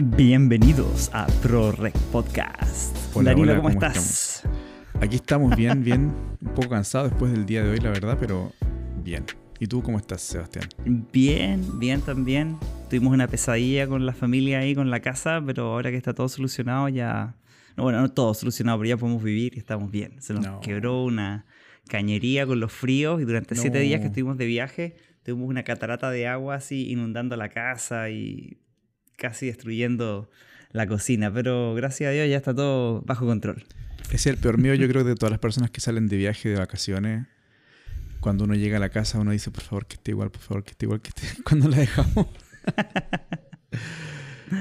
[0.00, 2.96] Bienvenidos a ProRec Podcast.
[3.14, 4.42] Hola, Danilo, hola, ¿cómo, ¿cómo estás?
[5.00, 8.52] Aquí estamos bien, bien, un poco cansados después del día de hoy, la verdad, pero
[9.04, 9.24] bien.
[9.60, 10.64] ¿Y tú cómo estás, Sebastián?
[11.12, 12.56] Bien, bien también.
[12.90, 16.28] Tuvimos una pesadilla con la familia ahí, con la casa, pero ahora que está todo
[16.28, 17.36] solucionado ya...
[17.76, 20.20] No, bueno, no todo solucionado, pero ya podemos vivir y estamos bien.
[20.20, 20.60] Se nos No.
[20.60, 21.46] quebró una
[21.88, 26.10] cañería con los fríos y durante siete días que estuvimos de viaje tuvimos una catarata
[26.10, 28.56] de agua así inundando la casa y
[29.16, 30.30] casi destruyendo
[30.72, 31.32] la cocina.
[31.32, 33.64] Pero gracias a Dios ya está todo bajo control.
[34.10, 36.56] Es el peor miedo, yo creo, de todas las personas que salen de viaje, de
[36.56, 37.26] vacaciones.
[38.20, 40.64] Cuando uno llega a la casa, uno dice, por favor, que esté igual, por favor,
[40.64, 41.42] que esté igual, que esté...
[41.44, 42.26] Cuando la dejamos.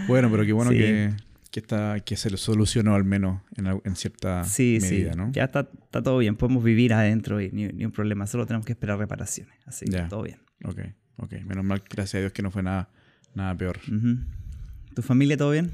[0.08, 0.78] bueno, pero qué bueno Sí.
[0.78, 1.14] que,
[1.52, 5.18] que, está, que se lo solucionó al menos en, en cierta Sí, medida, sí.
[5.18, 5.32] ¿no?
[5.32, 6.36] Ya está, está todo bien.
[6.36, 8.28] Podemos vivir adentro y ni, ni un problema.
[8.28, 9.56] Solo tenemos que esperar reparaciones.
[9.66, 10.08] Así que Ya.
[10.08, 10.40] todo bien.
[10.66, 10.80] Ok,
[11.18, 11.34] ok.
[11.46, 12.90] Menos mal, gracias a Dios que no fue nada,
[13.36, 13.80] nada peor.
[13.88, 14.20] Ujú.
[14.96, 15.72] ¿Tu familia todo bien?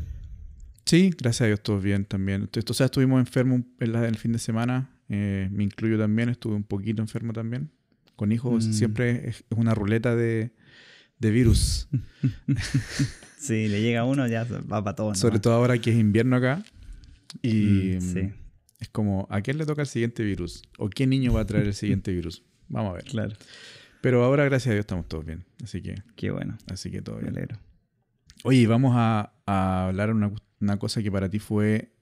[0.85, 2.49] Sí, gracias a Dios, todo bien también.
[2.67, 4.89] O sea, estuvimos enfermos en la- el fin de semana.
[5.11, 7.71] eh, me incluyo también, estuve un poquito enfermo también.
[8.15, 8.73] Con hijos Mm.
[8.73, 10.51] siempre es, una ruleta de,
[11.17, 11.87] de virus.
[13.39, 15.15] Si le llega uno, ya va para todo.
[15.15, 15.41] Sobre nomás.
[15.41, 16.63] todo ahora que es invierno acá.
[17.41, 18.29] Y Mm, sí,
[18.79, 20.61] es como, ¿a quién le toca el siguiente virus?
[20.77, 22.43] ¿O qué niño va a traer el siguiente virus?
[22.67, 23.05] Vamos a ver.
[23.05, 23.35] claro.
[24.01, 25.43] Pero ahora, gracias a Dios, estamos todos bien.
[25.63, 26.57] Así que, Qué bueno.
[26.71, 27.37] así que todo Me bien.
[27.37, 27.57] alegro.
[28.43, 31.93] Oye, vamos a, a hablar una, una cosa que para ti fue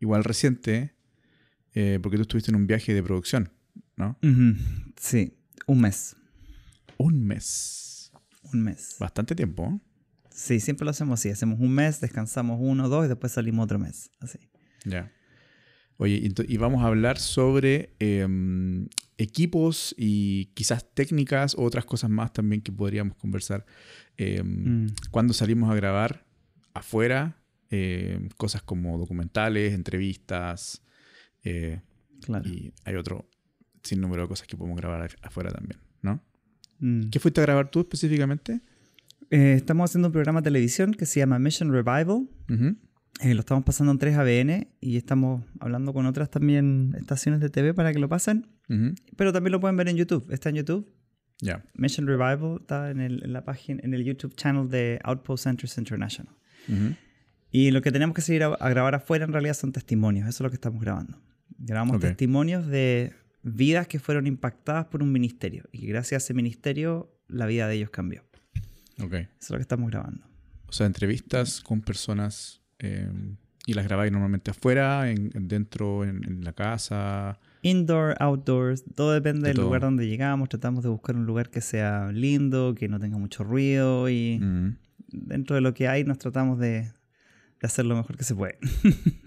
[0.00, 0.94] igual reciente,
[1.74, 3.52] eh, porque tú estuviste en un viaje de producción,
[3.96, 4.18] ¿no?
[4.96, 6.16] Sí, un mes.
[6.98, 8.12] Un mes.
[8.52, 8.96] Un mes.
[8.98, 9.68] Bastante tiempo.
[9.68, 9.78] ¿eh?
[10.30, 11.30] Sí, siempre lo hacemos así.
[11.30, 14.10] Hacemos un mes, descansamos uno, dos y después salimos otro mes.
[14.20, 14.38] Así.
[14.84, 15.10] Ya.
[16.02, 22.32] Oye, y vamos a hablar sobre em, equipos y quizás técnicas o otras cosas más
[22.32, 23.64] también que podríamos conversar.
[24.16, 24.94] Em, Mm.
[25.10, 26.24] Cuando salimos a grabar
[26.74, 27.36] afuera,
[27.70, 30.82] em, cosas como documentales, entrevistas,
[31.44, 31.80] eh,
[32.22, 32.48] Claro.
[32.48, 33.28] y hay otro
[33.82, 36.20] sinnúmero de cosas que podemos grabar af- afuera también, ¿no?
[36.80, 37.10] Mm.
[37.10, 38.60] ¿Qué fuiste a grabar tú específicamente?
[39.30, 42.28] Eh, estamos haciendo un programa de televisión que se llama Mission Revival.
[42.50, 42.76] Ujú.
[43.20, 47.50] Eh, lo estamos pasando en 3 ABN y estamos hablando con otras también estaciones de
[47.50, 48.46] TV para que lo pasen.
[48.68, 48.94] Ujú.
[49.16, 50.26] Pero también lo pueden ver en YouTube.
[50.32, 50.90] Está en YouTube.
[51.40, 51.64] Ya.
[51.74, 55.76] Mission Revival está en, el, en la página, en el YouTube channel de Outpost Centers
[55.78, 56.32] International.
[56.68, 56.94] Ujú.
[57.50, 60.26] Y lo que tenemos que seguir a, a grabar afuera en realidad son testimonios.
[60.28, 61.18] Eso es lo que estamos grabando.
[61.58, 62.02] Grabamos Ok.
[62.02, 63.12] testimonios de
[63.42, 67.68] vidas que fueron impactadas por un ministerio y que gracias a ese ministerio la vida
[67.68, 68.22] de ellos cambió.
[69.02, 69.12] Ok.
[69.14, 70.24] Eso es lo que estamos grabando.
[70.66, 73.08] O sea, entrevistas con personas eh,
[73.66, 77.38] y las grabáis normalmente afuera, en, en- dentro, en, en la casa.
[77.62, 79.66] Indoor, outdoors, todo depende De del todo.
[79.66, 80.48] lugar donde llegamos.
[80.48, 84.76] Tratamos de buscar un lugar que sea lindo, que no tenga mucho ruido y Mm.
[85.12, 86.92] dentro de lo que hay nos tratamos de, de
[87.62, 88.58] hacer lo mejor que se puede.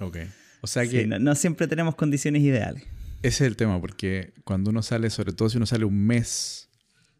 [0.00, 0.18] Ok.
[0.60, 2.82] O sea que Sí, no, no siempre tenemos condiciones ideales.
[3.22, 6.68] ese es el tema, porque cuando uno sale, sobre todo si uno sale un mes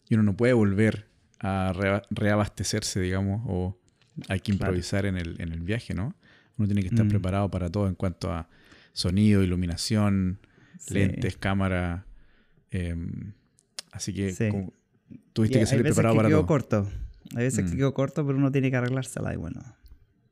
[0.09, 1.09] y uno no puede volver
[1.41, 3.79] a rea- reabastecerse, digamos, o
[4.29, 4.73] hay que Claro.
[4.73, 6.15] improvisar en, el, en el viaje, ¿no?
[6.57, 7.09] Uno tiene que estar Mm.
[7.09, 8.49] preparado para todo en cuanto a
[8.93, 10.39] sonido, iluminación,
[10.79, 10.95] Sí.
[10.95, 12.07] lentes, cámara.
[12.71, 12.97] eh,
[13.93, 14.49] así que Sí.
[14.51, 14.73] como-
[15.33, 16.47] tuviste Y que salir preparado que para todo.
[16.47, 16.91] corto.
[17.37, 17.79] Hay veces que Mm.
[17.79, 19.63] quedó corto, pero uno tiene que arreglársela y bueno.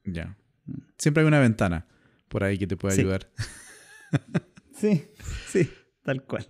[0.04, 0.37] Ya.
[0.66, 0.72] Mm.
[0.98, 1.87] Siempre hay una ventana
[2.28, 3.28] por ahí que te puede ayudar.
[4.75, 5.04] Sí,
[5.47, 5.71] sí,
[6.03, 6.47] tal cual.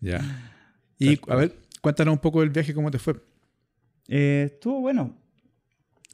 [0.00, 0.20] Ya.
[0.98, 1.36] Y cual.
[1.36, 3.14] a ver, cuéntanos un poco del viaje, cómo te fue.
[4.08, 5.16] Eh, estuvo bueno.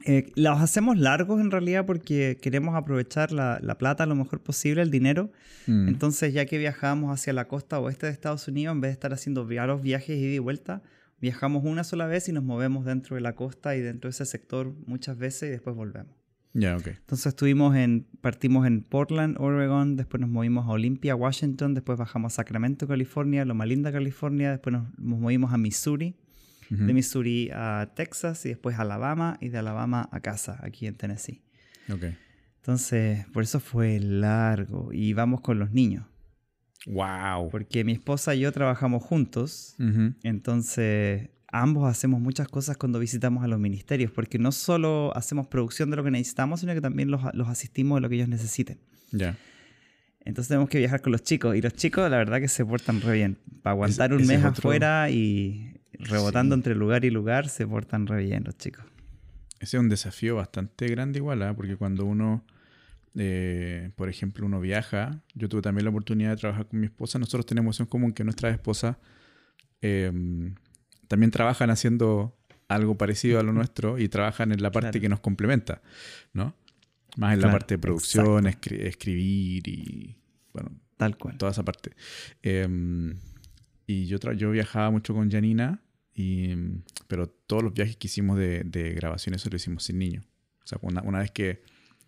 [0.05, 4.83] Eh, los hacemos largos en realidad porque queremos aprovechar la, la plata lo mejor posible,
[4.83, 5.31] el dinero.
[5.67, 5.89] Mm.
[5.89, 9.13] Entonces, ya que viajamos hacia la costa oeste de Estados Unidos, en vez de estar
[9.13, 10.83] haciendo varios viajes ida y vuelta,
[11.21, 14.27] viajamos una sola vez y nos movemos dentro de la costa y dentro de ese
[14.27, 16.15] sector muchas veces y después volvemos.
[16.55, 16.89] Ya, ok.
[16.89, 22.35] Entonces estuvimos en, partimos en Portland, Oregon, después nos movimos a Olympia, Washington, después bajamos
[22.35, 26.15] a Sacramento, California, Loma Linda, California, después nos, nos movimos a Missouri,
[26.75, 30.95] De Missouri a Texas y después a Alabama y de Alabama a casa, aquí en
[30.95, 31.43] Tennessee.
[31.93, 32.05] Ok.
[32.57, 36.07] Entonces, por eso fue largo y vamos con los niños,
[36.87, 37.51] Wow.
[37.51, 39.77] porque mi esposa y yo trabajamos juntos,
[40.23, 45.91] entonces ambos hacemos muchas cosas cuando visitamos a los ministerios, porque no solo hacemos producción
[45.91, 48.79] de lo que necesitamos, sino que también los, los asistimos de lo que ellos necesiten.
[49.11, 49.37] Ya.
[50.25, 51.57] Entonces tenemos que viajar con los chicos.
[51.57, 53.39] Y los chicos, la verdad, que se portan re bien.
[53.63, 56.59] Para aguantar un mes otro- afuera y rebotando Sí.
[56.61, 58.85] entre lugar y lugar, se portan re bien los chicos.
[59.61, 61.55] Ese es un desafío bastante grande igual, ¿ah?
[61.55, 62.45] porque cuando uno,
[63.15, 67.19] eh, por ejemplo, uno viaja, yo tuve también la oportunidad de trabajar con mi esposa,
[67.19, 68.97] nosotros tenemos en común que nuestras esposas
[69.81, 70.11] eh,
[71.09, 72.37] también trabajan haciendo
[72.69, 75.83] algo parecido a lo nuestro y trabajan en la parte que nos complementa,
[76.33, 76.55] ¿no?
[77.17, 80.17] Más en la parte de producción, escribir y,
[80.55, 81.37] bueno, tal cual.
[81.37, 81.93] Toda esa parte.
[82.43, 83.15] Em,
[83.93, 85.83] y yo, yo viajaba mucho con Janina,
[86.15, 86.55] y,
[87.09, 90.25] pero todos los viajes que hicimos de, de grabación, eso lo hicimos sin niños.
[90.65, 91.63] O sea, una, una vez que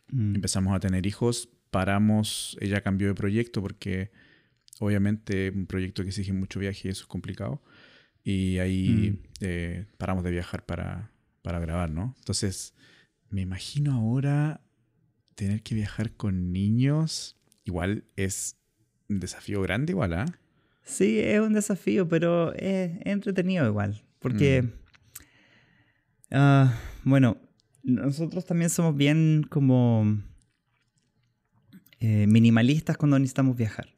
[0.08, 0.36] mm.
[0.36, 4.10] empezamos a tener hijos, paramos, ella cambió de proyecto porque
[4.78, 7.62] obviamente un proyecto que exige mucho viaje y eso es complicado.
[8.22, 9.28] Y ahí mm.
[9.40, 11.10] eh, paramos de viajar para,
[11.42, 12.14] para grabar, ¿no?
[12.18, 12.74] Entonces,
[13.28, 14.60] me imagino ahora
[15.34, 18.56] tener que viajar con niños, igual es
[19.08, 20.26] un desafío grande, igual, ¿ah?
[20.84, 24.02] Sí, es un desafío, pero es, entretenido igual.
[24.18, 24.72] Porque, mm.
[26.32, 27.38] ah, bueno,
[27.82, 30.22] nosotros también somos bien como
[32.00, 33.88] eh, minimalistas cuando necesitamos viajar.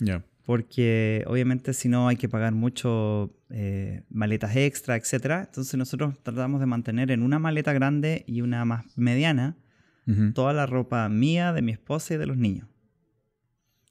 [0.00, 5.44] Ya porque obviamente si no hay que pagar mucho eh, maletas extra, etc.
[5.46, 9.58] Entonces nosotros tratamos de mantener en una maleta grande y una más mediana
[10.32, 12.66] toda la ropa mía, de mi esposa y de los niños.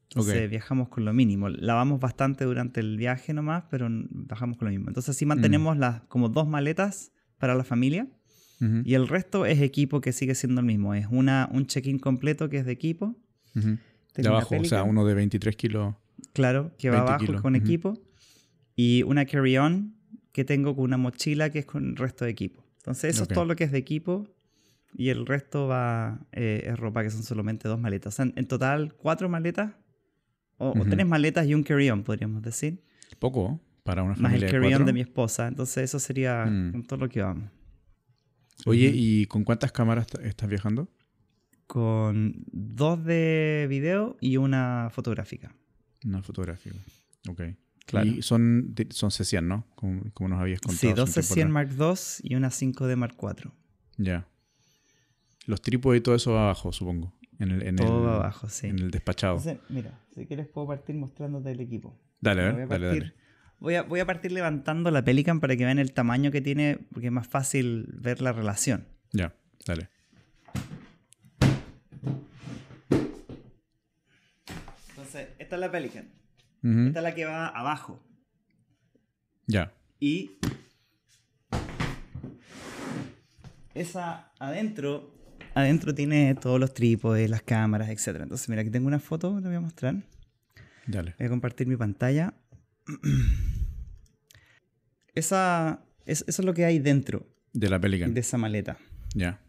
[0.10, 1.50] Entonces viajamos con lo mínimo.
[1.50, 4.88] Lavamos bastante durante el viaje nomás, pero bajamos con lo mismo.
[4.88, 5.80] Entonces así mantenemos mm.
[5.80, 8.08] las como dos maletas para la familia
[8.60, 10.96] y el resto es equipo que sigue siendo el mismo.
[10.96, 13.16] Es una, un check-in completo que es de equipo.
[13.54, 15.96] De abajo, o sea, uno de 23 kilos.
[16.34, 17.94] Claro, que va abajo con equipo.
[18.76, 19.96] Y una carry-on
[20.32, 22.64] que tengo con una mochila que es con el resto de equipo.
[22.78, 24.28] Entonces, eso es todo lo que es de equipo.
[24.94, 28.20] Y el resto va eh, es ropa que son solamente dos maletas.
[28.20, 29.74] en total, cuatro maletas.
[30.58, 32.82] O, tres maletas y un carry-on, podríamos decir.
[33.20, 34.38] Poco para una familia.
[34.38, 35.48] Más el carry-on de, mi esposa.
[35.48, 36.72] Entonces, eso sería mm.
[36.72, 37.50] con todo lo que vamos.
[38.66, 40.90] Oye, ¿y con cuántas cámaras estás viajando?
[41.68, 45.56] Con dos de video y una fotográfica.
[46.06, 46.74] Una fotografía.
[47.30, 47.42] Ok.
[47.86, 48.08] Claro.
[48.08, 49.66] Y son, son C100, ¿no?
[49.76, 50.80] Como, nos habías contado.
[50.80, 53.52] Sí, dos C100 Mark II y una 5D Mark IV.
[53.98, 54.28] Ya.
[55.46, 57.14] Los trípodes y todo eso va abajo, supongo.
[57.40, 58.68] En el, en todo va abajo, sí.
[58.68, 59.42] En el despachado.
[59.70, 62.00] mira, si quieres puedo partir mostrándote el equipo.
[62.20, 63.14] Dale, a ver, dale, dale.
[63.60, 66.80] Voy a, voy a partir levantando la Pelican para que vean el tamaño que tiene,
[66.92, 68.88] porque es más fácil ver la relación.
[69.12, 69.34] Ya,
[69.66, 69.90] dale.
[75.40, 76.10] esta es la Pelican.
[76.64, 78.04] Esta es la que va abajo.
[79.46, 79.72] Ya.
[80.00, 80.38] Y
[83.74, 85.17] esa adentro,
[85.58, 88.20] adentro tiene todos los trípodes, las cámaras, etc.
[88.22, 89.96] Entonces, mira, aquí tengo una foto que te voy a mostrar.
[90.86, 91.16] Dale.
[91.18, 92.34] Voy a compartir mi pantalla.
[95.16, 97.26] Esa, eso es lo que hay dentro.
[97.52, 98.14] De la Pelican.
[98.14, 98.78] De esa maleta.
[99.16, 99.42] Ya.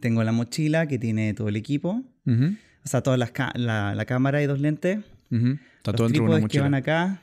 [0.00, 2.04] Tengo la mochila que tiene todo el equipo.
[2.26, 4.98] O sea, toda la, la, cámara y dos lentes.
[5.30, 7.22] Está todo dentro de una que van acá.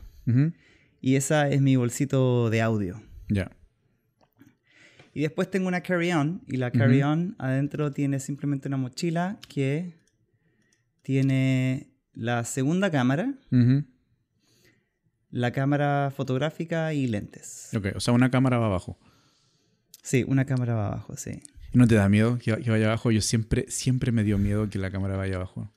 [1.01, 2.99] Y esa es mi bolsito de audio.
[3.29, 3.51] Ya.
[5.17, 6.43] Y después tengo una carry-on.
[6.45, 9.95] Y la carry-on adentro tiene simplemente una mochila que
[11.01, 13.33] tiene la segunda cámara,
[15.31, 17.71] la cámara fotográfica y lentes.
[17.75, 18.99] Ok, o sea, una cámara va abajo.
[20.03, 21.41] Sí, una cámara va abajo, sí.
[21.73, 23.09] ¿No te da miedo que, vaya abajo?
[23.09, 25.73] Yo siempre, siempre me dio miedo que la cámara vaya abajo.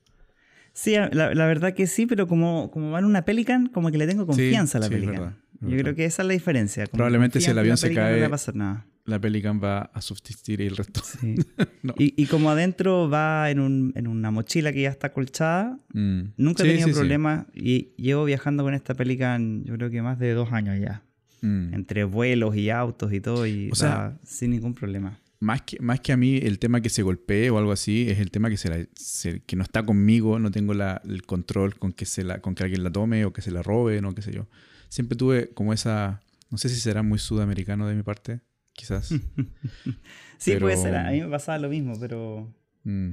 [0.74, 4.06] Sí, la, verdad que sí, pero como, como va en una Pelican, como que le
[4.06, 5.38] tengo confianza a la Pelican.
[5.62, 6.84] Yo creo que esa es la diferencia.
[6.88, 8.86] Probablemente si el avión se cae, no va a pasar nada.
[9.04, 11.00] La Pelican va a subsistir y el resto.
[11.02, 11.36] Sí.
[11.98, 16.20] y, como adentro va en, un, en, una mochila que ya está colchada, mm.
[16.36, 20.32] nunca he tenido problemas y llevo viajando con esta Pelican yo creo que más de
[20.32, 21.02] dos años ya.
[21.42, 21.74] Mm.
[21.74, 26.00] Entre vuelos y autos y todo, y o sea, sin ningún problema más que, más
[26.00, 28.58] que a mí el tema que se golpee o algo así, es el tema que,
[28.58, 32.62] se, que no está conmigo, no tengo el control con que, se la, con que
[32.62, 34.46] alguien la tome o que se la robe, no qué sé yo.
[34.90, 38.40] Siempre tuve como esa, no sé si será muy sudamericano de mi parte,
[38.80, 39.08] quizás.
[40.38, 42.52] sí, puede ser, a mí me pasaba lo mismo, pero...
[42.84, 43.12] Mm.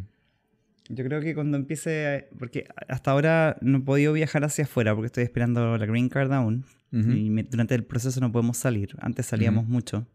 [0.90, 5.08] Yo creo que cuando empiece, porque hasta ahora no he podido viajar hacia afuera porque
[5.08, 8.96] estoy esperando la green card aún y durante el proceso no podemos salir.
[9.00, 10.08] Antes salíamos mucho.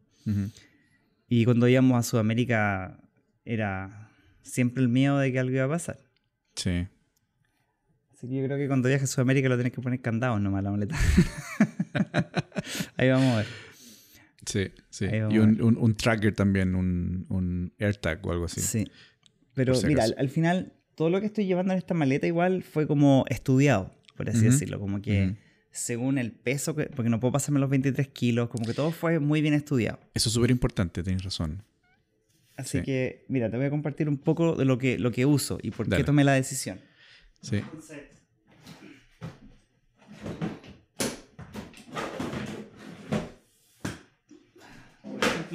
[1.28, 2.98] Y cuando íbamos a Sudamérica
[3.44, 4.08] era
[4.40, 5.98] siempre el miedo de que algo iba a pasar.
[6.54, 6.88] Sí.
[8.14, 10.64] Así que yo creo que cuando viajes a Sudamérica lo tenés que poner candado nomás
[10.64, 10.96] la maleta.
[12.96, 13.71] Ahí vamos a ver.
[14.46, 15.06] Sí, sí.
[15.30, 18.60] Y un, tracker también, un, un AirTag o algo así.
[18.60, 18.86] Sí.
[19.54, 23.24] Pero mira, al, final todo lo que estoy llevando en esta maleta igual fue como
[23.28, 24.80] estudiado, por así decirlo.
[24.80, 25.36] Como que
[25.70, 29.18] según el peso, que, porque no puedo pasarme los 23 kilos, como que todo fue
[29.18, 29.98] muy bien estudiado.
[30.14, 31.62] Eso es súper importante, tienes razón.
[32.56, 35.58] Así que, mira, te voy a compartir un poco de lo que, lo que uso
[35.62, 36.80] y por qué tomé la decisión.
[37.40, 37.60] Sí.
[37.60, 37.82] por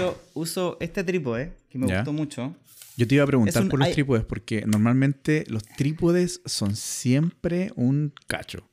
[0.06, 2.56] ejemplo, uso este trípode que me gustó mucho.
[2.96, 8.14] Yo te iba a preguntar por los trípodes porque normalmente los trípodes son siempre un
[8.28, 8.68] cacho.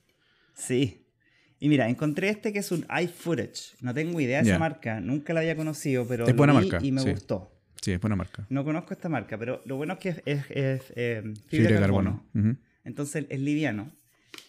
[0.55, 1.07] Sí.
[1.61, 3.77] Y mira, encontré este que es un iFootage.
[3.81, 6.79] No tengo idea de esa marca, nunca la había conocido, pero es buena marca.
[6.83, 7.51] y me gustó.
[7.81, 8.47] Sí, es buena marca.
[8.49, 12.25] No conozco esta marca, pero lo bueno es que es, eh, fibra, de carbono.
[12.83, 13.91] Entonces es liviano.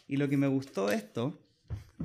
[0.07, 1.41] Y lo que me gustó de esto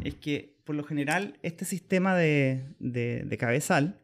[0.03, 4.01] es que, por lo general, este sistema de, de, cabezal,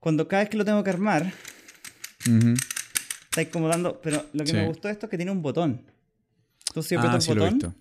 [0.00, 1.32] cuando cada vez que lo tengo que armar,
[3.30, 4.00] está incomodando.
[4.02, 5.82] Pero lo que me gustó de esto es que tiene un botón.
[6.68, 7.76] Entonces yo aprieto ah, el botón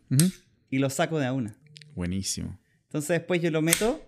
[0.69, 1.55] y lo saco de a una.
[1.95, 2.59] Buenísimo.
[2.83, 4.05] Entonces después yo lo meto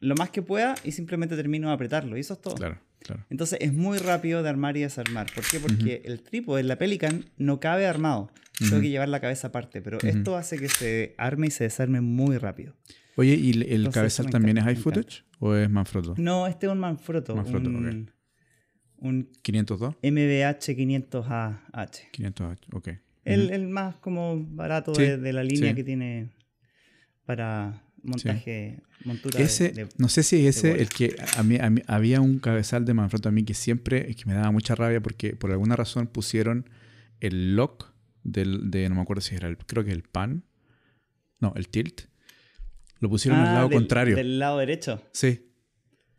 [0.00, 2.16] lo más que pueda y simplemente termino de apretarlo.
[2.16, 2.54] Y eso es todo.
[2.54, 3.24] Claro, claro.
[3.30, 5.32] Entonces es muy rápido de armar y desarmar.
[5.34, 5.60] ¿Por qué?
[5.60, 8.30] Porque el trípode, la Pelican, no cabe armado.
[8.58, 9.80] Tengo que llevar la cabeza aparte.
[9.80, 12.74] Pero esto hace que se arme y se desarme muy rápido.
[13.18, 16.14] Oye, ¿y el cabezal también es high footage o es Manfrotto?
[16.18, 17.34] No, este es un Manfrotto.
[17.34, 18.12] Manfrotto, un,
[18.98, 19.96] un 502.
[20.04, 22.12] MBH 500AH.
[22.12, 22.88] 500H, ok.
[23.24, 26.30] El, el, más como barato de, la línea que tiene
[27.26, 31.58] para montaje, montura ese, No sé si es ese el que a mí,
[31.88, 35.34] había un cabezal de Manfrotto a mí que siempre que me daba mucha rabia porque
[35.34, 36.70] por alguna razón pusieron
[37.18, 40.44] el lock del, de, no me acuerdo si era el, creo que el pan,
[41.40, 42.07] no, el tilt,
[43.00, 44.16] lo pusieron al ah, lado contrario.
[44.16, 45.02] ¿Del lado derecho?
[45.12, 45.48] Sí.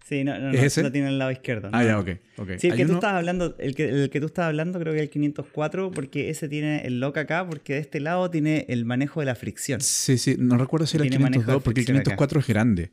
[0.09, 1.69] Sí, no, no, no, tiene el lado izquierdo.
[1.71, 2.09] Ah, ya, ok.
[2.37, 2.57] okay.
[2.57, 4.97] Sí, el que, tú estabas hablando, el, que, el que tú estabas hablando creo que
[4.97, 8.85] es el 504, porque ese tiene el lock acá, porque de este lado tiene el
[8.85, 9.81] manejo de la fricción.
[9.81, 12.89] Sí, sí, no recuerdo si era el 502, porque el 504 es grande.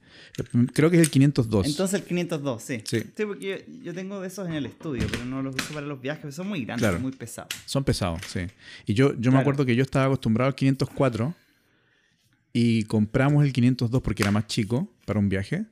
[0.74, 1.66] Creo que es el 502.
[1.66, 2.82] Entonces el 502, sí.
[2.84, 5.86] Sí, sí porque yo, tengo de esos en el estudio, pero no los uso para
[5.86, 7.48] los viajes, son muy grandes, son muy pesados.
[7.64, 8.40] Son pesados, sí.
[8.84, 11.34] Y yo, yo me acuerdo que yo estaba acostumbrado al 504
[12.58, 15.66] y compramos el 502 porque era más chico para un viaje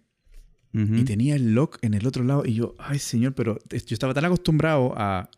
[0.75, 4.13] y tenía el lock en el otro lado y yo, ay señor, pero yo estaba
[4.13, 5.31] tan acostumbrado a,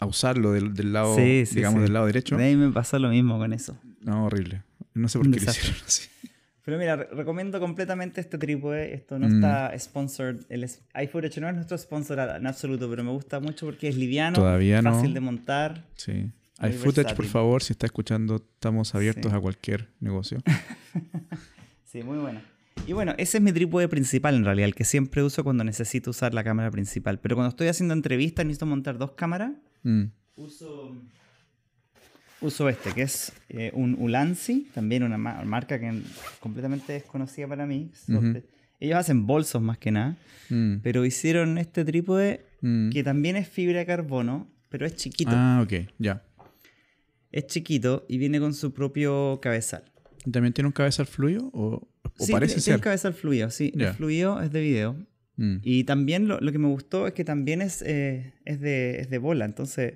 [0.00, 2.36] a usarlo del, del lado, digamos, del lado derecho.
[2.36, 3.78] De ahí me pasó lo mismo con eso.
[4.00, 4.62] No, horrible.
[4.92, 6.08] No sé por qué lo hicieron así.
[6.64, 8.94] Pero mira, recomiendo completamente este trípode.
[8.94, 10.40] Esto no está sponsored.
[10.48, 14.36] El iFootage no es nuestro sponsor en absoluto, pero me gusta mucho porque es liviano,
[14.36, 15.86] Todavía fácil de montar.
[15.94, 16.30] Sí.
[16.70, 20.42] iFootage, por favor, si está escuchando, estamos abiertos a cualquier negocio.
[21.84, 22.40] sí, muy bueno.
[22.86, 26.10] Y bueno, ese es mi trípode principal en realidad, el que siempre uso cuando necesito
[26.10, 27.18] usar la cámara principal.
[27.18, 29.52] Pero cuando estoy haciendo entrevistas, necesito montar dos cámaras.
[29.84, 30.04] Mm.
[30.36, 30.94] Uso,
[32.40, 36.02] uso este, que es eh, un Ulanzi, también una marca que
[36.40, 37.90] completamente desconocida para mí.
[38.80, 40.16] Ellos hacen bolsos más que nada,
[40.50, 40.76] mm.
[40.82, 42.90] pero hicieron este trípode mm.
[42.90, 45.30] que también es fibra de carbono, pero es chiquito.
[45.32, 46.22] Ah, ok, ya.
[47.34, 49.82] Es chiquito y viene con su propio cabezal.
[50.30, 51.50] ¿También tiene un cabezal fluido?
[51.52, 53.72] ¿O sí, parece tiene cabeza al fluido, sí.
[53.76, 54.96] El fluido es de video.
[55.34, 55.56] Mm.
[55.62, 59.18] Y también lo, que me gustó es que también es, eh, es, de, es, de,
[59.18, 59.46] bola.
[59.46, 59.94] Entonces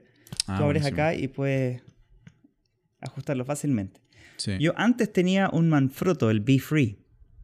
[0.48, 1.80] ah, tú abres acá y puedes
[3.00, 4.00] ajustarlo fácilmente.
[4.58, 6.98] Yo antes tenía un Manfrotto, el Be Free.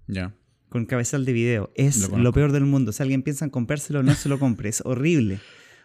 [0.08, 0.34] Ya.
[0.70, 1.72] Con cabezal de video.
[1.76, 2.90] Es lo, peor del mundo.
[2.90, 4.70] Si alguien piensa en comprárselo, no se lo compre.
[4.70, 5.38] Es horrible.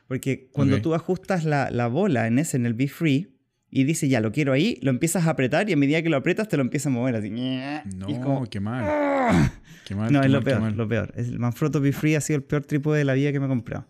[0.08, 3.38] Porque cuando tú ajustas la, la, bola en ese, en el Be Free,
[3.71, 6.17] y dice, ya, lo quiero ahí, lo empiezas a apretar y a medida que lo
[6.17, 7.29] aprietas te lo empieza a mover así.
[7.29, 9.51] No, qué mal.
[9.85, 10.11] Qué mal.
[10.11, 11.13] No, es lo peor, lo peor.
[11.15, 13.49] El Manfrotto Be Free ha sido el peor trípode de la vida que me he
[13.49, 13.88] comprado.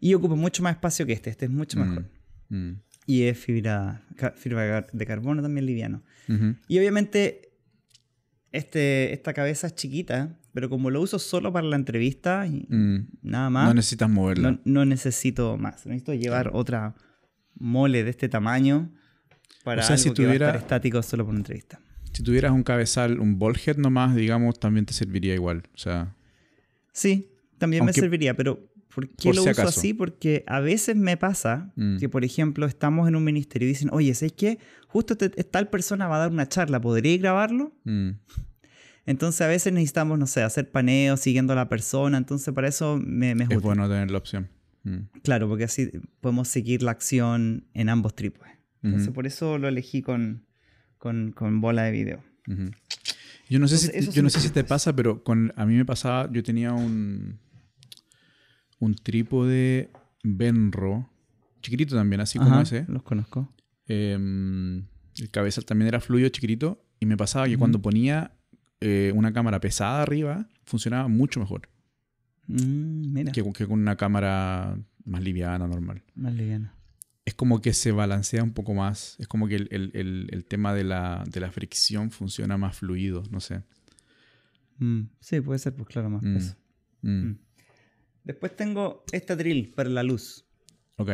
[0.00, 2.04] Y ocupa mucho más espacio que este, este es mucho mm, mejor.
[2.48, 2.70] Mm.
[3.06, 4.02] Y es fibra,
[4.34, 6.02] fibra de carbono también liviano.
[6.68, 7.50] Y obviamente
[8.52, 13.08] este, esta cabeza es chiquita, pero como lo uso solo para la entrevista y mm.
[13.22, 13.68] nada más.
[13.68, 14.60] No necesitas moverla.
[14.64, 15.86] No, necesito más.
[15.86, 16.94] Necesito llevar otra
[17.54, 18.92] mole de este tamaño
[19.64, 21.80] para o si tuviera, estático solo por una entrevista.
[22.12, 25.62] Si tuvieras un cabezal, un ballhead nomás, digamos, también te serviría igual.
[25.74, 26.14] O sea.
[26.92, 29.94] Sí, también me serviría, pero ¿por qué lo uso así?
[29.94, 31.98] Porque a veces me pasa mm.
[31.98, 34.58] que, por ejemplo, estamos en un ministerio y dicen, oye, ¿sabes qué?
[34.88, 37.72] Justo tal persona va a dar una charla, ¿podría grabarlo?
[37.84, 38.10] Mm.
[39.06, 42.18] Entonces a veces necesitamos, no sé, hacer paneo siguiendo a la persona.
[42.18, 44.48] Entonces para eso me, me es, bueno tener la opción.
[44.84, 45.20] Mm.
[45.22, 45.90] Claro, porque así
[46.20, 48.52] podemos seguir la acción en ambos trípodes.
[48.82, 50.46] Entonces, por eso lo elegí con,
[50.98, 52.22] con, con bola de video.
[53.48, 55.84] Yo no sé, si, yo no sé si te pasa, pero con, a mí me
[55.84, 57.38] pasaba, yo tenía un,
[58.78, 59.90] un trípode
[60.22, 61.08] Benro,
[61.62, 62.84] chiquitito también, así como ese.
[62.88, 63.52] Los conozco.
[63.86, 64.84] Em,
[65.16, 68.32] el cabezal también era fluido, chiquitito, y me pasaba que cuando ponía
[68.80, 71.68] eh, una cámara pesada arriba, funcionaba mucho mejor.
[72.46, 73.32] Mm, mira.
[73.32, 76.02] Que, que, con una cámara más liviana, normal.
[76.14, 76.74] Más liviana
[77.24, 79.16] es como que se balancea un poco más.
[79.18, 83.62] Es como que el, tema de la, fricción funciona más fluido, no sé.
[84.78, 86.56] Mm, sí, puede ser, pues claro, más mm, peso.
[87.02, 87.32] Mm.
[88.24, 90.46] Después tengo este drill para la luz.
[90.96, 91.10] Ok.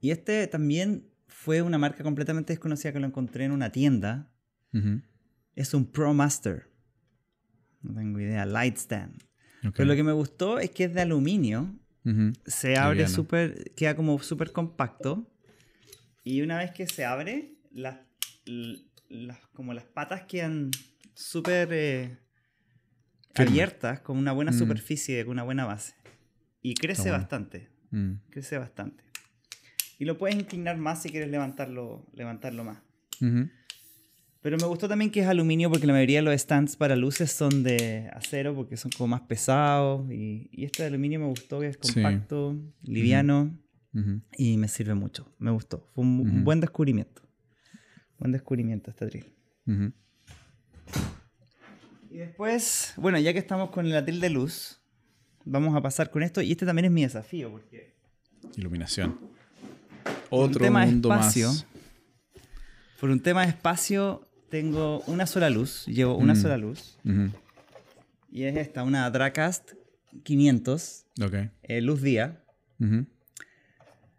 [0.00, 4.32] Y este también fue una marca completamente desconocida que lo encontré en una tienda.
[5.54, 6.70] Es un Pro Master.
[7.82, 8.46] No tengo idea.
[8.46, 9.24] Light stand.
[9.62, 11.74] Pero lo que me gustó es que es de aluminio.
[12.46, 15.30] Se abre súper, queda como súper compacto.
[16.24, 17.98] Y una vez que se abre, las,
[19.52, 20.70] como las patas quedan
[21.14, 22.18] súper eh,
[23.34, 24.58] abiertas, con una buena mm.
[24.58, 25.94] superficie, con una buena base.
[26.62, 27.70] Y crece bastante.
[27.90, 28.14] Mm.
[28.30, 29.04] Crece bastante.
[29.98, 32.78] Y lo puedes inclinar más si quieres levantarlo, levantarlo más.
[34.40, 37.32] Pero me gustó también que es aluminio porque la mayoría de los stands para luces
[37.32, 40.10] son de acero porque son como más pesados.
[40.12, 43.58] Y, este de aluminio me gustó que es compacto, liviano
[44.36, 45.34] y me sirve mucho.
[45.38, 45.88] Me gustó.
[45.94, 47.22] Fue un, buen descubrimiento.
[48.18, 49.34] Buen descubrimiento este drill.
[52.10, 54.80] Y después, bueno, ya que estamos con el atril de luz,
[55.44, 56.40] vamos a pasar con esto.
[56.40, 57.96] Y este también es mi desafío porque...
[58.56, 59.18] Iluminación.
[60.30, 61.66] Otro tema mundo espacio, más.
[63.00, 65.86] Por un tema de espacio, tengo una sola luz.
[65.86, 66.98] Llevo una sola luz.
[68.30, 69.72] Y es esta, una Dracast
[70.22, 71.06] 500.
[71.22, 71.34] Ok.
[71.62, 72.44] Eh, luz día.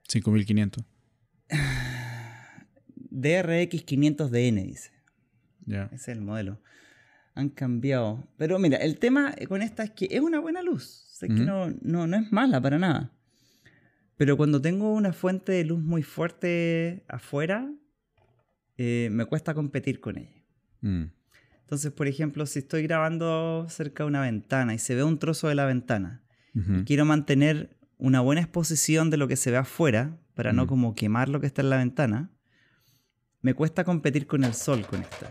[0.08, 0.84] 5500.
[3.12, 4.92] DRX 500DN, dice.
[5.66, 5.86] Ya.
[5.86, 6.62] Ese es el modelo.
[7.36, 8.28] Han cambiado.
[8.38, 11.06] Pero mira, el tema con esta es que es una buena luz.
[11.12, 13.12] Sé que no, no, no es mala para nada.
[14.16, 17.72] Pero cuando tengo una fuente de luz muy fuerte afuera,
[18.82, 20.42] eh, me cuesta competir con ella.
[20.80, 21.08] Mm.
[21.60, 25.50] Entonces, por ejemplo, si estoy grabando cerca de una ventana y se ve un trozo
[25.50, 26.24] de la ventana,
[26.86, 30.68] quiero mantener una buena exposición de lo que se ve afuera para no mm.
[30.68, 32.32] como quemar lo que está en la ventana,
[33.42, 35.30] me cuesta competir con el sol con esta.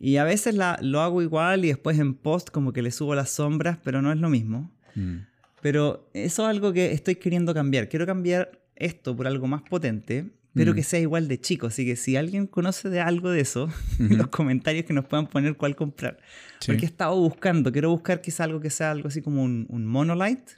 [0.00, 3.14] Y a veces la, lo hago igual y después en post como que le subo
[3.14, 4.76] las sombras, pero no es lo mismo.
[4.96, 5.18] Mm.
[5.62, 7.88] Pero eso es algo que estoy queriendo cambiar.
[7.88, 10.84] Quiero cambiar esto por algo más potente, pero que mm.
[10.84, 11.66] sea igual de chico.
[11.68, 15.28] Así que si alguien conoce de algo de eso, en los comentarios que nos puedan
[15.28, 16.18] poner cuál comprar.
[16.66, 19.86] Porque he estado buscando, quiero buscar quizá algo que sea algo así como un, un
[19.86, 20.50] monolight.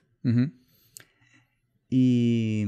[1.91, 2.67] Y...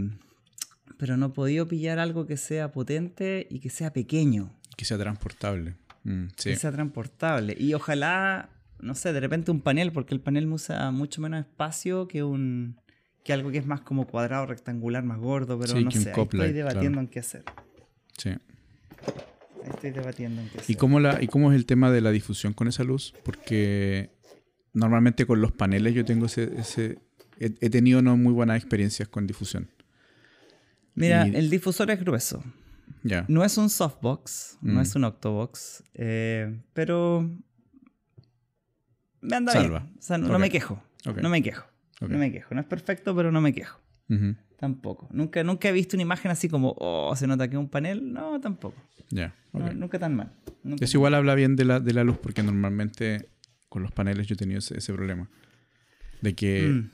[0.98, 4.52] Pero no he podido pillar algo que sea potente y que sea pequeño.
[4.76, 5.76] Que sea transportable.
[6.04, 7.56] Mm, que sea transportable.
[7.58, 8.50] Y ojalá
[8.82, 12.79] no sé, de repente un panel, porque el panel usa mucho menos espacio que un
[13.24, 17.00] que algo que es más como cuadrado, rectangular, más gordo, pero no sé, estoy debatiendo
[17.00, 17.44] en qué hacer.
[18.16, 18.30] Sí.
[19.64, 20.70] estoy debatiendo en qué hacer.
[20.70, 23.14] ¿Y cómo, la, ¿Y cómo es el tema de la difusión con esa luz?
[23.22, 24.10] Porque
[24.72, 26.50] normalmente con los paneles yo tengo ese...
[26.58, 26.98] ese
[27.38, 29.70] he, tenido no muy buenas experiencias con difusión.
[30.94, 32.42] Mira, el difusor es grueso.
[33.02, 33.24] Ya.
[33.28, 34.82] No es un softbox, no mm.
[34.82, 37.30] es un octobox, eh, pero
[39.20, 39.72] me anda bien.
[39.74, 40.82] O sea, no, me quejo.
[41.22, 41.64] No me quejo.
[42.00, 42.54] No me quejo.
[42.54, 43.80] No es perfecto, pero no me quejo.
[44.58, 45.08] Tampoco.
[45.12, 48.12] Nunca, nunca he visto una imagen así como, oh, se nota que es un panel.
[48.12, 48.76] No, tampoco.
[49.10, 49.34] Ya.
[49.52, 50.32] nunca tan mal.
[50.80, 53.28] es igual habla bien de la, de la luz, porque normalmente
[53.68, 55.30] con los paneles yo he tenido ese, problema.
[56.20, 56.90] De que mm.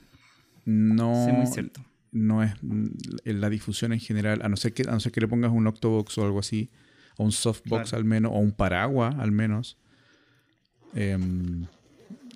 [0.65, 1.25] no.
[1.25, 1.83] Sí, muy cierto.
[2.11, 2.53] No es
[3.25, 5.67] la difusión en general, a no ser que, a no ser que le pongas un
[5.67, 6.71] octobox o algo así,
[7.17, 9.77] o un softbox al menos, o un paraguas al menos.
[10.95, 11.17] Eh,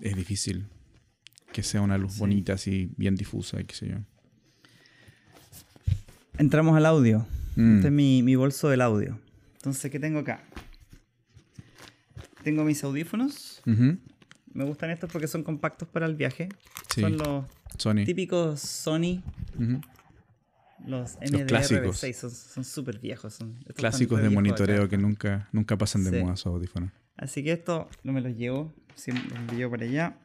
[0.01, 0.65] es difícil
[1.51, 3.95] que sea una luz bonita, así, bien difusa y qué sé yo.
[6.37, 7.25] Entramos al audio.
[7.55, 7.75] Mm.
[7.75, 9.19] Este es mi, bolso del audio.
[9.55, 10.43] Entonces, ¿qué tengo acá?
[12.43, 13.61] Tengo mis audífonos.
[13.65, 16.49] Me gustan estos porque son compactos para el viaje.
[16.95, 17.45] Son los
[18.05, 19.21] típicos Sony.
[20.85, 23.35] Los MDR6 son súper viejos.
[23.35, 26.91] Son, clásicos de monitoreo que nunca, nunca pasan de moda esos audífonos.
[27.17, 30.17] Así que esto no me los llevo siempre los llevo para allá.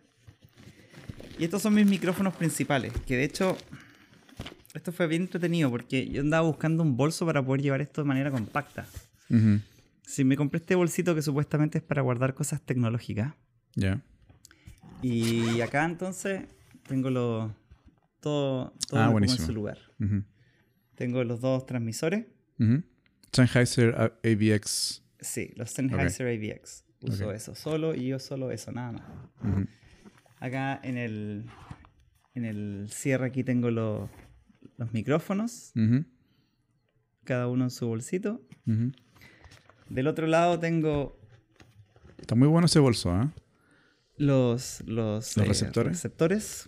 [1.38, 3.56] Y estos son mis micrófonos principales, que de hecho
[4.74, 8.08] esto fue bien entretenido porque yo andaba buscando un bolso para poder llevar esto de
[8.08, 8.86] manera compacta.
[10.02, 13.34] Si me compré este bolsito que supuestamente es para guardar cosas tecnológicas.
[13.74, 14.02] Ya.
[15.02, 16.42] Y acá entonces
[16.86, 17.54] tengo lo,
[18.20, 19.78] todo, todo ah, en su lugar.
[20.94, 22.26] Tengo los dos transmisores.
[23.32, 23.94] Sennheiser
[24.24, 25.02] AVX.
[25.20, 29.02] Sí, los Sennheiser AVX uso eso solo y yo solo eso, nada más.
[30.38, 31.44] Acá en el,
[32.34, 34.08] en el cierre aquí tengo los
[34.92, 35.72] micrófonos,
[37.24, 38.40] cada uno en su bolsito.
[39.88, 41.18] Del otro lado tengo...
[42.18, 43.28] Está muy bueno ese bolso, ¿eh?
[44.18, 45.92] Los, los, eh, receptores.
[45.92, 46.64] receptores.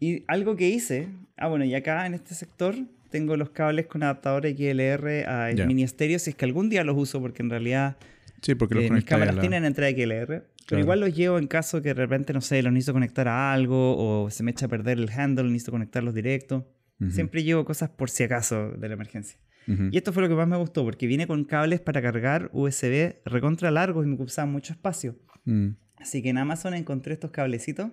[0.00, 2.74] Y algo que hice, ah bueno, y acá en este sector
[3.10, 6.96] tengo los cables con adaptadores XLR a mini estéreo, si es que algún día los
[6.96, 7.98] uso, porque en realidad
[8.42, 10.44] Sí, porque los eh, Mis cámaras tienen entrada XLR.
[10.68, 13.52] Pero igual los llevo en caso que de repente, no sé, los necesito conectar a
[13.52, 16.68] algo o se me echa a perder el handle, necesito conectarlos directo.
[17.10, 19.36] Siempre llevo cosas por si acaso de la emergencia.
[19.66, 23.16] Y esto fue lo que más me gustó, porque viene con cables para cargar USB
[23.24, 25.16] recontra largos y me ocupaban mucho espacio.
[25.44, 25.70] Mm.
[25.98, 27.90] Así que en Amazon encontré estos cablecitos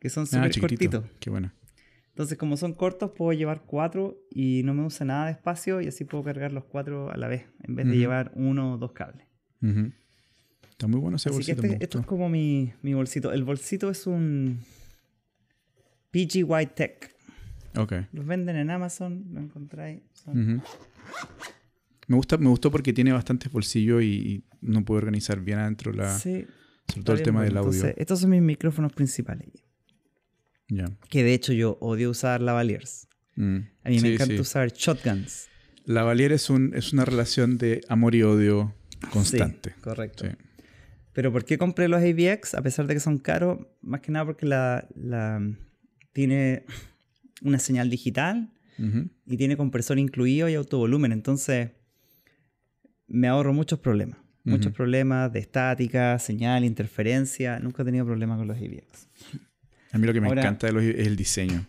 [0.00, 1.04] que son súper ah, cortitos.
[1.20, 1.52] Qué bueno.
[2.10, 5.86] Entonces, como son cortos, puedo llevar cuatro y no me usa nada de espacio y
[5.86, 8.92] así puedo cargar los cuatro a la vez, en vez de llevar uno o dos
[8.92, 9.24] cables.
[10.78, 11.60] Está muy bueno ese bolsito.
[11.60, 13.32] Este, esto es como mi, mi, bolsito.
[13.32, 14.60] El bolsito es un
[16.12, 17.16] PG White Tech.
[17.76, 17.94] Ok.
[18.12, 20.02] Los venden en Amazon, lo encontráis.
[22.06, 26.16] Me gusta, me gustó porque tiene bastantes bolsillos y, no puedo organizar bien adentro la.
[26.16, 26.46] Sí.
[26.86, 27.92] Sobre todo el tema del audio.
[27.96, 29.48] estos son mis micrófonos principales.
[30.68, 30.84] Ya.
[31.10, 33.08] Que de hecho yo odio usar lavaliers.
[33.34, 33.58] Mm.
[33.82, 35.48] A mí me encanta usar shotguns.
[35.86, 38.76] Lavalier es, un, es una relación de amor y odio
[39.10, 39.74] constante.
[39.80, 40.24] correcto.
[41.18, 42.54] Pero ¿por qué compré los AVX?
[42.54, 45.42] A pesar de que son caros, más que nada porque la, la
[46.12, 46.62] tiene
[47.42, 48.52] una señal digital
[49.26, 51.10] y tiene compresor incluido y autovolumen.
[51.10, 51.70] Entonces,
[53.08, 54.20] me ahorro muchos problemas.
[54.44, 57.58] Muchos problemas de estática, señal, interferencia.
[57.58, 59.08] Nunca he tenido problemas con los AVX.
[59.90, 61.66] A mí lo que me encanta de los es el diseño.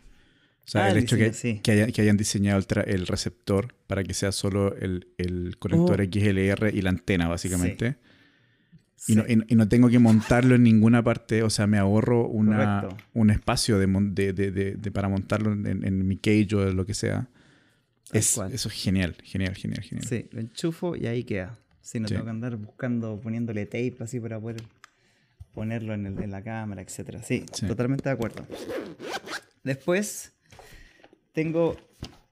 [0.67, 1.31] O sea, ah, el, hecho que,
[1.63, 6.03] que, hayan diseñado el, receptor para que sea solo el, conector oh.
[6.03, 7.95] XLR y la antena, básicamente.
[9.07, 9.15] Y,
[9.55, 14.91] no, tengo que montarlo en ninguna parte, o sea, me ahorro una, un espacio de,
[14.93, 17.29] para montarlo en, mi cage o lo que sea.
[18.11, 20.07] eso es genial, genial, genial, genial.
[20.07, 21.57] Sí, lo enchufo y ahí queda.
[21.81, 24.61] Si no tengo que andar buscando, poniéndole tape así para poder
[25.53, 27.19] ponerlo en, en la cámara, etc.
[27.23, 28.45] Sí, totalmente de acuerdo.
[29.63, 30.33] Después
[31.31, 31.77] tengo,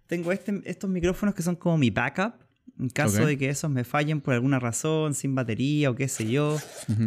[0.05, 2.33] tengo este, estos micrófonos que son como mi backup.
[2.79, 6.29] En caso de que esos me fallen por alguna razón, sin batería o qué sé
[6.29, 6.57] yo,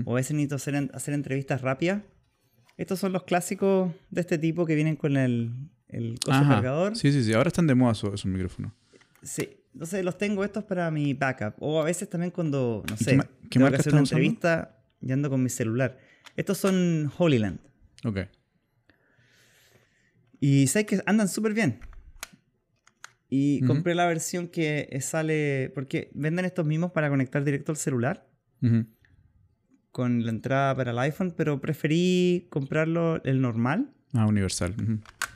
[0.04, 2.02] o a veces necesito hacer, hacer entrevistas rápidas.
[2.76, 5.52] Estos son los clásicos de este tipo que vienen con el,
[5.88, 6.96] el cargador.
[6.96, 7.32] Sí, sí, sí.
[7.34, 8.72] Ahora están de moda esos, micrófonos.
[9.22, 9.50] Sí.
[9.72, 11.54] Entonces los tengo estos para mi backup.
[11.60, 15.42] O a veces también cuando, no sé, tengo que hacer una entrevista y ando con
[15.42, 15.98] mi celular.
[16.36, 17.60] Estos son Holyland.
[18.04, 18.20] Ok.
[20.40, 21.80] Y sé que andan súper bien.
[23.32, 28.28] Y compré la versión que sale, porque venden estos mismos para conectar directo al celular,
[29.92, 33.92] con la entrada para el iPhone, pero preferí comprarlo el normal.
[34.12, 34.74] Ah, universal.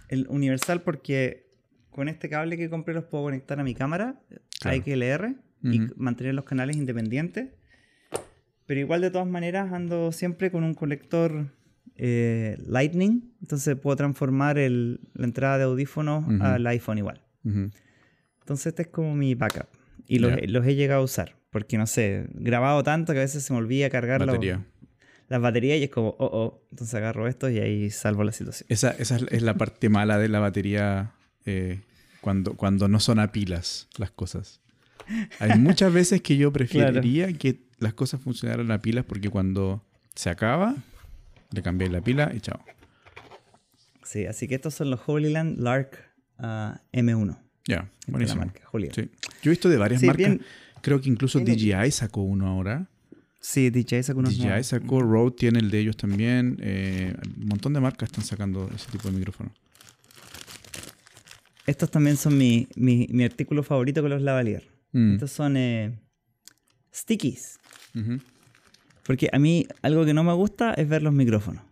[0.08, 1.46] El universal porque
[1.90, 4.20] con este cable que compré los puedo conectar a mi cámara,
[4.64, 7.50] a XLR, y mantener los canales independientes.
[8.66, 11.52] Pero igual de todas maneras ando siempre con un colector
[11.96, 17.22] eh, Lightning, entonces puedo transformar la entrada de audífonos al iPhone igual.
[18.44, 19.68] Entonces este es como mi backup.
[20.06, 21.34] Y los, he llegado a usar.
[21.48, 25.84] Porque no sé, grabado tanto que a veces se me olvida cargar las baterías y
[25.84, 26.62] es como, oh, oh.
[26.70, 28.66] Entonces agarro esto y ahí salvo la situación.
[28.68, 31.12] Esa, es la parte mala de la batería
[31.46, 31.80] eh,
[32.20, 34.60] cuando, cuando no son a pilas las cosas.
[35.38, 39.82] Hay muchas veces que yo preferiría que las cosas funcionaran a pilas porque cuando
[40.14, 40.74] se acaba,
[41.50, 42.62] le cambié la pila y chao.
[44.02, 45.98] Sí, así que estos son los Holyland Lark
[46.38, 47.43] ah, M1.
[47.66, 48.44] Ya, buenísimo.
[48.72, 48.80] Yo
[49.44, 50.38] he visto de varias marcas.
[50.82, 52.88] Creo que incluso DJI sacó uno ahora.
[53.40, 54.30] Sí, DJI sacó uno.
[54.30, 56.58] DJI sacó, Rode tiene el de ellos también.
[56.60, 59.52] Eh, un montón de marcas están sacando ese tipo de micrófonos.
[61.66, 64.68] Estos también son mi, mi, artículo favorito con los lavalier.
[64.92, 65.14] Mm.
[65.14, 65.98] Estos son eh,
[66.94, 67.58] stickies.
[69.04, 71.62] Porque a mí algo que no me gusta es ver los micrófonos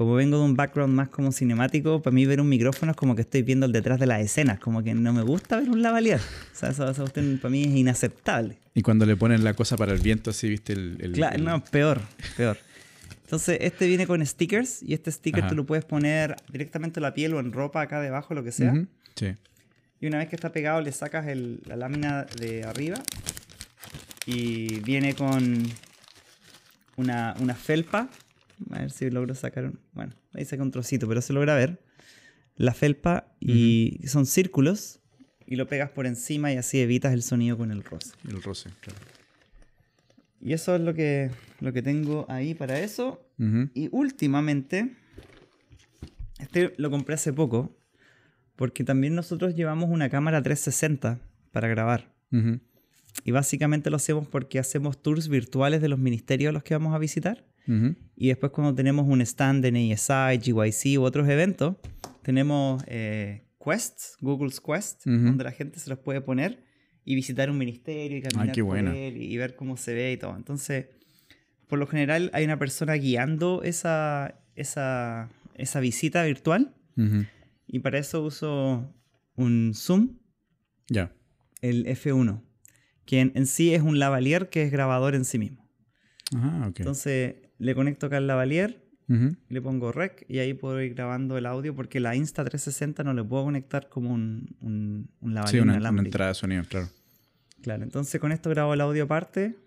[0.00, 3.14] como vengo de un background más como cinemático, para mí ver un micrófono es como
[3.14, 5.82] que estoy viendo el detrás de las escenas, como que no me gusta ver un
[5.82, 6.18] lavalier.
[6.18, 8.56] O sea, eso, para mí es inaceptable.
[8.72, 11.12] Y cuando le ponen la cosa para el viento, así, viste el...
[11.12, 12.00] claro, no, peor,
[12.34, 12.56] peor.
[13.24, 17.12] Entonces, este viene con stickers y este sticker tú lo puedes poner directamente en la
[17.12, 18.72] piel o en ropa acá debajo, lo que sea.
[19.16, 19.34] Sí.
[20.00, 23.02] Y una vez que está pegado, le sacas la lámina de arriba
[24.24, 25.62] y viene con
[26.96, 28.08] una, una felpa
[28.70, 29.80] a ver si logro sacar un...
[29.92, 31.80] Bueno, ahí saca un trocito, pero se logra ver.
[32.56, 35.00] La felpa y son círculos
[35.46, 38.12] y lo pegas por encima y así evitas el sonido con el roce.
[38.28, 39.00] El roce, claro.
[40.40, 43.26] Y eso es lo que, lo que tengo ahí para eso.
[43.74, 44.94] Y últimamente,
[46.38, 47.74] este lo compré hace poco,
[48.56, 51.18] porque también nosotros llevamos una cámara 360
[51.52, 52.12] para grabar.
[53.24, 56.94] Y básicamente lo hacemos porque hacemos tours virtuales de los ministerios a los que vamos
[56.94, 57.44] a visitar.
[58.16, 61.76] Y después cuando tenemos un stand en ASI, GYC u otros eventos,
[62.22, 66.64] tenemos eh, quests, Google's Quest, donde la gente se los puede poner
[67.04, 70.36] y visitar un ministerio y caminar por él y, ver cómo se ve y todo.
[70.36, 70.86] Entonces,
[71.66, 76.74] por lo general hay una persona guiando esa, esa, esa visita virtual.
[77.66, 78.94] Y para eso uso
[79.36, 80.18] un Zoom.
[80.88, 81.14] Ya.
[81.62, 82.42] El F1.
[83.06, 85.66] Que en, sí es un lavalier que es grabador en sí mismo.
[86.34, 86.80] Ah, ok.
[86.80, 88.88] Entonces le conecto acá al lavalier.
[89.48, 93.24] Le pongo rec y ahí puedo ir grabando el audio porque la Insta360 no le
[93.24, 95.64] puedo conectar como un, un, un lavalier.
[95.64, 96.88] Sí, una, una entrada de sonido, claro.
[97.60, 99.58] Claro, entonces con esto grabo el audio aparte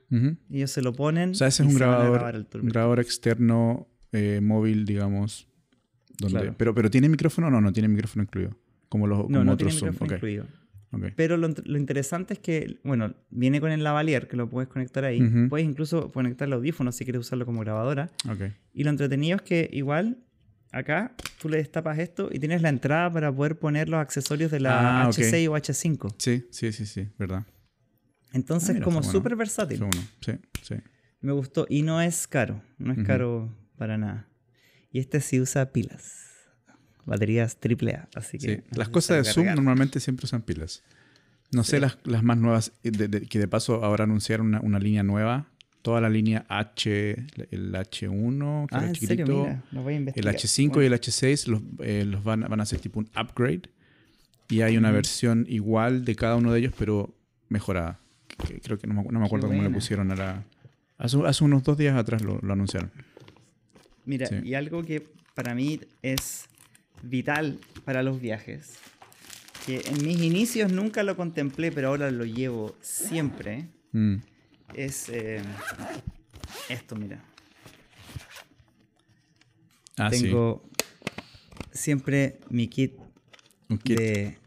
[0.50, 1.32] y ellos se lo ponen.
[1.32, 5.50] O sea, ese es un grabador, grabador externo eh, móvil, digamos.
[6.20, 7.60] Donde, pero, pero ¿tiene micrófono o no?
[7.60, 8.56] No tiene micrófono incluido.
[8.88, 10.46] Como los no, no otros tiene micrófono incluido.
[11.16, 15.06] Pero lo, lo, interesante es que, bueno, viene con el lavalier que lo puedes conectar
[15.06, 15.22] ahí.
[15.50, 18.12] Puedes incluso conectar el audífono si quieres usarlo como grabadora.
[18.74, 20.18] Y lo entretenido es que igual
[20.72, 24.60] acá tú le destapas esto y tienes la entrada para poder poner los accesorios de
[24.60, 26.16] la H6 o H5.
[26.18, 27.46] Sí, sí, sí, sí, verdad.
[28.34, 29.84] Entonces, ah, como súper versátil.
[30.22, 30.76] Sí, sí.
[31.22, 31.66] Me gustó.
[31.70, 32.62] Y no es caro.
[32.78, 34.28] No es caro para nada.
[34.92, 36.33] Y este sí usa pilas.
[37.06, 38.08] Baterías AAA.
[38.16, 38.64] Así que.
[38.72, 40.84] Las cosas de Zoom normalmente siempre usan pilas.
[41.52, 45.48] No sé las, las, más nuevas, que de paso ahora anunciaron una, una, línea nueva.
[45.84, 47.12] Toda la línea H,
[47.52, 52.42] el H1, que ah, era chiquitito, el H5 y el H6 los, eh, los van,
[52.42, 53.64] van, a hacer tipo un upgrade.
[54.50, 57.14] Y hay una versión igual de cada uno de ellos, pero
[57.50, 58.00] mejorada
[58.64, 60.46] creo que no me, no me acuerdo cómo le pusieron a la...
[60.98, 62.92] Hace, hace, unos dos días atrás lo, lo anunciaron.
[64.06, 66.46] Mira, y algo que para mí es
[67.04, 68.80] vital para los viajes,
[69.66, 74.16] que en mis inicios nunca lo contemplé, pero ahora lo llevo siempre, mm.
[74.74, 75.42] es eh,
[76.70, 77.24] esto, mira.
[79.98, 80.68] Ah, Tengo
[81.72, 82.94] siempre mi kit,
[83.84, 83.98] kit.
[83.98, 84.38] de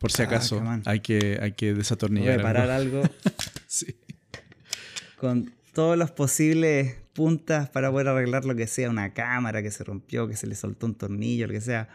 [0.00, 2.38] por si ah, acaso, hay, que, hay que desatornillar.
[2.38, 3.02] Reparar algo.
[3.66, 3.94] sí.
[5.16, 9.84] Con todos los posibles puntas para poder arreglar lo que sea, una cámara que se
[9.84, 11.88] rompió, que se le soltó un tornillo, lo que sea.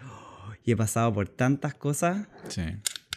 [0.63, 2.27] Y he pasado por tantas cosas.
[2.49, 2.63] Sí.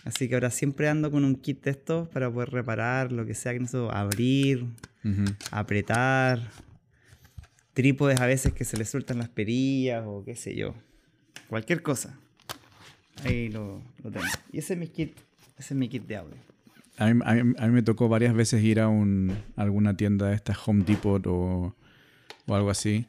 [0.04, 3.34] Así que ahora siempre ando con un kit de estos para poder reparar lo que
[3.34, 4.64] sea, que no abrir,
[5.50, 6.50] apretar,
[7.74, 10.74] trípodes a veces que se le sueltan las perillas o qué sé yo.
[11.48, 12.18] Cualquier cosa.
[13.24, 14.20] Ahí lo, tengo.
[14.52, 15.16] Y ese es mi kit,
[15.58, 16.47] ese es mi kit de audio.
[16.98, 20.58] A mí, a, mí, me tocó varias veces ir a, un, alguna tienda de estas
[20.66, 21.76] Home Depot o,
[22.46, 23.06] o, algo así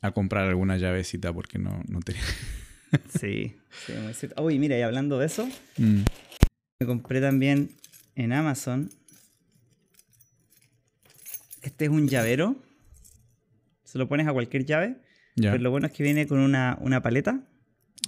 [0.00, 2.22] a comprar alguna llavecita porque no, no tenía.
[3.18, 6.02] sí, sí Uy, mira, y hablando de eso, mm.
[6.80, 7.70] me compré también
[8.14, 8.90] en Amazon.
[11.62, 12.56] Este es un llavero.
[13.82, 14.96] Se lo pones a cualquier llave.
[15.34, 17.44] Pero lo bueno es que viene con una, una paleta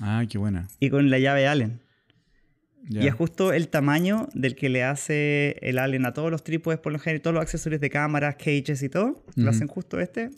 [0.00, 0.68] Ah, qué buena.
[0.78, 1.80] Y con la llave Allen.
[2.88, 6.78] Y es justo el tamaño del que le hace el Allen a todos los trípodes,
[6.78, 9.24] por lo general, todos los accesorios de cámaras, cages y todo.
[9.36, 10.30] Lo hacen justo este.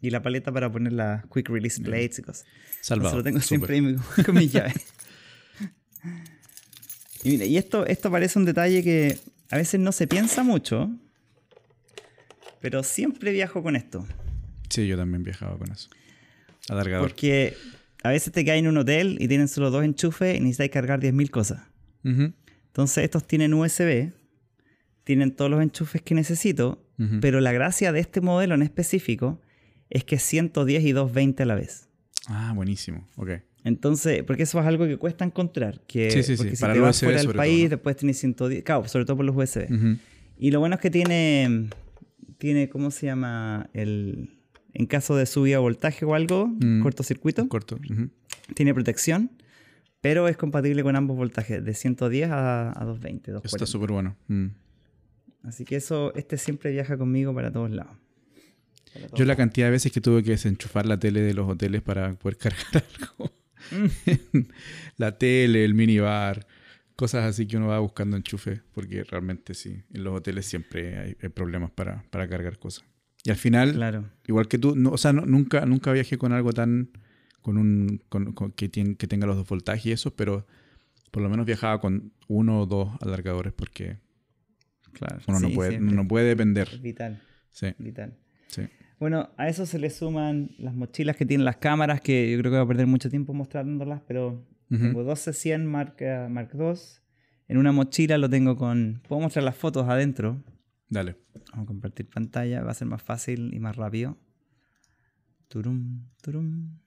[0.00, 2.46] Y la paleta para poner las quick release plates y cosas.
[2.80, 3.18] Salvado.
[3.18, 4.72] lo tengo siempre ahí con mi llave.
[7.22, 9.18] y mira, y esto, esto parece un detalle que
[9.50, 10.90] a veces no se piensa mucho,
[12.60, 14.06] pero siempre viajo con esto.
[14.70, 15.90] Sí, yo también viajaba con eso.
[16.68, 17.06] Alargador.
[17.08, 17.56] Porque
[18.02, 21.00] a veces te caes en un hotel y tienen solo dos enchufes y necesitas cargar
[21.00, 21.62] 10.000 cosas.
[22.02, 24.12] Entonces estos tienen USB,
[25.04, 26.84] tienen todos los enchufes que necesito,
[27.20, 29.40] pero la gracia de este modelo en específico
[29.88, 31.88] es que es 110 y 220 a la vez.
[32.26, 33.06] Ah, buenísimo.
[33.16, 33.30] Ok.
[33.64, 35.80] Entonces, porque eso es algo que cuesta encontrar.
[35.86, 36.56] Que, sí, sí, sí.
[36.56, 38.62] si Para te vas fuera del país, después tienes 110.
[38.62, 39.98] Claro, sobre todo por los USB.
[40.38, 41.68] Y lo bueno es que tiene,
[42.38, 43.68] tiene, ¿cómo se llama?
[43.74, 44.39] El,
[44.74, 46.82] en caso de subida de voltaje o algo, mm.
[46.82, 47.48] cortocircuito.
[47.48, 47.78] Corto.
[48.54, 49.30] Tiene protección,
[50.00, 53.32] pero es compatible con ambos voltajes, de 110 a, a 220.
[53.44, 54.16] Está súper bueno.
[54.28, 54.46] Mm.
[55.44, 57.96] Así que eso, este siempre viaja conmigo para todos lados.
[59.14, 62.12] Yo la cantidad de veces que tuve que desenchufar la tele de los hoteles para
[62.14, 63.32] poder cargar algo.
[63.70, 64.38] Mm.
[64.96, 66.46] la tele, el minibar,
[66.96, 71.14] cosas así que uno va buscando enchufe, porque realmente sí, en los hoteles siempre hay,
[71.30, 72.84] problemas para, para cargar cosas.
[73.24, 74.04] Y al final, claro.
[74.26, 76.90] igual que tú, no, o sea, nunca, nunca viajé con algo tan.
[77.42, 78.02] con un.
[78.08, 80.46] Con, que, que tenga los dos voltajes y eso, pero
[81.10, 83.98] por lo menos viajaba con uno o dos alargadores porque.
[84.92, 86.68] Claro, uno no, puede, no puede depender.
[86.80, 87.22] vital.
[87.50, 87.68] Sí.
[87.78, 88.16] Vital.
[88.48, 88.62] Sí.
[88.98, 92.50] Bueno, a eso se le suman las mochilas que tienen las cámaras, que yo creo
[92.50, 95.96] que voy a perder mucho tiempo mostrándolas, pero tengo dos C100 Mark,
[96.30, 96.74] Mark II.
[97.48, 99.00] En una mochila lo tengo con.
[99.08, 100.42] Puedo mostrar las fotos adentro.
[100.90, 101.16] Dale.
[101.52, 104.18] Vamos a compartir pantalla, va a ser más fácil y más rápido.
[105.48, 106.78] Turum, turum.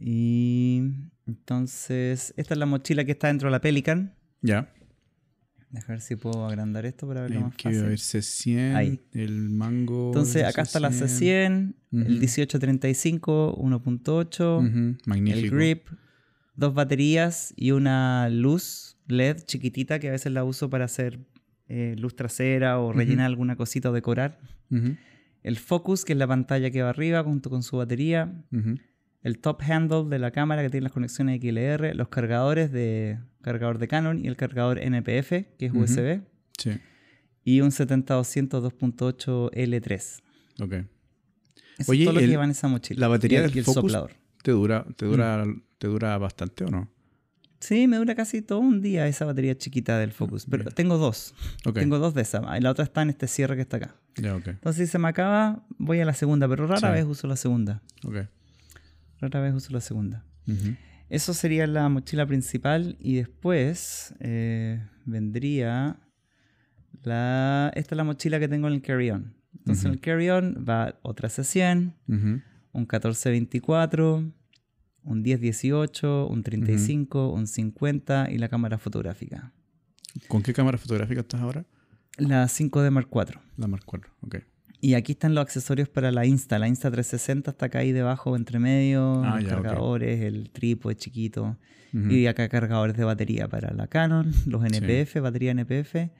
[0.00, 0.82] Y
[1.26, 4.14] entonces, esta es la mochila que está dentro de la Pelican.
[4.42, 4.72] Ya.
[5.70, 7.82] Deja ver si puedo agrandar esto para verlo más que fácil.
[7.88, 9.00] ver C100, Ahí.
[9.12, 10.06] el mango.
[10.08, 12.08] Entonces, acá está la C100, el Ujú.
[12.10, 15.46] 1835, 1.8, Ujú, Magnífico.
[15.46, 15.88] el grip,
[16.54, 21.20] dos baterías y una luz LED chiquitita que a veces la uso para hacer
[21.68, 24.38] eh, luz trasera o rellenar alguna cosita o decorar.
[25.42, 28.42] El focus, que es la pantalla que va arriba junto con su batería.
[29.22, 31.94] El top handle de la cámara que tiene las conexiones XLR.
[31.94, 35.72] Los cargadores de cargador de Canon y el cargador NPF, que es.
[35.72, 36.22] USB.
[36.58, 36.70] Sí,
[37.44, 40.22] Y un 70-200 2.8 L3.
[40.62, 40.72] ok.
[41.78, 43.00] Eso Oye, es todo lo que lleva en esa mochila.
[43.00, 44.10] la batería Y el- del y el Focus- soplador.
[44.42, 45.62] ¿Te dura, te dura, Mm.
[45.78, 46.88] te dura bastante o no?
[47.60, 50.46] Sí, me dura casi todo un día esa batería chiquita del Focus.
[50.48, 50.74] Pero Bien.
[50.74, 51.34] tengo dos.
[51.66, 51.74] Ok.
[51.74, 52.42] Tengo dos de esas.
[52.56, 53.96] Y la otra está en este cierre que está acá.
[54.32, 54.48] Ok.
[54.48, 56.48] Entonces, si se me acaba, voy a la segunda.
[56.48, 56.94] Pero rara Sí.
[56.94, 57.82] vez uso la segunda.
[58.04, 58.16] Ok.
[59.20, 60.24] Rara vez uso la segunda.
[60.46, 60.76] Ujú.
[61.08, 62.96] Eso sería la mochila principal.
[63.00, 65.98] Y después eh, vendría
[67.02, 67.72] la...
[67.74, 69.34] Esta es la mochila que tengo en el carry-on.
[69.58, 72.40] Entonces, en el carry-on va otra C100, Ujú.
[72.72, 74.32] un 1424,
[75.04, 79.52] un 1018, un 35, un 50 y la cámara fotográfica.
[80.28, 81.64] ¿Con qué cámara fotográfica estás ahora?
[82.16, 83.38] La 5D Mark IV.
[83.56, 84.02] La Mark IV.
[84.22, 84.36] Ok.
[84.80, 86.58] Y aquí están los accesorios para la Insta.
[86.58, 90.96] La Insta 360 está acá ahí debajo, entre medio, Ah, los ya, cargadores, el trípode
[90.96, 91.56] chiquito.
[91.92, 96.10] Y acá cargadores de batería para la Canon, los NPF, batería NPF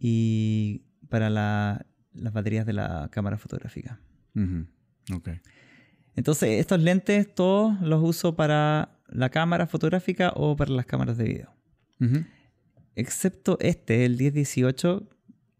[0.00, 4.00] y para la- las baterías de la cámara fotográfica.
[4.34, 4.66] Ujú.
[5.14, 5.28] Ok.
[6.16, 11.24] Entonces, estos lentes todos los uso para la cámara fotográfica o para las cámaras de
[11.24, 11.54] video.
[12.96, 15.08] Excepto este, el 1018,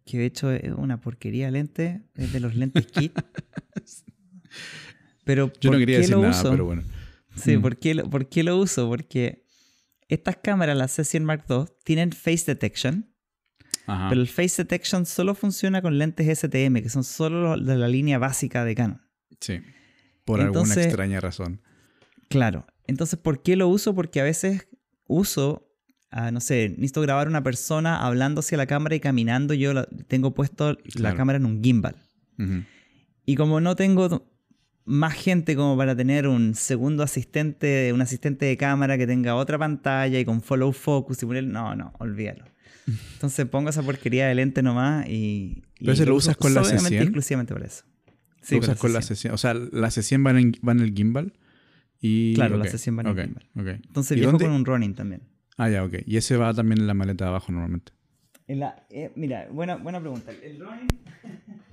[0.05, 3.13] que de hecho es una porquería de lente, es de los lentes kit.
[5.25, 6.51] Pero Yo no ¿por quería qué decir lo nada, uso?
[6.51, 6.83] pero bueno.
[7.37, 7.63] Sí, Mm.
[7.63, 8.89] ¿por qué, lo, por qué lo uso?
[8.89, 9.45] Porque
[10.09, 13.11] estas cámaras, las C100 Mark II, tienen face detection,
[13.87, 14.09] Ajá.
[14.11, 18.19] pero el face detection solo funciona con lentes STM, que son solo de la línea
[18.19, 19.03] básica de Canon.
[19.41, 19.61] Sí.
[20.25, 21.61] Por alguna extraña razón.
[22.29, 22.67] Claro.
[22.87, 23.95] Entonces, ¿por qué lo uso?
[23.95, 24.69] Porque a veces
[25.07, 25.71] uso,
[26.11, 29.55] ah, no sé, necesito grabar una persona hablando hacia la cámara y caminando.
[29.55, 31.97] Yo la- tengo puesto la cámara en un gimbal.
[33.27, 34.31] Y como no tengo
[34.87, 39.59] más gente como para tener un segundo asistente, un asistente de cámara que tenga otra
[39.59, 41.45] pantalla y con follow focus y poner...
[41.45, 42.45] No, no, olvídalo.
[43.15, 45.63] Entonces pongo esa porquería de lente nomás y...
[45.79, 47.03] y ¿Pero ese lo usas con la solamente y C100?
[47.03, 47.85] exclusivamente para eso.
[48.53, 49.31] Usas con la C100.
[49.31, 49.33] C100.
[49.33, 51.33] O sea, la C100 va en, va en el gimbal.
[52.01, 53.47] Y, Claro, la ok, C100 va en el ok, gimbal.
[53.77, 53.81] ok.
[53.87, 54.45] Entonces ¿Y viajo dónde?
[54.47, 55.23] con un running también.
[55.57, 55.95] Ah, ya, ok.
[56.07, 57.93] Y ese va también en la maleta de abajo normalmente.
[58.47, 60.33] En la- eh, mira, buena, buena pregunta.
[60.43, 60.89] El running...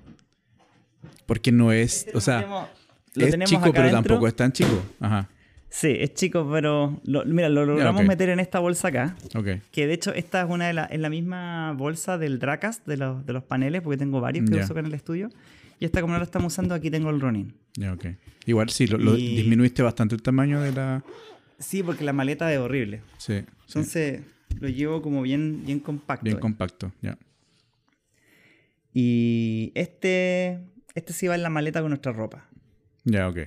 [1.25, 2.67] Porque no es, este o sea, tenemos-
[3.15, 4.01] es chico, pero adentro.
[4.03, 4.81] tampoco es tan chico.
[4.99, 5.29] Ajá.
[5.69, 8.07] Sí, es chico, pero lo- mira, lo logramos ok.
[8.07, 9.15] meter en esta bolsa acá.
[9.35, 9.47] Ok.
[9.71, 12.97] Que de hecho esta es una de la, es la misma bolsa del Dracast de
[12.97, 14.63] los, de los paneles, porque tengo varios que Ya.
[14.63, 15.29] uso acá en el estudio.
[15.81, 17.55] Y esta como no la estamos usando, aquí tengo el Ronin.
[17.75, 18.05] Ya, ok.
[18.45, 21.03] Igual sí, lo, lo Y- disminuiste bastante el tamaño de la.
[21.57, 23.01] Sí, porque la maleta es horrible.
[23.17, 23.39] Sí.
[23.39, 23.45] sí.
[23.67, 24.21] Entonces
[24.59, 26.23] lo llevo como bien, bien compacto.
[26.23, 26.39] Bien eh.
[26.39, 27.17] compacto, ya.
[28.93, 30.59] y este,
[30.93, 32.45] este sí va en la maleta con nuestra ropa.
[33.03, 33.39] Ya, ok.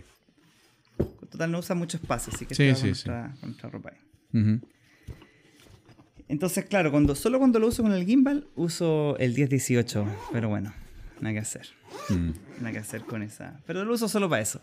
[1.30, 4.60] Total, no usa mucho espacio, así que Sí, con, sí, nuestra, con nuestra ropa ahí.
[6.26, 10.06] Entonces, claro, cuando, solo cuando lo uso con el gimbal, uso el 1018.
[10.32, 10.72] Pero bueno,
[11.24, 11.66] nada que hacer.
[12.10, 12.30] Mm.
[12.60, 13.60] Nada que hacer con esa.
[13.66, 14.60] Pero lo uso solo para eso.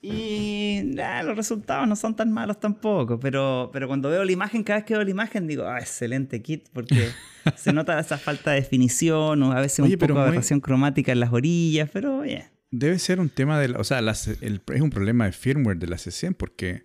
[0.00, 3.18] Y nah, los resultados no son tan malos tampoco.
[3.20, 6.42] Pero, pero cuando veo la imagen, cada vez que veo la imagen, digo, ah, excelente
[6.42, 7.08] kit, porque
[7.56, 10.60] se nota esa falta de definición o a veces Oye, un poco de muy- aberración
[10.60, 12.44] cromática en las orillas, pero bien.
[12.70, 13.68] Debe ser un tema de.
[13.68, 16.84] la- o sea, la C- el- es un problema de firmware de la C100 porque.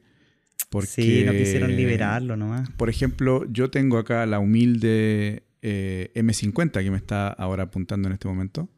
[0.69, 2.69] porque Sí, no quisieron liberarlo nomás.
[2.71, 8.13] Por ejemplo, yo tengo acá la humilde eh, M50 que me está ahora apuntando en
[8.13, 8.69] este momento.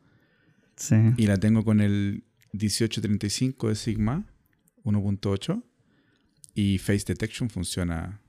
[0.79, 0.95] Sí.
[1.17, 4.25] Y la tengo con el 1835 de Sigma
[4.83, 5.63] 1.8.
[6.55, 8.21] Y Face Detection funciona.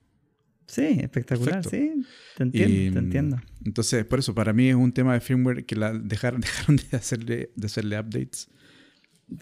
[0.67, 1.71] Sí, espectacular, Perfecto.
[2.03, 2.07] sí.
[2.37, 3.41] Te entiendo, Y, te entiendo.
[3.65, 6.97] Entonces, por eso, para mí es un tema de firmware que la dejaron, dejaron de,
[6.97, 8.49] hacerle, de hacerle updates.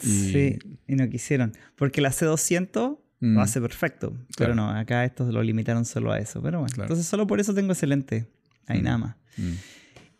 [0.02, 1.52] y- Sí, y no quisieron.
[1.76, 3.34] Porque la C200 Mm.
[3.34, 4.16] lo hace perfecto.
[4.36, 6.40] Pero no, acá estos lo limitaron solo a eso.
[6.40, 6.84] Pero bueno, Claro.
[6.86, 8.28] entonces solo por eso tengo ese lente.
[8.68, 8.84] Ahí Mm.
[8.84, 9.16] nada más.
[9.36, 9.52] Mm.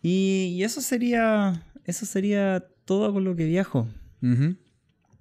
[0.03, 1.63] Y, y eso sería.
[1.85, 3.87] Eso sería todo con lo que viajo.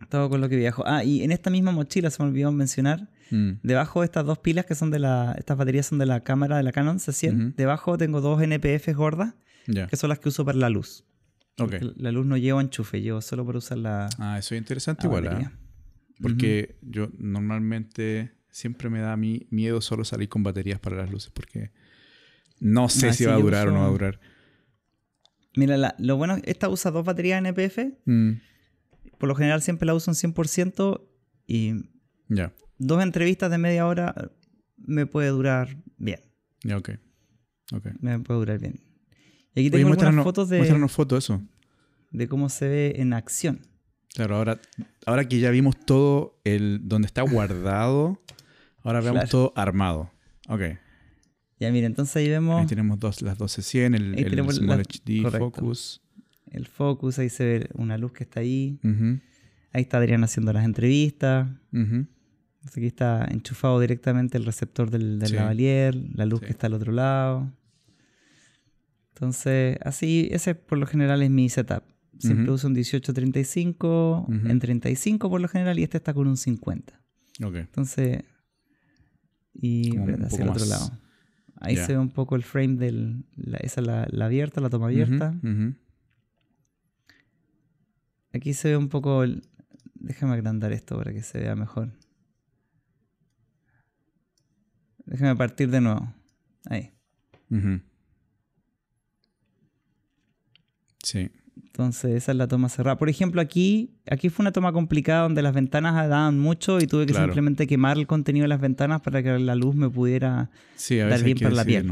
[0.10, 0.84] Todo con lo que viajo.
[0.88, 3.10] Ah, y en esta misma mochila se me olvidó mencionar.
[3.30, 3.60] Mm.
[3.62, 5.36] Debajo de estas dos pilas que son de la.
[5.38, 7.34] Estas baterías son de la cámara de la Canon C100.
[7.36, 7.54] Ujú.
[7.58, 9.34] Debajo tengo dos NPF gordas,
[9.90, 11.04] que son las que uso para la luz.
[11.60, 11.72] Ok.
[11.72, 15.08] Porque La luz no lleva enchufe, llevo solo para usar la, Ah, eso es interesante
[15.08, 15.28] igual.
[15.28, 15.30] ¿ah?
[15.32, 15.52] batería.
[16.22, 21.12] Porque yo normalmente siempre me da a mí miedo solo salir con baterías para las
[21.12, 21.72] luces porque
[22.60, 24.20] No sé si va a durar o no va a durar.
[25.58, 27.80] Mira, lo bueno, esta usa dos baterías NPF.
[28.06, 28.32] Mm.
[29.18, 31.02] Por lo general siempre la uso en 100%
[31.48, 31.74] y
[32.30, 34.14] ya dos entrevistas de media hora
[34.78, 36.20] me puede durar bien.
[36.64, 36.92] Ya, ok.
[38.00, 38.80] Me puede durar bien.
[39.56, 40.58] Y aquí tengo algunas fotos de...
[40.58, 41.42] Muéstranos fotos eso.
[42.12, 43.62] De cómo se ve en acción.
[44.14, 44.60] Claro, ahora,
[45.06, 48.22] ahora que ya vimos todo el donde está guardado,
[48.84, 50.12] ahora veamos todo armado.
[50.48, 50.62] Ok.
[51.60, 52.62] Ya, mira, entonces ahí vemos.
[52.62, 56.02] Ahí tenemos dos, las 1200, el, el Small HD Focus.
[56.52, 58.80] El Focus, ahí se ve una luz que está ahí.
[59.74, 61.50] Ahí está Adrián haciendo las entrevistas.
[62.76, 67.52] Aquí está enchufado directamente el receptor del, lavalier, la luz que está al otro lado.
[69.14, 71.84] Entonces, así, ese por lo general es mi setup.
[72.20, 77.00] Siempre uso un 1835, en 35 por lo general, y este está con un 50.
[77.44, 77.56] Ok.
[77.56, 78.24] Entonces,
[79.54, 80.92] y hacia el otro lado.
[81.60, 83.26] Ahí se ve un poco el frame del.
[83.62, 85.36] esa la, la abierta, la toma abierta.
[88.34, 89.24] Aquí se ve un poco.
[89.96, 91.92] déjame agrandar esto para que se vea mejor.
[95.06, 96.14] Déjame partir de nuevo.
[96.70, 96.92] Ahí.
[101.04, 101.32] Sí.
[101.78, 102.98] Entonces, esa es la toma cerrada.
[102.98, 107.06] Por ejemplo, aquí, aquí fue una toma complicada donde las ventanas daban mucho y tuve
[107.06, 110.50] que simplemente quemar el contenido de las ventanas para que la luz me pudiera
[110.90, 111.88] dar bien para la piel.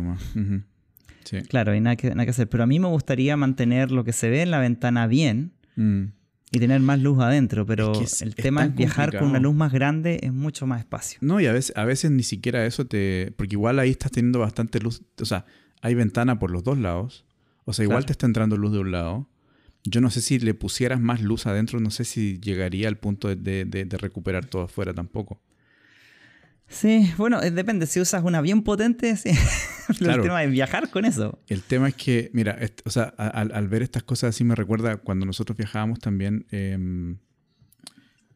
[1.24, 1.38] sí.
[1.44, 2.50] Claro, hay nada que, nada que hacer.
[2.50, 6.06] Pero a mí me gustaría mantener lo que se ve en la ventana bien mm.
[6.52, 7.68] y tener más luz adentro.
[7.68, 11.20] Pero el tema es viajar con una luz más grande, es mucho más espacio.
[11.22, 13.36] No, y a veces, a veces ni siquiera eso te.
[13.38, 15.04] Porque igual ahí estás teniendo bastante luz.
[15.22, 15.46] O sea,
[15.84, 17.24] hay ventana por los dos lados.
[17.66, 19.30] O sea, igual te está entrando luz de un lado
[19.86, 23.34] yo no sé si le pusieras más luz adentro, no sé si llegaría al punto
[23.34, 25.40] de, recuperar todo afuera tampoco.
[26.68, 27.86] Sí, bueno, eh, depende.
[27.86, 29.30] Si usas una bien potente, sí.
[30.00, 31.40] el tema es viajar con eso.
[31.48, 35.28] El tema es que, mira, o sea, al, ver estas cosas así me recuerda cuando
[35.28, 36.48] nosotros viajábamos también.
[36.50, 37.20] Em,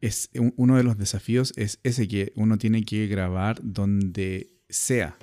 [0.01, 5.17] es uno de los desafíos es ese que uno tiene que grabar donde sea.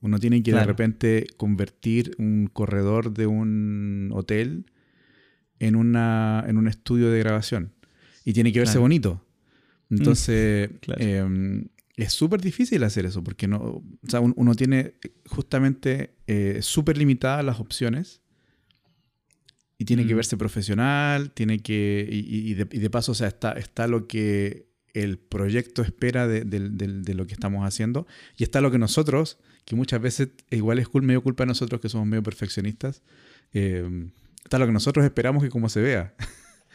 [0.00, 4.66] Uno tiene que de repente convertir un corredor de un hotel
[5.60, 7.72] en, una, en un estudio de grabación.
[8.24, 9.24] Y tiene que verse bonito.
[9.90, 13.82] Entonces, mm, em, es súper difícil hacer eso, porque no,
[14.20, 14.94] uno tiene
[15.26, 18.20] justamente eh, súper limitadas las opciones.
[19.78, 20.16] Y tiene que mm.
[20.16, 22.08] verse profesional, tiene que.
[22.10, 27.26] Y, de, paso, o sea, está, está lo que el proyecto espera de, de, lo
[27.26, 28.06] que estamos haciendo.
[28.38, 31.90] Y está lo que nosotros, que muchas veces igual es medio culpa de nosotros que
[31.90, 33.02] somos medio perfeccionistas,
[33.52, 34.08] eh,
[34.46, 36.14] está lo que nosotros esperamos que como se vea.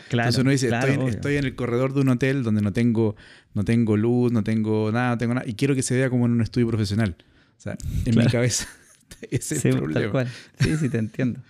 [0.10, 3.16] Claro, Entonces uno dice, estoy, en el corredor de un hotel donde no tengo,
[3.54, 6.26] no tengo luz, no tengo nada, no tengo nada, y quiero que se vea como
[6.26, 7.16] en un estudio profesional.
[7.56, 8.68] O sea, en mi cabeza
[9.30, 10.26] ese es el problema.
[10.60, 11.42] Sí, sí, te entiendo.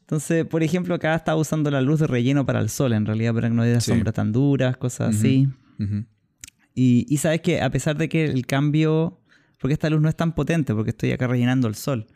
[0.00, 3.34] Entonces, por ejemplo, acá estaba usando la luz de relleno para el sol, en realidad,
[3.34, 5.48] para que no haya sombras tan duras, cosas así.
[6.74, 9.20] y, y, sabes que a pesar de que el cambio,
[9.60, 12.06] porque esta luz no es tan potente, porque estoy acá rellenando el sol,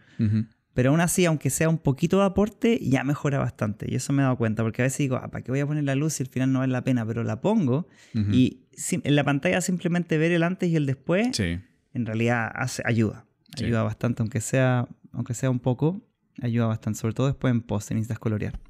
[0.78, 3.86] pero aún así, aunque sea un poquito de aporte, ya mejora bastante.
[3.90, 5.66] Y eso me he dado cuenta, porque a veces digo, ah, ¿para qué voy a
[5.66, 7.04] poner la luz si al final no vale la pena?
[7.04, 8.60] Pero la pongo y
[8.92, 13.26] en la pantalla simplemente ver el antes y el después, en realidad hace, ayuda.
[13.56, 16.00] Ayuda bastante, aunque sea, aunque sea un poco,
[16.40, 17.00] ayuda bastante.
[17.00, 18.60] Sobre todo después en post, necesitas colorear.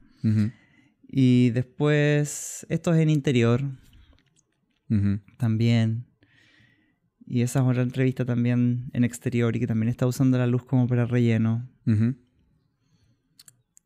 [1.07, 3.61] Y después, esto es en interior.
[5.37, 6.07] También.
[7.31, 10.65] Y esa es otra entrevista también en exterior y que también está usando la luz
[10.65, 11.69] como para relleno.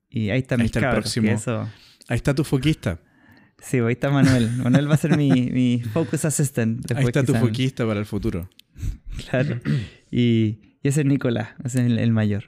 [0.09, 1.29] Y ahí está, ahí está el próximo.
[2.09, 3.01] Ahí está tu foquista.
[3.61, 4.51] Sí, ahí está Manuel.
[4.59, 6.91] Manuel va a ser mi, mi focus assistant.
[6.93, 8.49] ahí está tu foquista para el futuro.
[9.29, 9.61] Claro.
[10.11, 12.45] Y, y ese es Nicolás, ese es el, mayor.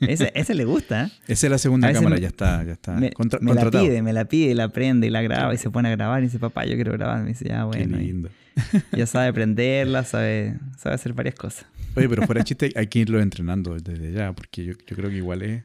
[0.00, 1.04] Ese, ese, le gusta.
[1.04, 1.10] ¿eh?
[1.28, 2.94] Esa es la segunda cámara, ya está, ya está.
[2.94, 5.88] Me, me la pide, me la pide, la prende y la graba y se pone
[5.88, 7.22] a grabar y dice, papá, yo quiero grabar.
[7.22, 7.96] Me dice, ya, bueno.
[7.96, 8.28] Qué lindo.
[8.92, 11.66] ya sabe prenderla, sabe, sabe hacer varias cosas.
[11.96, 15.10] Oye, pero fuera de chiste hay que irlo entrenando desde ya, porque yo, yo creo
[15.10, 15.64] que igual es,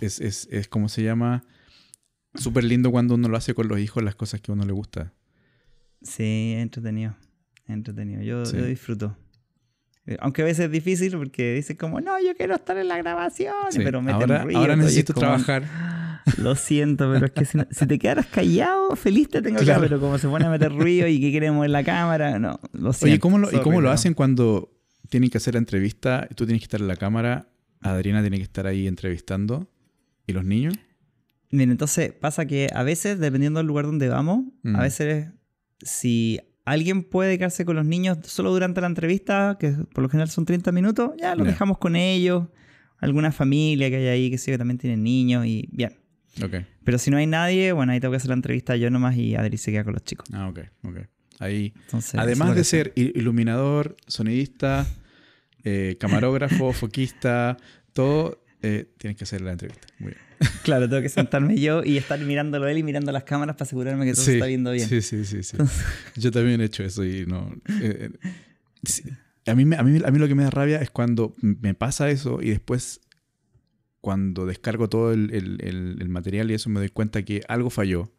[0.00, 1.44] es, es, es como se llama,
[2.34, 4.72] súper lindo cuando uno lo hace con los hijos, las cosas que a uno le
[4.72, 5.12] gusta.
[6.02, 7.16] Sí, entretenido,
[7.66, 8.22] entretenido.
[8.22, 9.16] Yo, yo disfruto.
[10.06, 12.98] Eh, aunque a veces es difícil porque dice como, no, yo quiero estar en la
[12.98, 15.64] grabación, pero me ahora, ahora necesito trabajar.
[16.38, 19.82] Lo siento, pero es que si, te quedaras callado, feliz te tengo claro.
[19.82, 22.92] pero como se pone a meter ruido y que queremos en la cámara, no, lo
[22.92, 23.12] siento.
[23.12, 24.72] Oye, ¿cómo lo, ¿y cómo lo hacen cuando
[25.10, 26.28] tienen que hacer la entrevista?
[26.34, 27.48] Tú tienes que estar en la cámara,
[27.80, 29.70] Adriana tiene que estar ahí entrevistando,
[30.26, 30.74] ¿y los niños?
[31.50, 34.80] Miren, entonces pasa que a veces, dependiendo del lugar donde vamos, a mm.
[34.80, 35.28] veces
[35.82, 40.30] si alguien puede quedarse con los niños solo durante la entrevista, que por lo general
[40.30, 42.48] son 30 minutos, ya lo dejamos con ellos.
[42.98, 46.03] alguna familia que hay ahí, que sí, que también tienen niños y bien.
[46.42, 46.54] Ok.
[46.84, 49.36] Pero si no hay nadie, bueno, ahí tengo que hacer la entrevista yo nomás y
[49.36, 50.26] Adri se queda con los chicos.
[50.32, 50.96] Ah, ok, ok.
[51.40, 54.86] Ahí, Entonces, además de ser iluminador, sonidista,
[55.64, 57.56] eh, camarógrafo, foquista,
[57.92, 59.86] todo, eh, tienes que hacer la entrevista.
[59.98, 60.24] Muy bien.
[60.62, 64.04] Claro, tengo que sentarme yo y estar mirándolo él y mirando las cámaras para asegurarme
[64.04, 64.88] que todo se está viendo bien.
[64.88, 65.56] Sí, sí, sí, sí.
[66.16, 67.54] Yo también he hecho eso y no.
[67.80, 68.10] eh,
[68.82, 69.04] sí.
[69.46, 72.10] A, mí, a, mí, a mí lo que me da rabia es cuando me pasa
[72.10, 73.00] eso y después,
[74.04, 77.70] cuando descargo todo el, el- el- el material y eso, me doy cuenta que algo
[77.70, 78.12] falló.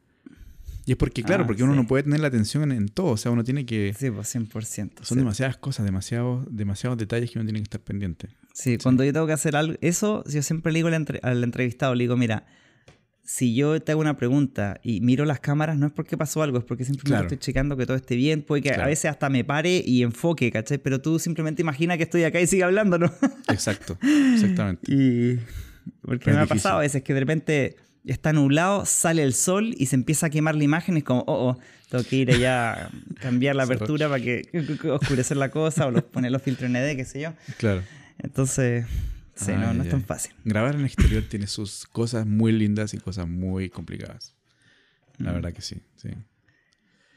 [0.88, 1.80] Y es porque, claro, Ah, porque uno sí.
[1.80, 3.12] no puede tener la atención en, en todo.
[3.12, 3.94] O sea, uno tiene que.
[3.96, 5.04] Sí, pues 100%.
[5.04, 5.16] Son sí.
[5.16, 8.30] demasiadas cosas, demasiados, demasiados detalles que uno tiene que estar pendiente.
[8.54, 11.44] Sí, cuando yo tengo que hacer algo, eso yo siempre le digo al, entre- al
[11.44, 12.48] entrevistado, le digo, mira,
[13.24, 16.58] si yo te hago una pregunta y miro las cámaras, no es porque pasó algo,
[16.60, 17.24] es porque simplemente Claro.
[17.26, 20.52] estoy checando que todo esté bien, puede que a veces hasta me pare y enfoque,
[20.52, 20.78] ¿cachai?
[20.78, 23.12] Pero tú simplemente imagina que estoy acá y sigue hablando, ¿no?
[23.52, 23.98] Exacto,
[24.34, 24.82] exactamente.
[24.94, 25.40] y...
[26.02, 26.58] Porque Es me ha difícil.
[26.64, 27.76] pasado a veces que de repente
[28.06, 31.50] está nublado, sale el sol y se empieza a quemar la imagen, es como, oh,
[31.50, 31.60] oh,
[31.90, 34.44] tengo que ir allá a cambiar la apertura para que
[34.92, 37.34] oscurecer la cosa o los, poner los filtros ND, qué sé yo.
[37.58, 37.84] Claro.
[38.20, 38.86] Entonces,
[39.36, 40.34] sí, Ay, no, no ay, es tan fácil.
[40.44, 44.36] Grabar en el exterior tiene sus cosas muy lindas y cosas muy complicadas.
[45.18, 45.36] La Mm.
[45.36, 46.10] verdad que sí, sí.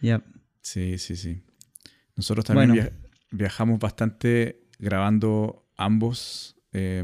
[0.01, 0.23] Yep.
[0.63, 1.43] Sí, sí, sí.
[2.17, 2.83] Nosotros también Bueno.
[2.83, 2.93] via-
[3.31, 6.55] viajamos bastante grabando ambos.
[6.73, 7.03] eh,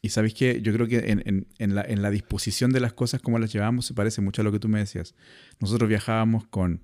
[0.00, 2.92] y sabéis que yo creo que en, en- en la, en la disposición de las
[2.92, 5.14] cosas, como las llevamos, se parece mucho a lo que tú me decías.
[5.60, 6.82] Nosotros viajábamos con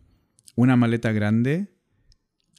[0.56, 1.68] una maleta grande,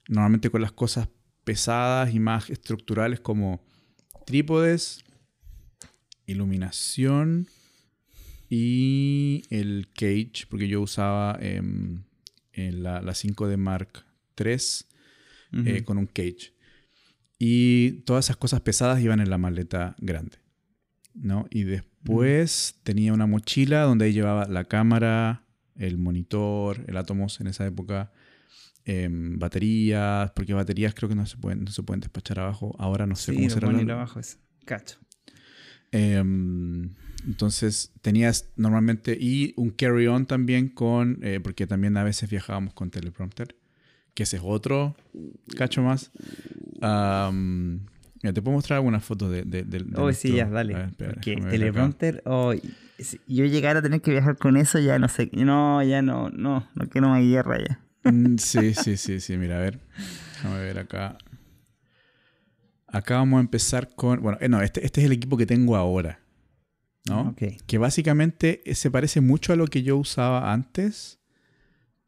[0.07, 1.09] normalmente con las cosas
[1.43, 3.63] pesadas y más estructurales como
[4.25, 5.03] trípodes,
[6.25, 7.47] iluminación
[8.49, 12.03] y el cage, porque yo usaba em,
[12.53, 14.05] en la, la 5D Mark
[14.37, 15.83] III eh, Ujú.
[15.85, 16.53] con un cage.
[17.37, 20.37] Y todas esas cosas pesadas iban en la maleta grande.
[21.15, 21.47] ¿No?
[21.49, 25.43] Y después tenía una mochila donde ahí llevaba la cámara,
[25.75, 28.11] el monitor, el Atomos en esa época,
[28.85, 32.75] em, baterías, porque baterías creo que no se pueden, no se pueden despachar abajo.
[32.79, 33.71] Ahora no sé sí, cómo será.
[33.71, 34.99] la- abajo es cacho.
[35.91, 36.89] Em,
[37.25, 42.91] entonces tenías normalmente y un carry-on también con, eh, porque también a veces viajábamos con
[42.91, 43.55] teleprompter,
[44.13, 44.95] que ese es otro
[45.57, 46.11] cacho más.
[48.25, 50.73] Mira, te puedo mostrar algunas fotos de, de, de- de Oh, sí, ya, dale.
[50.73, 52.53] ver, espera, Porque teleprompter, oh,
[52.97, 55.29] si yo llegara a tener que viajar con eso, ya no sé.
[55.33, 57.79] No, ya no, no, no quiero más guerra ya.
[58.11, 59.79] Mm, Sí, sí, sí, sí, mira, a ver.
[60.35, 61.17] Déjame ver acá.
[62.87, 65.75] Acá vamos a empezar con, bueno, eh, no, este, este es el equipo que tengo
[65.75, 66.19] ahora,
[67.07, 67.29] ¿no?
[67.29, 67.43] Ok.
[67.67, 71.19] que básicamente eh, se parece mucho a lo que yo usaba antes,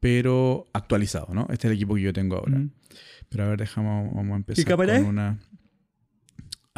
[0.00, 1.42] pero actualizado, ¿no?
[1.50, 2.58] Este es el equipo que yo tengo ahora.
[2.58, 2.70] Ujú.
[3.28, 5.38] Pero a ver, dejamos, vamos a empezar cámara con una...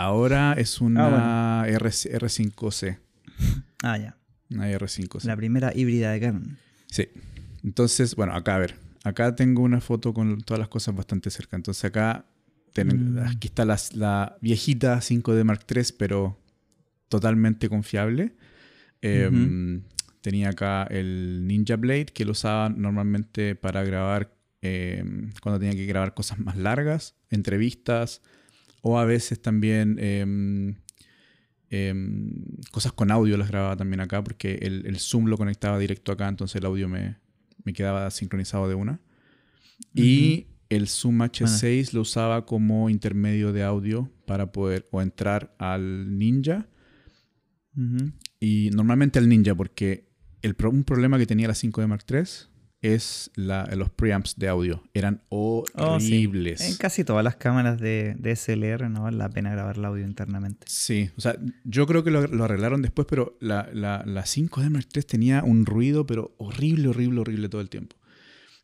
[0.00, 2.98] Ahora es una R, R5C.
[3.82, 4.16] Ah, ya.
[4.50, 5.24] Una R5C.
[5.24, 6.58] La primera híbrida de Canon.
[6.86, 7.08] Sí.
[7.62, 8.76] Entonces, bueno, acá a ver.
[9.04, 11.56] Acá tengo una foto con todas las cosas bastante cerca.
[11.56, 12.24] Entonces acá,
[12.72, 13.18] ten- Mm.
[13.18, 16.38] aquí está la, la viejita 5D Mark III, pero
[17.08, 18.34] totalmente confiable.
[19.02, 19.80] Eh,
[20.22, 25.02] Tenía acá el Ninja Blade, que lo usaba normalmente para grabar, eh,
[25.42, 28.20] cuando tenía que grabar cosas más largas, entrevistas,
[28.82, 30.76] o a veces también em,
[31.70, 32.32] em,
[32.70, 36.28] cosas con audio las grababa también acá, porque el, el Zoom lo conectaba directo acá,
[36.28, 37.16] entonces el audio me,
[37.64, 39.00] me quedaba sincronizado de una.
[39.94, 46.18] Y el Zoom H6 lo usaba como intermedio de audio para poder o entrar al
[46.18, 46.68] Ninja.
[48.38, 50.10] Y normalmente al Ninja, porque
[50.42, 52.49] el un problema que tenía la 5D Mark III
[52.82, 54.82] es la- los preamps de audio.
[54.94, 55.82] Eran Oh, sí.
[55.82, 56.60] horribles.
[56.62, 60.04] En casi todas las cámaras de, de SLR no vale la pena grabar el audio
[60.06, 60.66] internamente.
[60.68, 64.70] Sí, o sea, yo creo que lo, lo arreglaron después, pero la, la, la 5D
[64.70, 67.96] Mark III tenía un ruido, pero horrible, horrible, horrible todo el tiempo.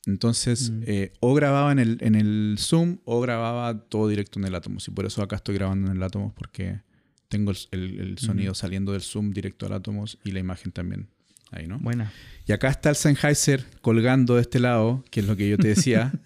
[0.07, 0.83] Entonces, Mm.
[0.87, 4.87] eh, o grababa en el, en el Zoom o grababa todo directo en el Atomos.
[4.89, 6.81] Y por eso acá estoy grabando en el Atomos, porque
[7.29, 11.09] tengo el, el- el sonido saliendo del Zoom directo al Atomos y la imagen también
[11.51, 11.79] ahí, ¿no?
[11.79, 12.13] Buena.
[12.47, 15.69] Y acá está el Sennheiser colgando de este lado, que es lo que yo te
[15.69, 16.13] decía.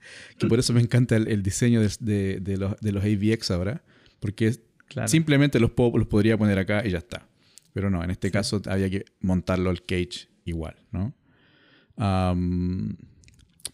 [0.38, 3.50] que por eso me encanta el, el diseño de, de- de los, de los AVX
[3.50, 3.82] ahora.
[4.20, 4.54] Porque
[4.88, 5.06] Claro.
[5.08, 7.26] simplemente los, puedo- los podría poner acá y ya está.
[7.72, 11.14] Pero no, en este caso había que montarlo al cage igual, ¿no?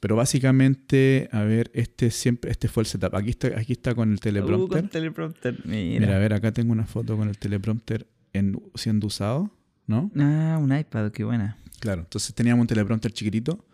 [0.01, 3.15] Pero básicamente, a ver, este siempre, este fue el setup.
[3.15, 4.81] Aquí está, aquí está con el Uh, teleprompter.
[4.83, 5.59] con teleprompter.
[5.65, 6.01] Mira.
[6.01, 9.51] Mira, a ver, acá tengo una foto con el teleprompter en- siendo usado,
[9.87, 10.11] ¿no?
[10.17, 11.59] Ah, un iPad, qué buena.
[11.81, 13.65] Claro, entonces teníamos un teleprompter chiquitito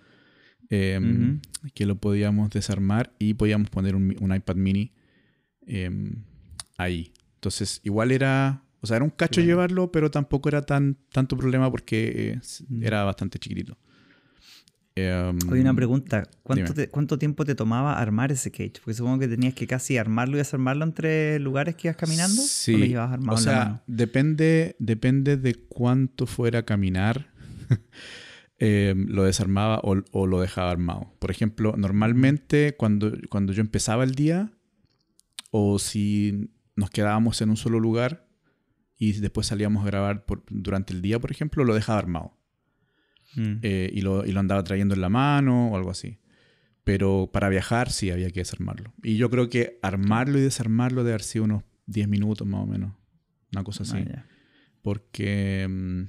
[0.70, 1.70] eh, Ujú.
[1.74, 4.92] que lo podíamos desarmar y podíamos poner un, un iPad mini
[5.66, 5.90] eh,
[6.76, 7.12] ahí.
[7.34, 11.70] Entonces, igual era, o sea, era un cacho llevarlo, pero tampoco era tan tanto problema
[11.70, 12.38] porque
[12.68, 12.82] mm.
[12.82, 13.76] era bastante chiquitito.
[14.94, 16.28] Um, una pregunta.
[16.42, 18.74] ¿Cuánto, ¿Cuánto, tiempo te tomaba armar ese cage?
[18.84, 22.42] Porque supongo que tenías que casi armarlo y desarmarlo entre lugares que ibas caminando.
[22.42, 22.94] Sí.
[23.28, 27.32] ¿O, sea, depende, depende de cuánto fuera a caminar.
[28.64, 31.12] Em, lo desarmaba o, lo dejaba armado.
[31.18, 34.52] Por ejemplo, normalmente cuando, cuando yo empezaba el día,
[35.50, 38.28] o si nos quedábamos en un solo lugar
[38.96, 42.38] y después salíamos a grabar durante el día, por ejemplo, lo dejaba armado.
[43.34, 43.58] Mm.
[43.62, 46.18] Eh, y, lo, andaba trayendo en la mano o algo así.
[46.84, 48.92] Pero para viajar sí había que desarmarlo.
[49.02, 52.66] Y yo creo que armarlo y desarmarlo debe haber sido unos 10 minutos más o
[52.66, 52.92] menos.
[53.52, 53.98] Una cosa así.
[54.14, 54.24] Ah,
[54.82, 56.02] Porque mm,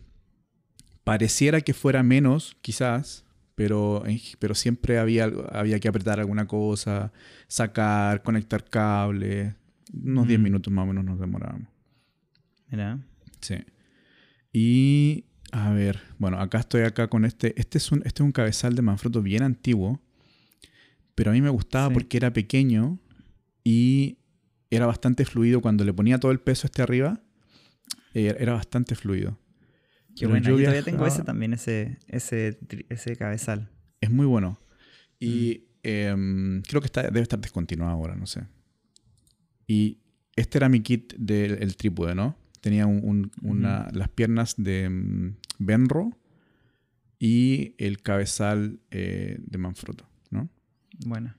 [1.04, 4.04] pareciera que fuera menos, quizás, pero,
[4.40, 7.12] pero siempre había, había que apretar alguna cosa,
[7.48, 9.54] sacar, conectar cables.
[9.94, 10.44] Unos 10 mm.
[10.44, 11.68] minutos más o menos nos demorábamos.
[12.70, 13.00] Mira.
[13.42, 13.58] Sí.
[14.52, 17.54] Y a ver, bueno, acá estoy acá con este.
[17.62, 20.02] Este es un, este es un cabezal de Manfrotto bien antiguo.
[21.14, 22.98] Pero a mí me gustaba porque era pequeño
[23.64, 24.18] y
[24.72, 25.62] era bastante fluido.
[25.62, 27.22] Cuando le ponía todo el peso este arriba,
[28.16, 29.38] eh, era bastante fluido.
[30.16, 32.58] Qué bueno, yo, todavía tengo ese también, ese, ese,
[32.90, 33.70] ese cabezal.
[34.02, 34.60] Es muy bueno.
[35.20, 35.88] Y mm.
[35.88, 38.42] em, creo que está, debe estar descontinuado ahora, no sé.
[39.68, 40.00] Y
[40.36, 42.43] este era mi kit del trípode, ¿no?
[42.64, 46.18] Tenía una, las piernas de mm, Benro
[47.20, 50.50] y el cabezal eh, de Manfrotto, ¿no?
[51.06, 51.36] Bueno.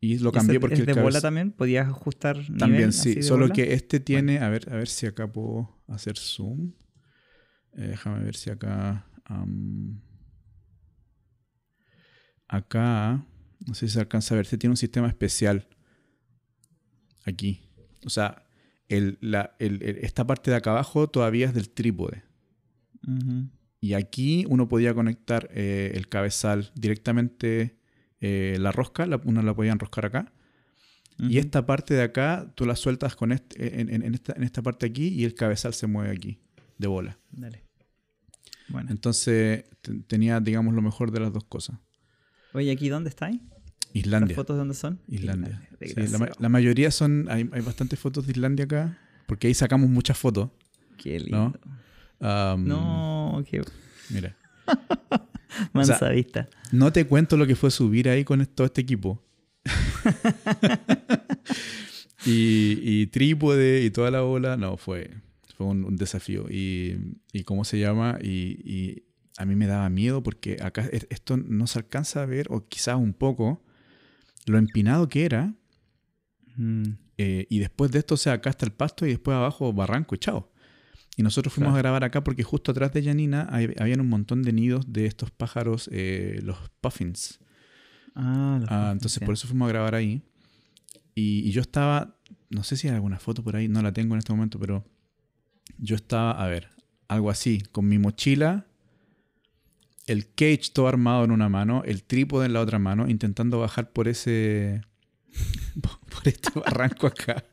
[0.00, 0.76] y lo cambié porque...
[0.76, 1.50] ¿Es de bola también?
[1.50, 3.22] ¿Podías ajustar También, sí.
[3.22, 4.38] Solo que este tiene...
[4.38, 6.72] A, ver, a ver si acá puedo hacer zoom.
[7.74, 9.06] Eh, déjame ver si acá...
[12.48, 13.26] acá...
[13.66, 14.46] No sé si se alcanza a ver.
[14.46, 15.68] Este tiene un sistema especial.
[17.26, 17.60] Aquí.
[18.06, 18.44] O sea,
[18.88, 22.22] esta parte de acá abajo todavía es del trípode.
[23.80, 27.76] Y aquí uno podía conectar eh, el cabezal directamente,
[28.20, 30.32] eh, la rosca, uno la podía enroscar acá.
[31.18, 35.24] Y esta parte de acá, tú la sueltas con este, en, esta, parte aquí y
[35.24, 36.40] el cabezal se mueve aquí,
[36.78, 37.18] de bola.
[37.30, 37.62] Dale.
[38.68, 38.90] Bueno.
[38.90, 39.64] Entonces
[40.06, 41.78] tenía, digamos, lo mejor de las dos cosas.
[42.52, 43.40] Oye, ¿aquí dónde estáis?
[43.94, 44.28] Islandia.
[44.28, 45.00] ¿Las fotos de dónde son?
[45.08, 45.62] Islandia.
[46.38, 47.28] la, mayoría son.
[47.30, 48.98] Hay, bastantes fotos de Islandia acá.
[49.26, 50.50] Porque ahí sacamos muchas fotos.
[50.98, 51.54] Qué lindo.
[52.20, 52.58] ¿no?
[52.58, 53.62] no, qué.
[54.10, 54.36] Mira.
[55.72, 56.48] Mansa vista.
[56.72, 59.22] No te cuento lo que fue subir ahí con todo este equipo.
[62.26, 64.56] y, trípode y toda la bola.
[64.56, 65.12] No, fue,
[65.56, 66.46] fue un, desafío.
[66.50, 66.98] Y,
[67.32, 68.18] y, cómo se llama.
[68.20, 69.04] Y,
[69.36, 72.94] a mí me daba miedo porque acá esto no se alcanza a ver, o quizás
[72.94, 73.63] un poco,
[74.46, 75.54] lo empinado que era.
[76.56, 76.82] Mm.
[77.16, 80.14] Eh, y después de esto, o sea, acá está el pasto y después abajo barranco
[80.14, 80.50] y chao.
[81.16, 84.52] Y nosotros fuimos a grabar acá porque justo atrás de Janina habían un montón de
[84.52, 87.38] nidos de estos pájaros, eh, los puffins.
[88.16, 90.22] Ah, ah entonces por eso fuimos a grabar ahí.
[91.14, 92.18] Y, yo estaba,
[92.50, 94.84] no sé si hay alguna foto por ahí, no la tengo en este momento, pero
[95.78, 96.70] yo estaba, a ver,
[97.06, 98.66] algo así, con mi mochila
[100.06, 103.92] el cage todo armado en una mano, el trípode en la otra mano, intentando bajar
[103.92, 104.82] por ese.
[105.82, 107.44] por este barranco acá.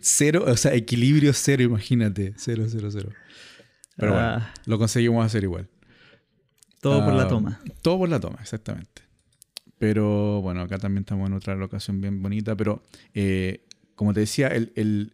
[0.00, 2.34] Cero, o sea, equilibrio cero, imagínate.
[2.36, 3.10] Cero, cero, cero.
[3.96, 4.54] Pero bueno, ah.
[4.66, 5.68] lo conseguimos hacer igual.
[6.80, 7.60] Todo por la ah, toma.
[7.82, 9.02] Todo por la toma, exactamente.
[9.78, 12.56] Pero bueno, acá también estamos en otra locación bien bonita.
[12.56, 12.82] Pero
[13.14, 13.64] eh,
[13.94, 15.12] como te decía, el,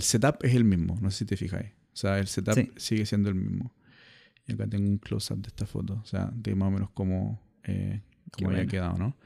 [0.00, 0.98] setup es el mismo.
[1.00, 1.70] No sé si te fijáis.
[1.92, 3.72] O sea, el setup sigue siendo el mismo.
[4.48, 7.40] Y acá tengo un close-up de esta foto, o sea, de más o menos cómo,
[7.64, 8.00] eh,
[8.44, 9.16] había quedado, ¿no?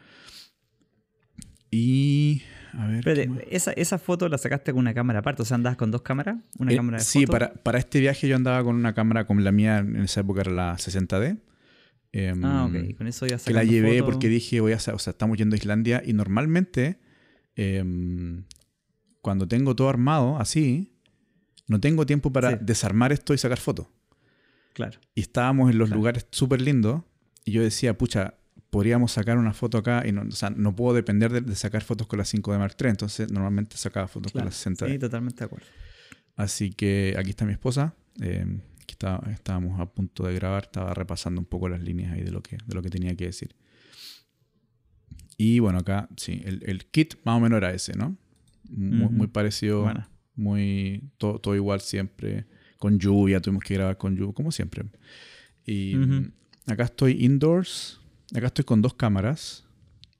[1.70, 2.42] Y.
[2.74, 3.02] A ver.
[3.02, 6.02] Pero esa, esa, foto la sacaste con una cámara aparte, o sea, andabas con dos
[6.02, 6.36] cámaras.
[6.58, 9.40] Una eh, cámara de sí, Para, para este viaje yo andaba con una cámara como
[9.40, 11.40] la mía en esa época era la 60D.
[12.12, 12.96] Em, ah, ok.
[12.98, 14.76] Con eso ya Que la llevé porque dije, voy a.
[14.76, 16.98] O sea, estamos yendo a Islandia y normalmente.
[17.56, 18.44] Em,
[19.22, 20.98] cuando tengo todo armado así,
[21.68, 23.86] no tengo tiempo para desarmar esto y sacar fotos.
[24.72, 24.98] Claro.
[25.14, 27.02] Y estábamos en los lugares súper lindos
[27.44, 28.34] y yo decía, pucha,
[28.70, 32.06] podríamos sacar una foto acá y no, o sea, no puedo depender de, sacar fotos
[32.06, 35.40] con la 5 de Mark III, entonces normalmente sacaba fotos con la 60 Sí, totalmente
[35.40, 35.66] de acuerdo.
[36.36, 37.94] Así que aquí está mi esposa.
[38.20, 38.46] Eh,
[38.76, 42.30] aquí está, estábamos a punto de grabar, estaba repasando un poco las líneas ahí de
[42.30, 43.54] lo que, de lo que tenía que decir.
[45.36, 48.16] Y bueno, acá sí, el, kit más o menos era ese, ¿no?
[48.70, 49.92] Muy, parecido,
[50.34, 52.46] muy todo, todo igual siempre
[52.82, 54.82] con lluvia, tuvimos que grabar con lluvia, como siempre.
[55.64, 55.94] Y
[56.66, 58.00] acá estoy indoors,
[58.34, 59.64] acá estoy con dos cámaras.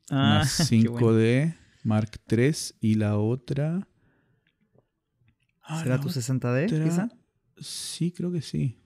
[0.09, 3.89] Ah, una 5D Mark III y la otra
[5.65, 7.09] Ah, ¿Será la tu otra- 60D, quizá?
[7.59, 8.79] Sí, creo que sí.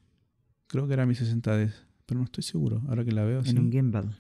[0.68, 1.72] Creo que era mi 60D,
[2.07, 2.83] pero no estoy seguro.
[2.89, 3.51] Ahora que la veo, sí.
[3.51, 4.16] En un gimbal.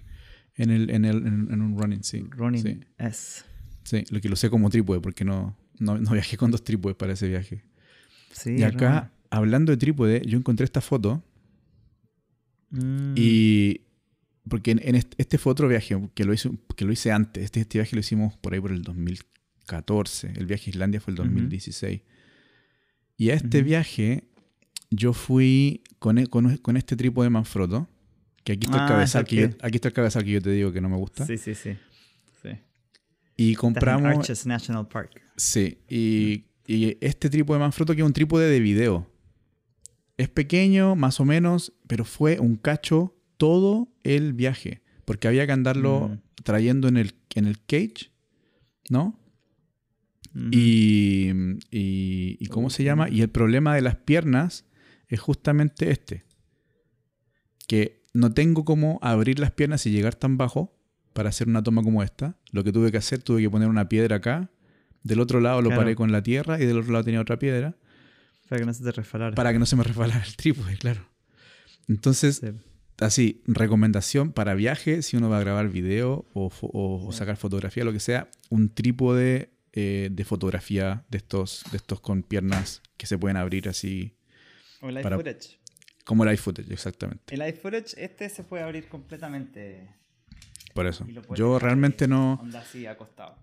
[0.56, 2.24] En, el, en, el, en, en un running, sí.
[2.56, 3.44] Sí, S.
[3.84, 6.96] sí, lo que lo sé como trípode, porque no, no, no viajé con dos trípodes
[6.96, 7.62] para ese viaje.
[8.32, 11.22] Sí, y acá, hablando de trípode, yo encontré esta foto
[12.70, 13.80] Mm, y...
[14.48, 17.42] Porque en, en este, este fue otro viaje que lo hice, que lo hice antes.
[17.44, 20.32] Este, este viaje lo hicimos por ahí por el 2014.
[20.36, 21.28] El viaje a Islandia fue el Ujú.
[21.30, 22.00] 2016.
[23.16, 24.24] Y a este viaje
[24.90, 27.88] yo fui con, e- con, con este trípode Manfrotto.
[28.44, 30.42] Que aquí está el Ah, cabezal esa que yo, aquí está el cabezal que yo
[30.42, 31.26] te digo que no me gusta.
[31.26, 31.76] Sí, sí, sí.
[32.42, 32.50] sí.
[33.36, 34.16] Y compramos.
[34.18, 35.20] Arches National Park.
[35.36, 39.10] Sí, y, y este trípode Manfrotto que es un trípode de video.
[40.16, 44.82] Es pequeño, más o menos, pero fue un cacho todo el viaje.
[45.04, 46.42] Porque había que andarlo Mm.
[46.42, 48.10] trayendo en el, en el cage,
[48.88, 49.18] ¿no?
[50.34, 50.48] Ujú.
[50.52, 51.32] Y,
[51.70, 53.08] y, y ¿cómo se llama?
[53.08, 54.64] Y el problema de las piernas
[55.08, 56.24] es justamente este.
[57.68, 60.74] Que no tengo cómo abrir las piernas y llegar tan bajo
[61.12, 62.36] para hacer una toma como esta.
[62.52, 64.50] Lo que tuve que hacer, tuve que poner una piedra acá.
[65.02, 65.82] Del otro lado lo Claro.
[65.82, 67.76] paré con la tierra y del otro lado tenía otra piedra
[68.48, 69.34] Para que no se te resbalara.
[69.34, 71.06] para que no se me resbalara el trípode, claro.
[71.88, 72.48] Entonces, Sí.
[73.00, 77.92] así, recomendación para viaje, si uno va a grabar video o, o- sacar fotografía, lo
[77.92, 83.18] que sea, un trípode eh, de fotografía de estos, de estos con piernas que se
[83.18, 84.16] pueden abrir así,
[84.80, 85.58] O el para- iFootage.
[86.04, 87.34] como el iFootage, exactamente.
[87.34, 89.90] El iFootage, este se puede abrir completamente.
[90.72, 91.04] Por eso.
[91.08, 92.34] y lo puedes Yo realmente no...
[92.42, 93.36] Onda así, acostado.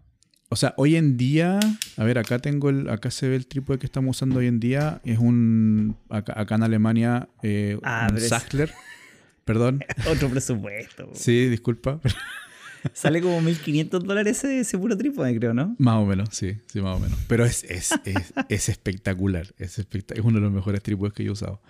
[0.53, 1.59] O sea, hoy en día,
[1.97, 4.59] a ver, acá tengo el, acá se ve el trípode que estamos usando hoy en
[4.59, 5.01] día.
[5.03, 8.71] Es un, acá, acá en Alemania, eh, Ah, un es- Sachtler.
[9.45, 9.83] Perdón.
[10.11, 11.09] Otro presupuesto.
[11.15, 11.99] Sí, disculpa.
[12.93, 15.75] Sale como 1500 dólares ese, ese puro trípode, creo, ¿no?
[15.79, 17.17] Más o menos, sí, sí, más o menos.
[17.27, 19.55] Pero es, es, es, es espectacular.
[19.57, 21.61] Es, espectac- es uno de los mejores trípodes que yo he usado.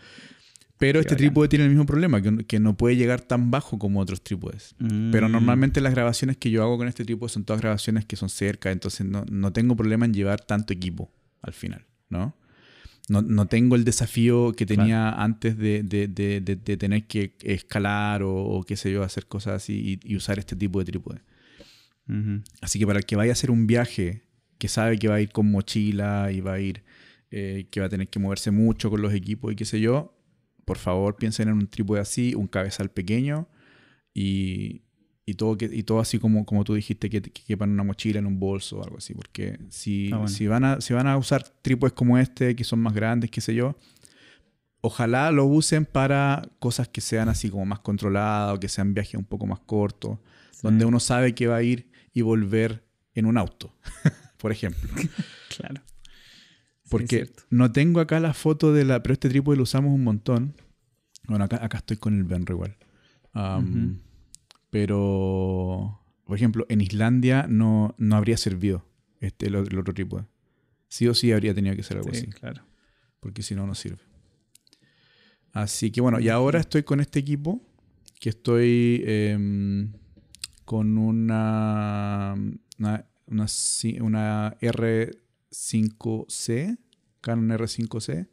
[0.86, 1.28] Pero Qué este bacán.
[1.28, 4.76] trípode tiene el mismo problema, que, que no puede llegar tan bajo como otros trípodes.
[5.12, 5.32] Pero Mm.
[5.32, 8.72] normalmente las grabaciones que yo hago con este trípode son todas grabaciones que son cerca,
[8.72, 11.12] entonces no, no tengo problema en llevar tanto equipo
[11.42, 12.36] al final, ¿no?
[13.10, 18.34] No, no tengo el desafío que tenía antes de, de- de- tener que escalar o,
[18.34, 21.20] o qué sé yo, hacer cosas así y, y usar este tipo de trípode.
[22.62, 24.24] Así que para el que vaya a hacer un viaje,
[24.58, 26.84] que sabe que va a ir con mochila y va a ir,
[27.32, 30.14] eh, que va a tener que moverse mucho con los equipos y qué sé yo,
[30.66, 33.48] por favor piensen en un trípode así, un cabezal pequeño
[34.14, 34.82] y,
[35.26, 37.84] y todo, que, y todo así como, como tú dijiste, que, que quepa en una
[37.84, 39.14] mochila, en un bolso o algo así.
[39.14, 40.28] Porque si, Ah, bueno.
[40.28, 43.42] si, van a, si van a usar trípodes como este, que son más grandes, qué
[43.42, 43.76] sé yo,
[44.82, 49.16] ojalá lo usen para cosas que sean así como más controladas o que sean viajes
[49.16, 50.18] un poco más cortos
[50.62, 52.86] donde uno sabe que va a ir y volver
[53.16, 53.74] en un auto,
[54.38, 54.90] por ejemplo.
[55.56, 55.82] Claro.
[57.00, 59.04] Porque no tengo acá la foto de la...
[59.04, 60.56] Pero este trípode lo usamos un montón.
[61.28, 62.78] Bueno, acá, acá estoy con el Benro igual.
[63.36, 64.00] Um.
[64.70, 68.86] Pero, por ejemplo, en Islandia no, no habría servido
[69.20, 70.26] este, el, el otro trípode.
[70.90, 72.28] Sí o sí habría tenido que ser algo Sí, así.
[72.28, 72.64] claro.
[73.20, 74.00] Porque si no, no sirve.
[75.52, 77.62] Así que bueno, y ahora estoy con este equipo.
[78.20, 79.92] Que estoy em,
[80.66, 82.34] con una,
[82.80, 86.78] una, una, ci- una R5C.
[87.24, 88.28] Canon R5C.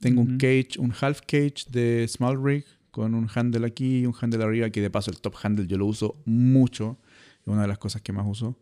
[0.00, 4.14] Tengo un cage, un half cage de Small Rig con un handle aquí y un
[4.20, 4.70] handle arriba.
[4.70, 6.98] Que de paso el top handle yo lo uso mucho.
[7.42, 8.58] Es una de las cosas que más uso.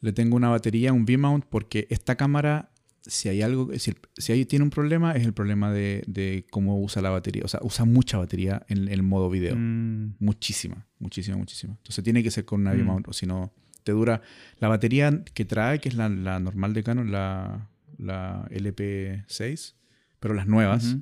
[0.00, 2.72] Le tengo una batería, un V-mount, porque esta cámara,
[3.02, 7.00] si hay algo, si, si tiene un problema, es el problema de, de cómo usa
[7.02, 7.42] la batería.
[7.44, 9.54] O sea, usa mucha batería en, el modo video.
[9.56, 11.74] Mm, Muchísima, muchísima, muchísima.
[11.76, 12.78] Entonces tiene que ser con una Mm.
[12.78, 13.52] V-mount, o si no,
[13.82, 14.22] te dura.
[14.58, 17.68] La batería que trae, que es la, la normal de Canon, la,
[17.98, 19.74] la LP6,
[20.20, 20.96] pero las nuevas,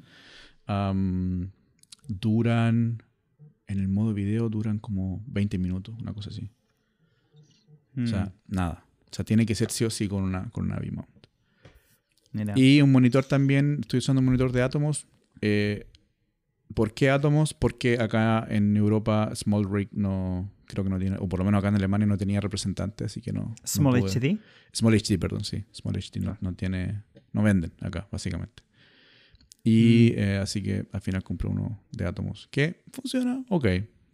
[2.09, 3.03] duran,
[3.67, 6.51] en el modo video, duran como 20 minutos, una cosa así.
[7.97, 8.85] O sea, Mm, nada.
[9.11, 11.27] O sea, tiene que ser sí o sí con una, con una V-mount.
[12.57, 15.07] Y un monitor también, estoy usando un monitor de Atomos.
[15.41, 15.87] Eh,
[16.75, 17.53] ¿Por qué Atomos?
[17.53, 21.59] Porque acá en Europa Small Rig no, creo que no tiene, o por lo menos
[21.59, 23.41] acá en Alemania no tenía representante, así que no.
[23.43, 24.11] no Small pude.
[24.11, 24.39] HD.
[24.73, 25.65] Small HD, perdón, sí.
[25.73, 26.39] Small HD no, Ah.
[26.41, 27.03] no tiene,
[27.33, 28.63] no venden acá, básicamente.
[29.63, 30.19] Y Mm.
[30.21, 33.67] eh, así que al final compré uno de Atomos que funciona, ok.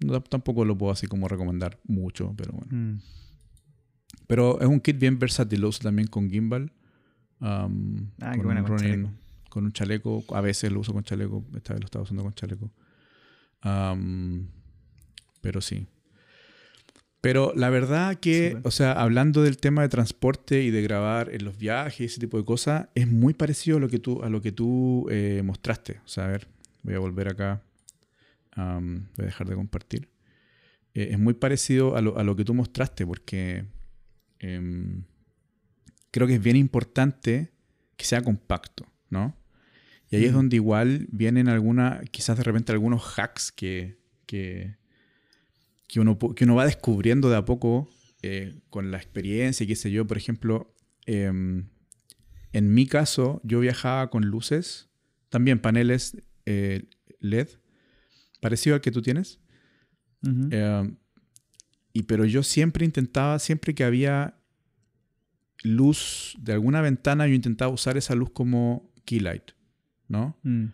[0.05, 2.69] No, tampoco lo puedo así como recomendar mucho, pero bueno.
[2.71, 3.01] Mm,
[4.27, 6.73] Pero es un kit bien versátil, lo uso también con gimbal.
[7.41, 9.11] um, Ah, con, buena, un con chaleco.
[9.51, 10.25] con un chaleco.
[10.35, 11.45] A veces lo uso con chaleco.
[11.55, 12.73] Esta vez lo estaba usando con chaleco.
[13.65, 14.49] Um,
[15.41, 15.87] pero sí.
[17.21, 21.45] Pero la verdad que, o sea, hablando del tema de transporte y de grabar en
[21.45, 24.41] los viajes ese tipo de cosas, es muy parecido a lo que tú, a lo
[24.41, 26.01] que tú eh, mostraste.
[26.05, 26.47] O sea, a ver,
[26.83, 27.63] voy a volver acá.
[28.55, 30.09] voy a dejar de compartir.
[30.95, 33.67] Eh, es muy parecido a lo, a lo, que tú mostraste porque
[34.39, 35.05] em,
[36.11, 37.51] creo que es bien importante
[37.97, 39.37] que sea compacto, ¿no?
[40.11, 44.77] Y ahí es donde igual vienen algunas, quizás de repente algunos hacks que, que
[45.87, 47.89] que uno, que uno va descubriendo de a poco
[48.23, 50.07] eh, con la experiencia y qué sé yo.
[50.07, 50.75] Por ejemplo,
[51.07, 51.69] em,
[52.53, 54.89] en mi caso, yo viajaba con luces,
[55.29, 56.17] también paneles
[56.47, 56.89] eh,
[57.21, 57.49] LED,
[58.41, 59.41] parecido al que tú tienes.
[60.23, 60.97] Em,
[61.93, 64.37] y pero yo siempre intentaba, siempre que había
[65.63, 69.53] luz de alguna ventana, yo intentaba usar esa luz como key light,
[70.09, 70.37] ¿no?
[70.43, 70.67] Mm.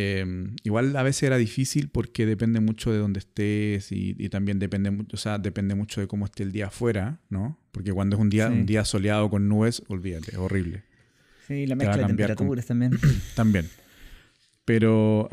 [0.00, 4.96] Em, igual a veces era difícil porque depende mucho de dónde estés y, también depende,
[5.12, 7.58] o sea, depende mucho de cómo esté el día afuera, ¿no?
[7.72, 10.84] Porque cuando es un día, un día soleado con nubes, olvídate, es horrible.
[11.48, 12.92] Sí, la mezcla de temperaturas también.
[13.34, 13.68] también.
[14.64, 15.28] Pero,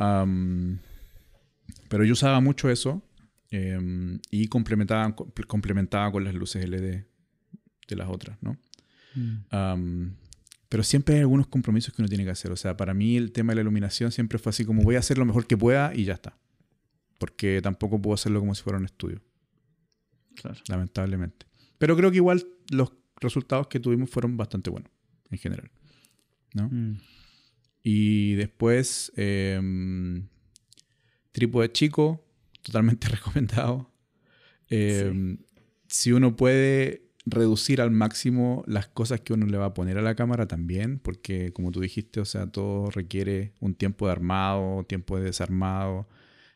[1.87, 3.03] pero yo usaba mucho eso
[3.51, 7.03] em, y complementaba, complementaba con las luces LED
[7.87, 8.57] de las otras, ¿no?
[9.13, 10.15] Mm.
[10.69, 12.51] Pero siempre hay algunos compromisos que uno tiene que hacer.
[12.51, 14.99] O sea, para mí el tema de la iluminación siempre fue así como voy a
[14.99, 16.37] hacer lo mejor que pueda y ya está.
[17.19, 19.21] Porque tampoco puedo hacerlo como si fuera un estudio.
[20.35, 20.59] Claro.
[20.67, 21.45] Lamentablemente.
[21.77, 22.91] Pero creo que igual los
[23.21, 24.91] resultados que tuvimos fueron bastante buenos,
[25.29, 25.71] en general.
[26.53, 26.69] ¿no?
[26.69, 26.99] Mm.
[27.83, 29.61] Y después, eh,
[31.31, 32.25] trípode chico,
[32.63, 33.91] totalmente recomendado.
[34.69, 35.37] Em,
[35.87, 40.01] si uno puede reducir al máximo las cosas que uno le va a poner a
[40.01, 44.83] la cámara también, porque como tú dijiste, o sea, todo requiere un tiempo de armado,
[44.83, 46.07] tiempo de desarmado.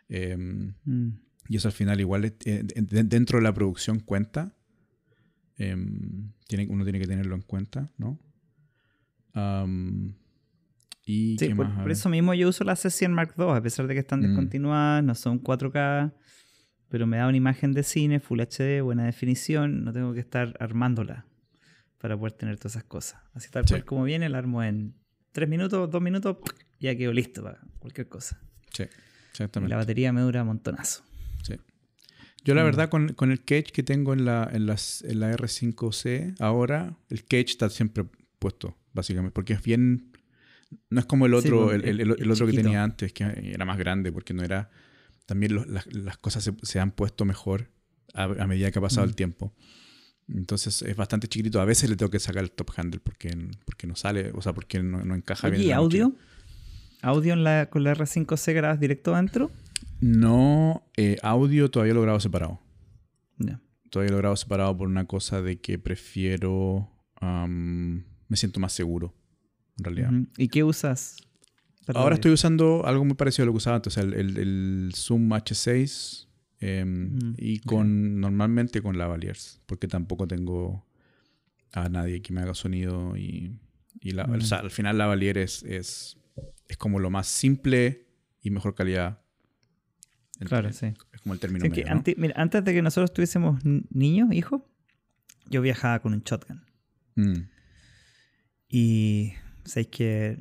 [0.07, 1.09] Em, mm.
[1.49, 4.55] Y eso al final igual eh, dentro de la producción cuenta.
[5.57, 8.19] Em, tiene, uno tiene que tenerlo en cuenta, ¿no?
[11.05, 14.01] y sí, por, eso mismo yo uso la C100 Mark II, a pesar de que
[14.01, 14.23] están mm.
[14.23, 16.11] descontinuadas, no son 4K
[16.89, 20.55] pero me da una imagen de cine, Full HD, buena definición, no tengo que estar
[20.59, 21.25] armándola
[21.99, 23.21] para poder tener todas esas cosas.
[23.33, 24.95] Así tal cual como viene, la armo en
[25.31, 26.37] tres minutos, dos minutos,
[26.79, 28.39] ya quedo listo para cualquier cosa.
[28.73, 28.83] Sí,
[29.31, 29.69] exactamente.
[29.69, 31.03] la batería me dura un montonazo.
[31.43, 31.55] Sí.
[32.43, 32.65] Yo la mm.
[32.65, 36.97] verdad con, con, el cage que tengo en la, en, las, en la R5C, ahora
[37.09, 38.05] el cage está siempre
[38.39, 40.11] puesto, básicamente, porque es bien...
[40.91, 43.79] No es como el otro, pues, el, el, otro que tenía antes, que era más
[43.79, 44.69] grande, porque no era
[45.29, 47.69] también las, cosas se, han puesto mejor
[48.15, 49.53] a, medida que ha pasado el tiempo.
[50.27, 51.61] Entonces es bastante chiquitito.
[51.61, 54.53] A veces le tengo que sacar el top handle porque, porque no sale, o sea,
[54.53, 55.61] porque no, encaja bien.
[55.61, 56.15] ¿Y audio?
[57.03, 59.51] ¿Audio en la, con la R5C grabas directo adentro?
[60.01, 62.59] No, eh, audio todavía lo grabo separado.
[63.91, 66.89] Todavía lo grabo separado por una cosa de que prefiero.
[67.21, 69.13] me siento más seguro,
[69.77, 70.11] en realidad.
[70.37, 71.17] ¿Y qué usas
[71.87, 76.27] Ahora estoy usando algo muy parecido a lo que usaba antes, el, el, Zoom H6
[76.59, 80.85] em, mm, y con normalmente con lavaliers, porque tampoco tengo
[81.71, 83.59] a nadie que me haga sonido y,
[84.01, 84.65] la, o sea, mm.
[84.65, 86.17] al final lavalier es, es,
[86.77, 88.07] como lo más simple
[88.41, 89.21] y mejor calidad.
[90.39, 90.93] Claro, sí.
[91.11, 94.61] Es como el término medio, antes, mira, antes de que nosotros tuviésemos niños, hijos,
[95.49, 96.63] yo viajaba con un shotgun.
[97.15, 97.49] Mm.
[98.69, 99.33] Y
[99.65, 100.39] sabéis que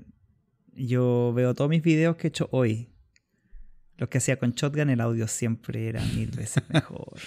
[0.78, 2.88] yo veo todos mis videos que he hecho hoy.
[3.96, 7.18] Los que hacía con Shotgun, el audio siempre era mil veces mejor.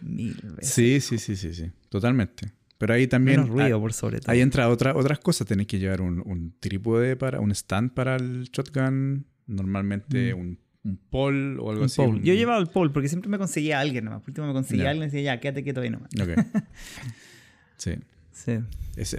[0.00, 0.72] mil veces.
[0.72, 1.72] Sí, sí, sí, sí, sí.
[1.88, 2.52] Totalmente.
[2.78, 3.46] Pero ahí también.
[3.46, 4.32] ruido, por sobre todo.
[4.32, 5.46] Ahí entra otra, otras cosas.
[5.46, 9.26] Tenés que llevar un, un, trípode para, un stand para el shotgun.
[9.46, 10.38] Normalmente mm.
[10.38, 12.00] un, un pole o algo así.
[12.22, 14.20] Yo llevaba el pole porque siempre me conseguía a alguien nomás.
[14.20, 16.10] Por último me conseguía a alguien y decía, ya, quédate quieto ahí nomás.
[16.20, 16.30] Ok.
[17.76, 17.96] sí.
[18.32, 18.58] Sí.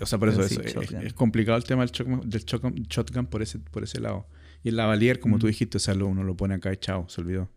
[0.01, 4.28] o sea, por eso es, complicado el tema del, shotgun, por, ese, por ese lado.
[4.64, 7.22] Y el lavalier, como tú dijiste, o sea, uno lo pone acá y chao, se
[7.22, 7.49] olvidó.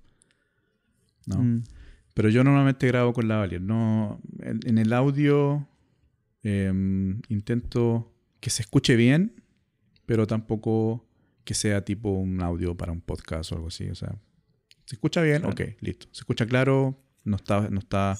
[1.27, 1.43] ¿No?
[1.43, 1.65] Mm.
[2.15, 3.61] Pero yo normalmente grabo con lavalier.
[3.61, 5.69] No, en, el audio
[6.43, 9.43] em, intento que se escuche bien,
[10.07, 11.07] pero tampoco
[11.45, 13.89] que sea tipo un audio para un podcast o algo así.
[13.89, 14.17] O sea,
[14.87, 16.07] se escucha bien, ok, listo.
[16.13, 18.17] Se escucha claro, no está, no está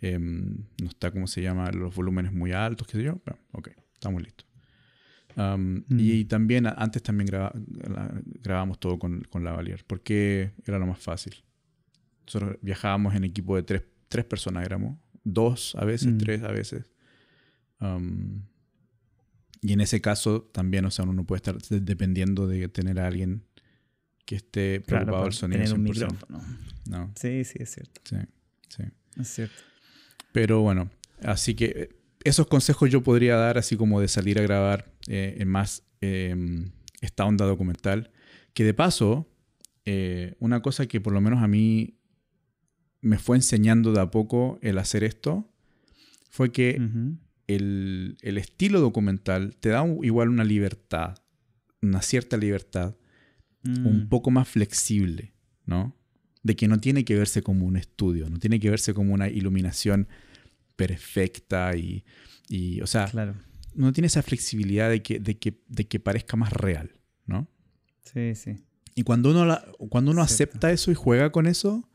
[0.00, 3.16] Em, no está, como se llama, los volúmenes muy altos, qué sé yo.
[3.24, 4.46] Pero, ok, estamos listos.
[5.36, 6.28] Y mm.
[6.28, 11.34] también, antes también grabábamos todo con, con Lavalier, porque era lo más fácil.
[12.24, 16.18] Nosotros viajábamos en equipo de tres, tres personas, éramos dos a veces, mm.
[16.18, 16.90] tres a veces.
[19.60, 23.06] y en ese caso también, o sea, uno no puede estar dependiendo de tener a
[23.06, 23.44] alguien
[24.24, 25.62] que esté preocupado del sonido.
[25.62, 26.42] Tener un micrófono.
[26.88, 27.12] No.
[27.14, 28.00] Sí, sí, es cierto.
[28.04, 28.16] Sí,
[28.68, 28.84] sí.
[29.20, 29.62] Es cierto.
[30.36, 30.90] Pero bueno,
[31.22, 31.88] así que eh,
[32.22, 36.72] esos consejos yo podría dar así como de salir a grabar eh, en más em,
[37.00, 38.10] esta onda documental.
[38.52, 39.26] Que de paso,
[39.86, 41.96] eh, una cosa que por lo menos a mí
[43.00, 45.50] me fue enseñando de a poco el hacer esto
[46.28, 46.82] fue que
[47.46, 51.16] el, estilo documental te da igual una libertad,
[51.80, 52.94] una cierta libertad,
[53.64, 54.08] un mm.
[54.10, 55.32] poco más flexible,
[55.64, 55.96] ¿no?
[56.46, 59.28] De que no tiene que verse como un estudio, no tiene que verse como una
[59.28, 60.06] iluminación
[60.76, 62.04] perfecta y,
[62.80, 63.10] o sea,
[63.74, 66.92] no tiene esa flexibilidad de que, de, que, de que parezca más real,
[67.26, 67.48] ¿no?
[68.04, 68.56] Sí, sí.
[68.94, 69.58] Y cuando uno,
[69.90, 71.88] cuando uno acepta eso y juega con eso,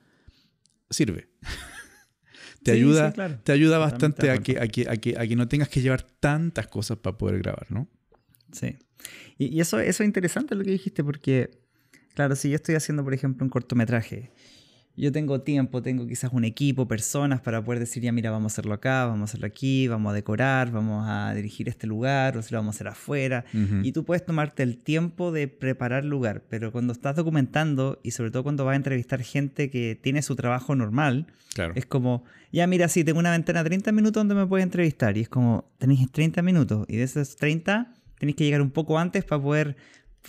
[0.90, 1.30] sirve.
[2.64, 5.70] te, ayuda, te ayuda bastante a que, a, que, a, que, a que no tengas
[5.70, 7.88] que llevar tantas cosas para poder grabar, ¿no?
[8.52, 8.78] Sí.
[9.38, 11.61] Y, eso, eso es interesante lo que dijiste porque,
[12.14, 14.32] claro, si yo estoy haciendo, por ejemplo, un cortometraje
[14.98, 18.54] yo tengo tiempo, tengo quizás un equipo, personas para poder decir, ya mira, vamos a
[18.54, 22.42] hacerlo acá, vamos a hacerlo aquí, vamos a decorar, vamos a dirigir este lugar, o
[22.42, 23.46] si lo vamos a hacer afuera.
[23.84, 28.32] Y tú puedes tomarte el tiempo de preparar lugar, pero cuando estás documentando y sobre
[28.32, 31.28] todo cuando vas a entrevistar gente que tiene su trabajo normal,
[31.74, 35.18] es como, ya mira, sí, tengo una ventana de 30 minutos donde me puedes entrevistar.
[35.18, 39.00] Y es como, tenéis 30 minutos y de esos 30 tenéis que llegar un poco
[39.00, 39.78] antes para poder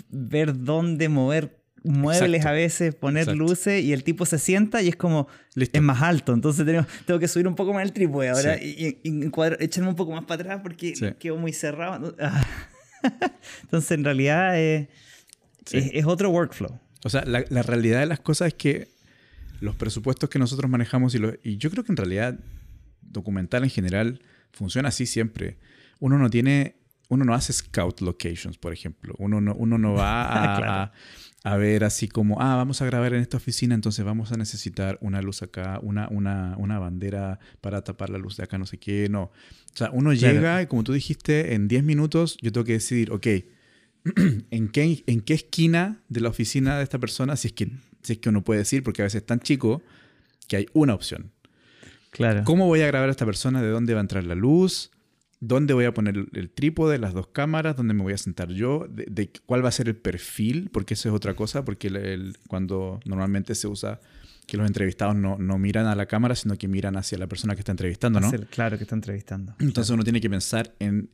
[0.09, 4.97] ver dónde mover muebles a veces, poner luces y el tipo se sienta y es
[4.97, 6.33] como es más alto.
[6.33, 9.01] Entonces tengo, tengo que subir un poco más el trípode ahora y,
[9.59, 12.15] echarme un poco más para atrás porque quedo muy cerrado.
[12.21, 12.47] Ah.
[13.63, 14.89] Entonces en realidad es,
[16.05, 16.79] otro workflow.
[17.05, 18.89] O sea, la, realidad de las cosas es que
[19.61, 22.39] los presupuestos que nosotros manejamos y, y yo creo que en realidad
[23.01, 24.21] documental en general
[24.53, 25.59] funciona así siempre.
[25.99, 26.82] Uno no tiene
[27.13, 29.15] uno no hace scout locations, por ejemplo.
[29.19, 30.93] Uno no, uno no va a,
[31.45, 34.97] a ver así como, ah, vamos a grabar en esta oficina, entonces vamos a necesitar
[35.03, 38.79] una luz acá, una, una, una bandera para tapar la luz de acá, no sé
[38.79, 39.25] qué, no.
[39.25, 43.13] O sea, uno llega y como tú dijiste, en 10 minutos yo tengo que decidir,
[43.13, 43.27] ok,
[44.51, 47.69] ¿en qué, ¿en qué esquina de la oficina de esta persona, si es que,
[48.03, 49.83] si es que uno puede decir, porque a veces es tan chico,
[50.49, 51.31] que hay una opción.
[52.11, 52.43] Claro.
[52.45, 53.61] ¿Cómo voy a grabar a esta persona?
[53.61, 54.91] ¿De dónde va a entrar la luz?
[55.45, 58.87] Dónde voy a poner el trípode, las dos cámaras, dónde me voy a sentar yo,
[58.89, 61.91] de, cuál va a ser el perfil, porque eso es otra cosa, porque
[62.47, 64.01] cuando normalmente se usa
[64.47, 67.61] que los entrevistados no, miran a la cámara, sino que miran hacia la persona que
[67.61, 68.31] está entrevistando, ¿no?
[68.51, 69.57] claro, que está entrevistando.
[69.59, 71.11] Entonces uno tiene que pensar en,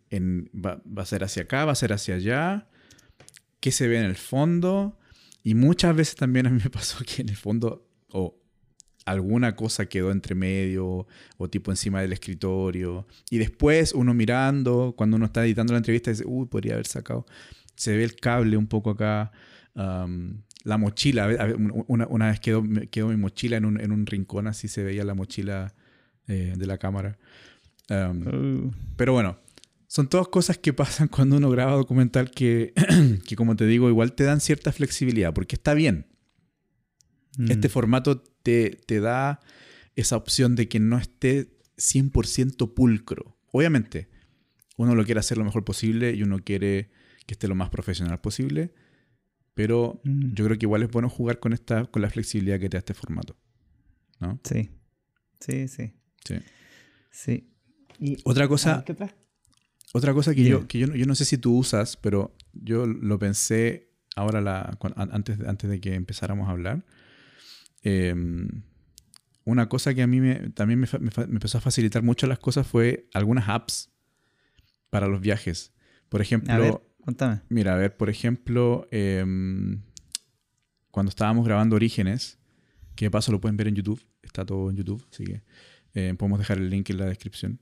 [0.55, 2.69] va, va, a ser hacia acá, va a ser hacia allá,
[3.61, 4.99] qué se ve en el fondo,
[5.43, 8.38] y muchas veces también a mí me pasó que en el fondo, o
[9.11, 11.07] alguna cosa quedó entre medio
[11.37, 13.07] o tipo encima del escritorio.
[13.31, 17.27] Y después uno mirando, cuando uno está editando la entrevista, dice, uy, podría haber sacado.
[17.75, 19.33] Se ve el cable un poco acá.
[19.75, 21.29] la mochila,
[21.87, 25.15] una, vez quedó, quedó mi mochila en un, en un, rincón, así se veía la
[25.15, 25.75] mochila
[26.27, 27.19] eh, de la cámara.
[27.91, 28.71] Oh.
[28.97, 29.39] Pero bueno,
[29.87, 32.75] son todas cosas que pasan cuando uno graba documental que,
[33.27, 36.07] que, como te digo, igual te dan cierta flexibilidad, porque está bien.
[37.49, 37.71] Este mm.
[37.71, 39.41] formato te, te, da
[39.95, 43.37] esa opción de que no esté 100% pulcro.
[43.53, 44.09] Obviamente,
[44.79, 46.91] uno lo quiere hacer lo mejor posible y uno quiere
[47.27, 48.73] que esté lo más profesional posible,
[49.53, 50.33] pero mm.
[50.33, 52.79] yo creo que igual es bueno jugar con, esta, con la flexibilidad que te da
[52.79, 53.37] este formato.
[54.19, 54.41] ¿no?
[54.45, 54.71] Sí,
[55.41, 55.93] sí, sí.
[56.25, 56.37] Sí.
[57.11, 57.51] sí.
[57.99, 58.83] Y, otra cosa...
[59.95, 63.19] Otra cosa que, yo, que yo, yo, no sé si tú usas, pero yo lo
[63.19, 66.85] pensé ahora la, antes, antes de que empezáramos a hablar.
[67.83, 68.63] Em,
[69.45, 70.89] una cosa que a mí me, también me,
[71.25, 73.91] empezó a facilitar mucho las cosas fue algunas apps
[74.91, 75.73] para los viajes.
[76.09, 76.83] Por ejemplo,
[77.49, 79.81] Mira, a ver, por ejemplo, em,
[80.91, 82.39] cuando estábamos grabando Orígenes,
[82.95, 85.43] que de paso lo pueden ver en YouTube, está todo en YouTube, así que
[85.95, 87.61] eh, podemos dejar el link en la descripción.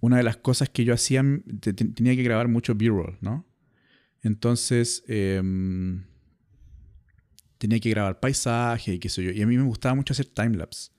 [0.00, 1.24] una de las cosas que yo hacía,
[1.60, 3.46] tenía que grabar mucho B-roll, ¿no?
[4.22, 6.04] Entonces, em,
[7.58, 9.30] tenía que grabar paisaje y qué sé yo.
[9.30, 10.90] Y a mí me gustaba mucho hacer timelapse.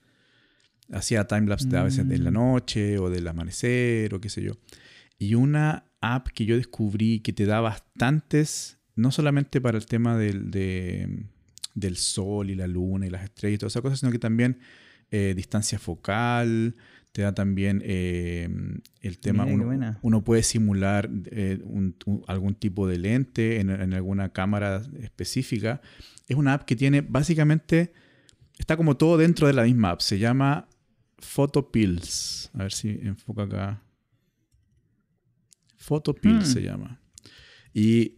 [0.92, 2.34] Hacía timelapse de a veces de la mm.
[2.34, 4.54] noche o del amanecer o qué sé yo.
[5.20, 10.18] Y una app que yo descubrí que te da bastantes, no solamente para el tema
[10.18, 14.20] del, del sol y la luna y las estrellas y todas esas cosas, sino que
[14.20, 14.60] también
[15.12, 16.76] eh, distancia focal,
[17.12, 18.48] te da también eh,
[19.02, 19.46] el tema,
[20.02, 21.60] uno, puede simular eh,
[22.28, 25.82] algún tipo de lente en, en, alguna cámara específica
[26.28, 27.94] es una app que tiene básicamente,
[28.58, 30.02] está como todo dentro de la misma app.
[30.02, 30.68] Se llama
[31.20, 32.52] Photopills.
[32.54, 33.82] A ver si enfoca acá.
[35.78, 36.54] Photopills hmm.
[36.54, 37.00] se llama.
[37.74, 38.18] Y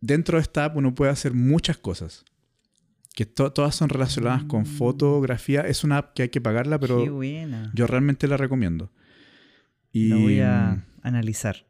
[0.00, 2.24] dentro de esta app uno puede hacer muchas cosas.
[3.14, 4.66] que todas son relacionadas con mm.
[4.66, 5.60] fotografía.
[5.62, 7.22] Es una app que hay que pagarla, pero
[7.74, 8.90] yo realmente la recomiendo.
[9.92, 11.66] Y, la voy a analizar.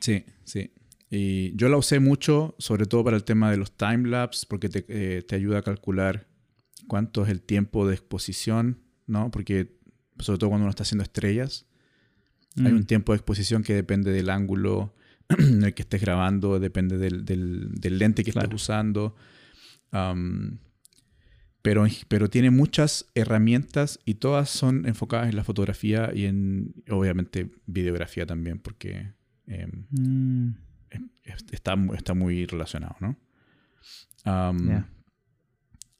[0.00, 0.70] Sí, sí.
[1.14, 4.86] Y yo la usé mucho, sobre todo para el tema de los timelapse, porque te,
[4.88, 6.26] eh, te ayuda a calcular
[6.86, 9.30] cuánto es el tiempo de exposición, ¿no?
[9.30, 9.76] Porque
[10.18, 11.66] sobre todo cuando uno está haciendo estrellas,
[12.56, 12.76] hay mm.
[12.76, 14.94] un tiempo de exposición que depende del ángulo
[15.38, 19.14] en el que estés grabando, depende del, del, lente que estés usando.
[21.60, 27.50] pero, pero tiene muchas herramientas y todas son enfocadas en la fotografía y en, obviamente,
[27.66, 29.12] videografía también, porque
[29.46, 30.71] em, mm.
[31.24, 33.16] Está, está muy relacionado, ¿no?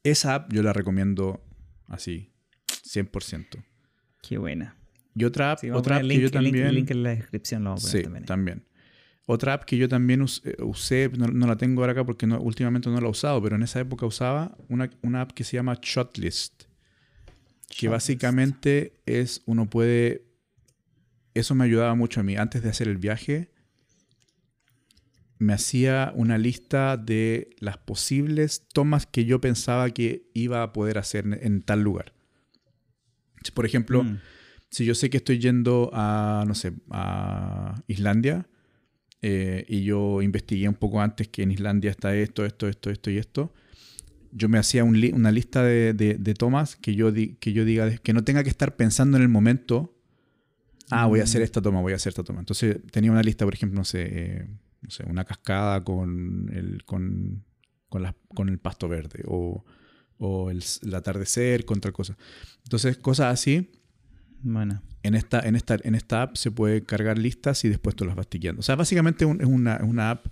[0.05, 1.45] Esa app yo la recomiendo
[1.87, 2.33] así,
[2.67, 3.65] 100%.
[4.23, 4.77] Qué buena.
[5.15, 6.75] Y otra app, otra app que yo también...
[6.75, 8.65] Link, en la descripción lo sí, también.
[9.27, 12.89] Otra app que yo también eh, usé, no, la tengo ahora acá porque no, últimamente
[12.89, 15.79] no la he usado, pero en esa época usaba una, una app que se llama
[15.81, 16.65] Shotlist.
[17.69, 20.27] Que básicamente es, uno puede...
[21.35, 22.37] Eso me ayudaba mucho a mí.
[22.37, 23.52] Antes de hacer el viaje,
[25.43, 30.99] me hacía una lista de las posibles tomas que yo pensaba que iba a poder
[30.99, 32.13] hacer en, tal lugar.
[33.53, 34.21] Por ejemplo, mm.
[34.71, 38.47] si yo sé que estoy yendo a, no sé, a Islandia,
[39.21, 43.11] eh, y yo investigué un poco antes que en Islandia está esto, esto, esto, esto
[43.11, 43.53] y esto,
[44.31, 48.45] yo me hacía una lista de, tomas que yo, que yo diga, que no tenga
[48.45, 49.99] que estar pensando en el momento,
[50.91, 51.45] ah, voy a hacer mm.
[51.45, 52.39] esta toma, voy a hacer esta toma.
[52.39, 54.47] Entonces tenía una lista, por ejemplo, no sé, eh,
[54.83, 57.45] no sé, una cascada con el, con,
[57.89, 59.65] con, el pasto verde o,
[60.51, 60.63] el,
[60.95, 62.17] atardecer con otra cosa.
[62.65, 63.71] Entonces, cosas así.
[64.43, 64.83] Bueno.
[65.05, 68.15] En esta, en, esta, en esta app se puede cargar listas y después tú las
[68.15, 68.61] vas tiqueando.
[68.61, 70.27] O sea, básicamente es, una, app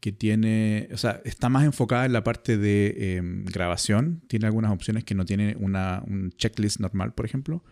[0.00, 4.22] que tiene, o sea, está más enfocada en la parte de em, grabación.
[4.28, 7.64] Tiene algunas opciones que no tiene una, un checklist normal, por ejemplo.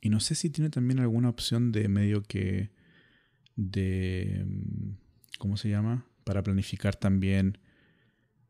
[0.00, 2.70] y no sé si tiene también alguna opción de medio que
[3.56, 4.90] de, mm,
[5.38, 6.06] ¿cómo se llama?
[6.24, 7.58] Para planificar también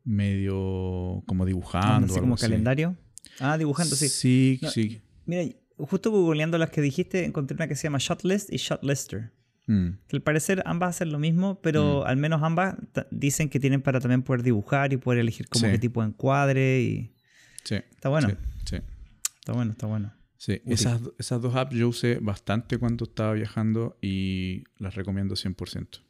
[0.03, 2.11] medio como dibujando.
[2.11, 2.95] Así como calendario.
[3.39, 4.07] Ah, dibujando, sí.
[4.07, 5.01] Sí, sí.
[5.25, 5.43] Mira,
[5.77, 9.31] justo googleando las que dijiste, encontré una que se llama Shotlist y Shotlister.
[9.67, 9.89] Mm.
[10.07, 12.07] Que al parecer ambas hacen lo mismo, pero mm.
[12.07, 12.75] al menos ambas
[13.09, 16.81] dicen que tienen para también poder dibujar y poder elegir como qué tipo de encuadre
[16.81, 17.15] y...
[17.63, 17.75] Sí.
[17.75, 18.29] Está bueno.
[18.65, 18.77] sí.
[19.39, 20.13] Está bueno, está bueno.
[20.37, 26.01] Sí, esas, esas, dos apps yo usé bastante cuando estaba viajando y las recomiendo 100%.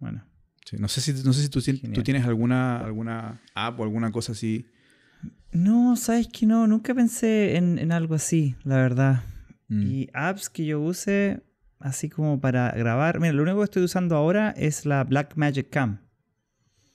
[0.00, 0.24] Bueno.
[0.64, 4.12] Sí, no sé si, no sé si tú, tú, tienes alguna, alguna app o alguna
[4.12, 4.66] cosa así.
[5.50, 9.22] No, sabes que no, nunca pensé en, en algo así, la verdad.
[9.68, 9.82] Mm.
[9.86, 11.42] Y apps que yo use
[11.78, 13.18] así como para grabar.
[13.18, 16.00] Mira, lo único que estoy usando ahora es la Black Magic Cam.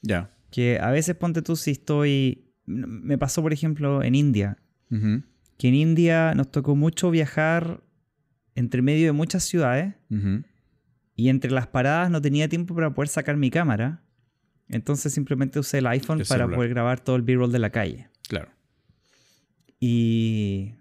[0.02, 0.30] Ya.
[0.52, 2.54] Que a veces ponte tú si estoy.
[2.66, 4.58] Me pasó, por ejemplo, en India
[5.64, 7.82] que en India nos tocó mucho viajar
[8.54, 9.96] entre medio de muchas ciudades
[11.16, 14.04] y entre las paradas no tenía tiempo para poder sacar mi cámara.
[14.68, 18.10] Entonces simplemente usé el iPhone para poder grabar todo el B-roll de la calle.
[18.28, 18.50] Claro.
[19.80, 20.74] Y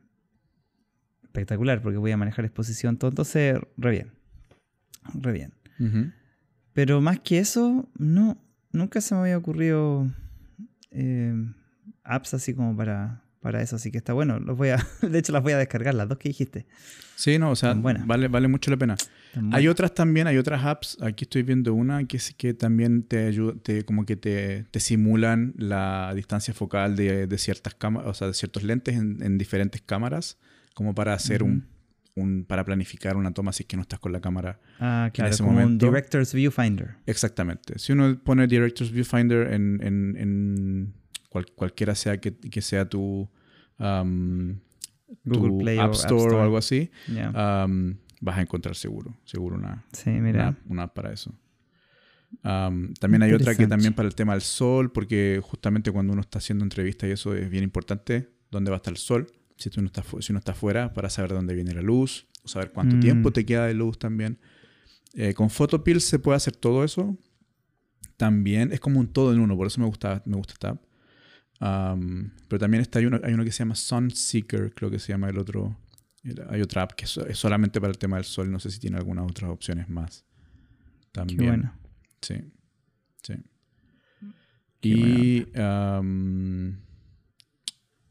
[1.23, 3.11] espectacular porque voy a manejar exposición todo.
[3.11, 4.11] Entonces, re bien.
[5.15, 6.13] Re bien.
[6.73, 8.37] Pero más que eso, no.
[8.73, 10.11] Nunca se me había ocurrido
[10.91, 11.37] eh,
[12.03, 14.39] apps así como para para eso, así que está bueno.
[14.39, 16.67] Los voy a, de hecho, las voy a descargar, las dos que dijiste.
[17.17, 18.97] Sí, no, o sea, vale, vale mucho la pena.
[19.53, 23.55] Hay otras también, hay otras apps, aquí estoy viendo una que, que también te ayuda,
[23.63, 28.27] te, como que te, te, simulan la distancia focal de, de ciertas cámaras, o sea,
[28.29, 30.39] de ciertos lentes en, diferentes cámaras,
[30.75, 31.67] como para hacer un,
[32.15, 35.29] un, para planificar una toma si es que no estás con la cámara ah, claro,
[35.29, 36.97] en ese como un Director's Viewfinder.
[37.07, 37.79] Exactamente.
[37.79, 40.95] Si uno pone Director's Viewfinder en, en
[41.33, 43.29] cualquiera sea que, sea tu,
[43.79, 44.57] um,
[45.25, 49.85] Google App, Store o algo así, um, vas a encontrar seguro, seguro una,
[50.69, 51.35] una, app para eso.
[52.45, 56.23] Um, también hay otra que también para el tema del sol, porque justamente cuando uno
[56.23, 59.27] está haciendo entrevistas y eso es bien importante, dónde va a estar el sol,
[59.57, 62.49] si, tú no estás, si uno está afuera, para saber dónde viene la luz, o
[62.49, 63.01] saber cuánto mm.
[63.01, 64.39] tiempo te queda de luz también.
[65.15, 67.17] Eh, con Photopills se puede hacer todo eso.
[68.17, 70.83] También es como un todo en uno, por eso me gusta, me gusta esta app
[71.63, 75.29] pero también está, hay, uno, hay uno que se llama Sunseeker, creo que se llama
[75.29, 75.77] el otro.
[76.49, 78.51] Hay otra app que es, solamente para el tema del sol.
[78.51, 80.25] No sé si tiene algunas otras opciones más.
[81.13, 81.39] También.
[81.39, 81.75] Qué bueno.
[82.21, 82.35] Sí.
[83.23, 83.35] Sí.
[84.83, 85.47] y,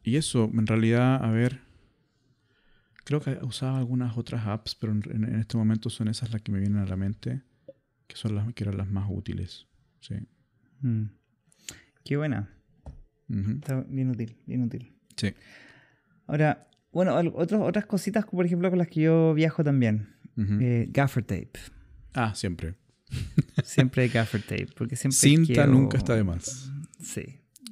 [0.03, 1.59] y eso, en realidad, a ver.
[3.03, 6.59] Creo que usaba algunas otras apps, pero en, este momento son esas las que me
[6.59, 7.41] vienen a la mente,
[8.07, 9.67] que son las que eran las más útiles.
[9.99, 10.15] Sí.
[10.81, 11.07] Mm.
[12.05, 12.60] Qué buena.
[13.55, 14.91] Está bien útil, bien útil.
[15.15, 15.33] Sí.
[16.27, 20.09] Ahora, bueno, otras cositas, por ejemplo, con las que yo viajo también.
[20.37, 21.51] Eh, gaffer tape.
[22.13, 22.75] Ah, siempre.
[23.63, 24.67] Siempre hay gaffer tape.
[24.75, 26.71] Porque siempre Cinta nunca está de más.
[26.99, 27.23] Sí.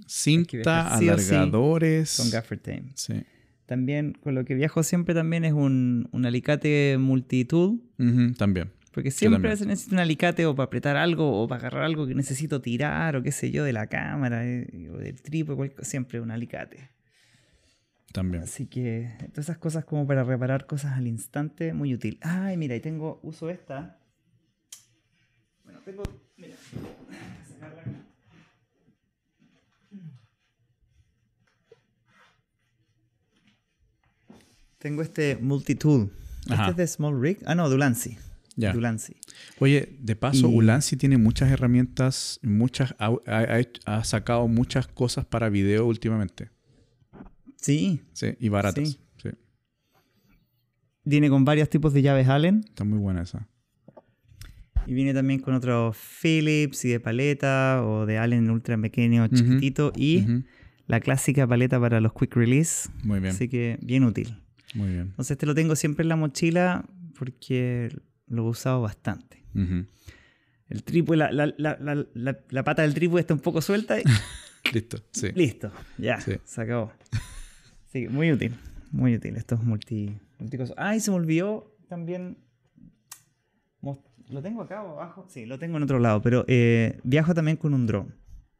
[0.06, 2.18] Cinta, alargadores.
[2.18, 2.92] con gaffer tape.
[2.96, 3.24] Sí.
[3.66, 7.82] También con lo que viajo siempre también es un, un alicate multitool.
[8.38, 8.72] también.
[8.92, 12.16] Porque siempre se necesita un alicate o para apretar algo o para agarrar algo que
[12.16, 16.32] necesito tirar o qué sé yo de la cámara eh, o del trípode, siempre un
[16.32, 16.90] alicate.
[18.12, 18.44] También.
[18.44, 22.18] Así que todas esas cosas como para reparar cosas al instante, muy útil.
[22.22, 24.00] Ay, mira, y tengo, uso esta.
[25.64, 26.04] Bueno, tengo,
[26.38, 26.56] mira,
[34.80, 36.10] Tengo este multitool.
[36.50, 37.40] Este es de Small Rig.
[37.46, 38.18] Ah, no, Dulancey.
[38.60, 38.76] Ya.
[39.60, 46.50] Oye, de paso, Ulanzi tiene muchas herramientas, muchas ha, sacado muchas cosas para video últimamente.
[47.56, 48.02] Sí.
[48.12, 49.00] Sí, y baratas.
[49.22, 49.30] Sí.
[51.06, 52.66] Viene con varios tipos de llaves Allen.
[52.68, 53.48] Está muy buena esa.
[54.86, 59.94] Y viene también con otros Philips y de paleta o de Allen ultra pequeño, chiquitito.
[59.96, 60.26] Y
[60.86, 62.90] la clásica paleta para los quick release.
[63.04, 63.34] Muy bien.
[63.34, 64.36] Así que bien útil.
[64.74, 65.02] Muy bien.
[65.12, 66.86] Entonces este lo tengo siempre en la mochila
[67.18, 67.90] porque
[68.30, 69.44] lo he usado bastante.
[69.54, 74.00] El trípode, la, la, la, la, pata del trípode está un poco suelta.
[74.00, 74.04] Y...
[74.74, 75.32] Listo, sí.
[75.34, 76.94] Listo, ya, se acabó.
[77.92, 78.56] Sí, muy útil,
[78.92, 79.36] muy útil.
[79.36, 80.76] Esto es multi, multicosas.
[80.78, 82.38] Ah, y se me olvidó también.
[84.30, 85.26] ¿Lo tengo acá o abajo?
[85.28, 88.12] Sí, lo tengo en otro lado, pero eh, viajo también con un drone.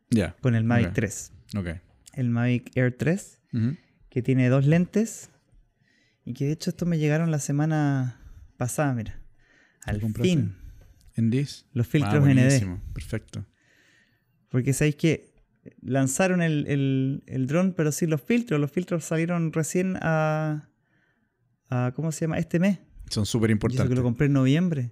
[0.10, 0.36] Ya.
[0.42, 1.32] Con el Mavic 3.
[1.58, 1.68] Ok.
[2.14, 3.40] El Mavic Air 3,
[4.10, 5.30] que tiene dos lentes.
[6.26, 8.20] Y que de hecho esto me llegaron la semana
[8.58, 9.20] pasada, mira.
[9.84, 10.56] Al fin.
[11.16, 11.66] ¿En DIS?
[11.74, 12.80] Los filtros ah, ND.
[12.94, 13.46] Perfecto.
[14.50, 15.34] Porque sabéis que
[15.82, 18.60] lanzaron el, el, el dron, pero sí los filtros.
[18.60, 20.70] Los filtros salieron recién a,
[21.70, 22.38] a ¿cómo se llama?
[22.38, 22.80] Este mes.
[23.10, 23.90] Son súper importantes.
[23.90, 24.92] que lo compré en noviembre.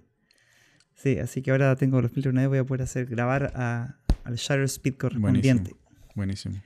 [0.94, 4.34] Sí, así que ahora tengo los filtros ND, voy a poder hacer grabar a, al
[4.34, 5.74] shutter speed correspondiente.
[6.14, 6.60] Buenísimo.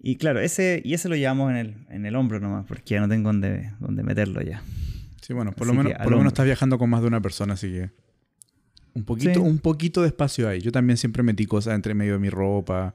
[0.00, 3.00] Y claro, ese, y ese lo llevamos en el, en el hombro nomás, porque ya
[3.00, 4.62] no tengo dónde, dónde meterlo ya.
[5.24, 7.54] Sí, bueno, por, lo menos, por lo menos estás viajando con más de una persona,
[7.54, 7.90] así que
[8.92, 10.60] un poquito, un poquito de espacio hay.
[10.60, 12.94] Yo también siempre metí cosas entre medio de mi ropa.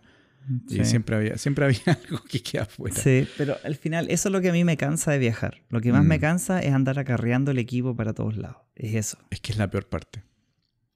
[0.69, 2.95] Y siempre había, siempre había algo que queda afuera.
[2.95, 5.61] Sí, pero al final eso es lo que a mí me cansa de viajar.
[5.69, 6.22] Lo que más me mm.
[6.22, 8.57] cansa es andar acarreando el equipo para todos lados.
[8.76, 9.18] Es eso.
[9.31, 10.23] Es que es la peor parte.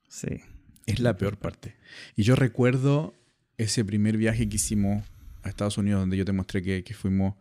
[0.07, 0.41] Sí.
[0.85, 1.75] Es la peor parte.
[2.15, 3.15] Y yo recuerdo
[3.57, 5.03] ese primer viaje que hicimos
[5.41, 7.33] a Estados Unidos, donde yo te mostré que, fuimos,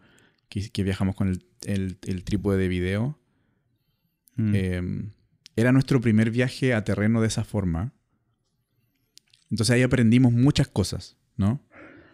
[0.49, 3.19] que, viajamos con el, el, el trípode de video.
[4.37, 4.55] Mm.
[4.55, 5.11] Em,
[5.57, 7.93] era nuestro primer viaje a terreno de esa forma.
[9.51, 11.61] Entonces ahí aprendimos muchas cosas, ¿no?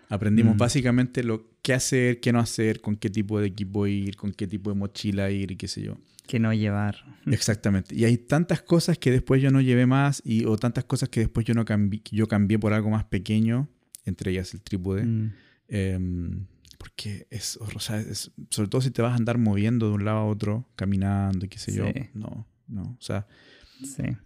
[0.08, 0.58] Aprendimos mm.
[0.58, 4.46] básicamente lo qué hacer, qué no hacer, con qué tipo de equipo ir, con qué
[4.46, 5.98] tipo de mochila ir y qué sé yo.
[6.26, 6.96] Que no llevar.
[7.26, 7.94] Exactamente.
[7.94, 11.20] Y hay tantas cosas que después yo no llevé más y, o tantas cosas que
[11.20, 13.68] después yo no cambié, yo cambié por algo más pequeño,
[14.04, 15.04] entre ellas el trípode.
[15.04, 15.32] Mm.
[15.68, 16.46] Em,
[16.78, 18.02] porque es, o sea,
[18.50, 21.48] sobre todo si te vas a andar moviendo de un lado a otro, caminando y
[21.48, 21.84] qué sé yo.
[22.14, 22.82] No, no.
[22.82, 23.26] O sea,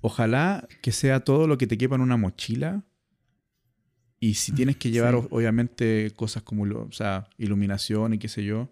[0.00, 2.84] ojalá que sea todo lo que te quepa en una mochila.
[4.20, 8.70] Y si tienes que llevar, obviamente, cosas como o sea, iluminación y qué sé yo,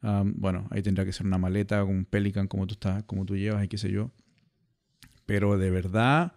[0.00, 3.36] bueno, ahí tendrá que ser una maleta con un Pelican como tú, estás, como tú
[3.36, 4.12] llevas y qué sé yo.
[5.26, 6.34] Pero de verdad,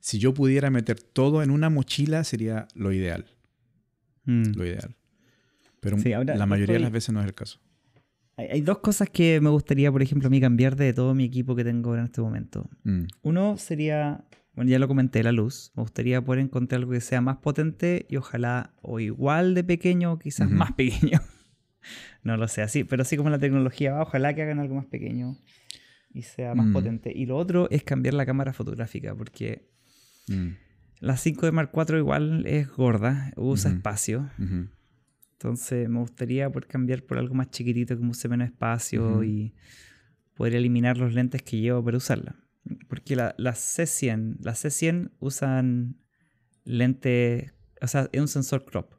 [0.00, 3.26] si yo pudiera meter todo en una mochila, sería lo ideal.
[4.24, 4.52] Mm.
[4.56, 4.96] Lo ideal.
[5.84, 7.60] Pero la mayoría de las veces no es el caso.
[8.36, 11.54] Hay, dos cosas que me gustaría, por ejemplo, a mí cambiar de todo mi equipo
[11.54, 12.68] que tengo en este momento.
[12.82, 13.04] Mm.
[13.22, 14.24] Uno sería,
[14.54, 15.70] bueno, ya lo comenté, la luz.
[15.76, 20.12] Me gustaría poder encontrar algo que sea más potente y ojalá o igual de pequeño
[20.12, 21.20] o quizás más pequeño.
[22.24, 24.86] no lo sé, así, pero así como la tecnología va, ojalá que hagan algo más
[24.86, 25.36] pequeño
[26.12, 26.72] y sea más mm.
[26.72, 27.12] potente.
[27.14, 29.68] Y lo otro es cambiar la cámara fotográfica, porque
[30.26, 30.48] mm.
[31.00, 34.28] la 5D Mark IV igual es gorda, usa espacio.
[35.44, 39.52] Entonces me gustaría poder cambiar por algo más chiquitito que use menos espacio y
[40.32, 42.34] poder eliminar los lentes que llevo para usarla.
[42.88, 45.98] Porque la, C100, la C100 usan
[46.64, 47.52] lentes,
[47.82, 48.94] o sea, es un sensor crop.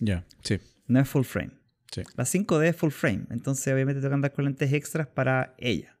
[0.00, 0.58] Ya, sí.
[0.86, 1.52] No es full frame.
[1.92, 2.00] Sí.
[2.16, 5.98] La 5D es full frame, entonces obviamente tengo que andar con lentes extras para ella.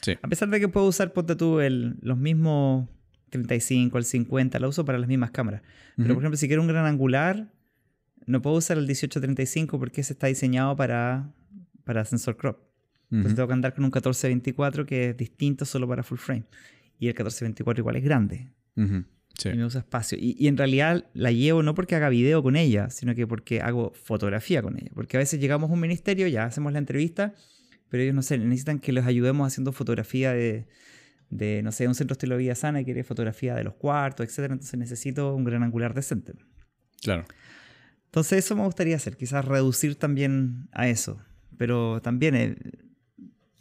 [0.00, 0.14] Sí.
[0.22, 2.88] A pesar de que puedo usar, ponte tú, el, los mismos
[3.28, 5.60] 35, el 50, la uso para las mismas cámaras.
[5.94, 7.52] Pero por ejemplo, si quiero un gran angular,
[8.26, 11.32] no puedo usar el 1835 porque ese está diseñado para,
[11.84, 12.60] para sensor crop.
[13.10, 16.44] Entonces tengo que andar con un 1424 que es distinto solo para full frame.
[16.98, 18.50] Y el 1424 igual es grande.
[18.74, 20.18] Y me usa espacio.
[20.20, 23.60] Y, y, en realidad la llevo no porque haga video con ella, sino que porque
[23.60, 24.90] hago fotografía con ella.
[24.94, 27.34] Porque a veces llegamos a un ministerio, ya hacemos la entrevista,
[27.88, 30.66] pero ellos no sé, necesitan que los ayudemos haciendo fotografía de,
[31.30, 34.50] de no sé, un centro estilo vida sana y quiere fotografía de los cuartos, etc.
[34.50, 36.32] Entonces necesito un gran angular decente.
[37.02, 37.24] Claro.
[38.16, 41.20] Entonces eso me gustaría hacer, quizás reducir también a eso.
[41.58, 42.56] Pero también eh,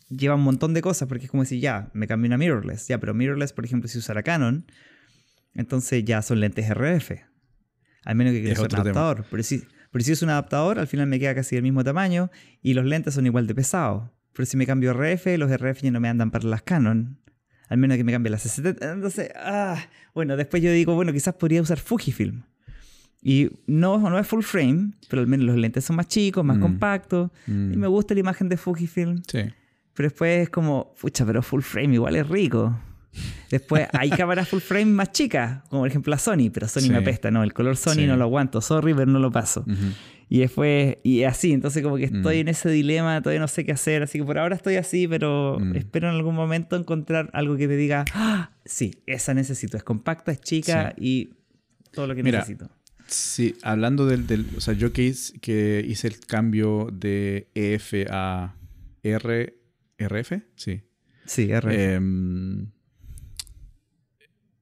[0.08, 2.98] lleva un montón de cosas, porque es como decir, ya, me cambio una mirrorless, ya,
[2.98, 4.66] pero mirrorless, por ejemplo, si usara Canon,
[5.56, 7.12] entonces ya son lentes RF.
[8.06, 9.26] Al menos que quiera un adaptador.
[9.30, 9.62] Pero si,
[9.92, 12.86] pero si es un adaptador, al final me queda casi del mismo tamaño y los
[12.86, 14.10] lentes son igual de pesados.
[14.32, 17.20] Pero si me cambio RF, los RF ya no me andan para las Canon.
[17.68, 21.34] Al menos que me cambie las 70 Entonces, ah, bueno, después yo digo, bueno, quizás
[21.34, 22.46] podría usar Fujifilm.
[23.28, 26.58] Y no, no es full frame, pero al menos los lentes son más chicos, más
[26.58, 26.62] mm.
[26.62, 27.32] compactos.
[27.48, 27.74] Mm.
[27.74, 29.24] Y me gusta la imagen de Fujifilm.
[29.28, 29.40] Sí.
[29.96, 32.80] Pero después es como, pucha, pero full frame igual es rico.
[33.50, 36.98] Después hay cámaras full frame más chicas, como por ejemplo la Sony, pero Sony me
[36.98, 39.66] apesta, no, el color Sony no lo aguanto, sorry, pero no lo paso.
[40.30, 42.42] Y después, y así, entonces como que estoy mm.
[42.42, 45.58] en ese dilema, todavía no sé qué hacer, así que por ahora estoy así, pero
[45.60, 45.76] mm.
[45.78, 48.52] espero en algún momento encontrar algo que me diga, ¡Ah!
[48.66, 51.32] sí, esa necesito, es compacta, es chica y
[51.92, 52.70] todo lo que necesito.
[53.08, 57.94] Sí, hablando del, del, o sea, yo que hice, que hice el cambio de EF
[58.10, 58.56] a
[59.04, 59.60] R,
[59.98, 60.82] RF, sí.
[61.26, 61.72] Sí, RF.
[61.72, 62.72] Em,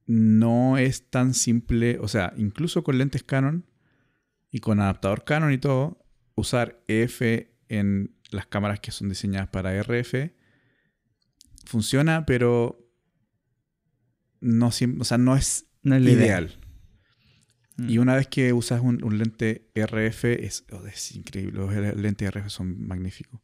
[0.06, 3.66] no es tan simple, o sea, incluso con lentes Canon,
[4.50, 6.04] y con adaptador Canon y todo,
[6.34, 7.22] usar EF
[7.68, 10.32] en las cámaras que son diseñadas para RF
[11.64, 12.78] funciona, pero
[14.40, 14.70] no, o
[15.04, 16.58] sea, no es, ideal.
[17.76, 17.90] Mm.
[17.90, 21.58] Y una vez que usas un, lente RF, es, oh, es, increíble.
[21.58, 23.40] Los lentes RF son magníficos.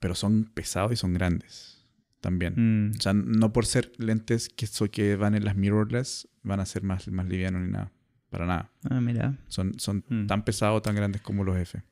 [0.00, 1.76] Pero son pesados y son grandes
[2.20, 2.54] también.
[2.56, 2.92] Mm.
[2.98, 6.82] O sea, no por ser lentes que, que van en las mirrorless, van a ser
[6.82, 7.92] más, más livianos ni nada.
[8.30, 8.70] Para nada.
[8.90, 9.38] Ah, mira.
[9.48, 10.26] Son, son mm.
[10.26, 11.82] tan pesados, tan grandes como los F.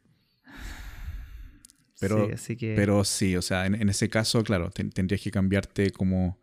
[2.00, 2.74] Pero sí, así que...
[2.74, 6.38] pero sí o sea, en, ese caso, claro, tendrías que cambiarte como...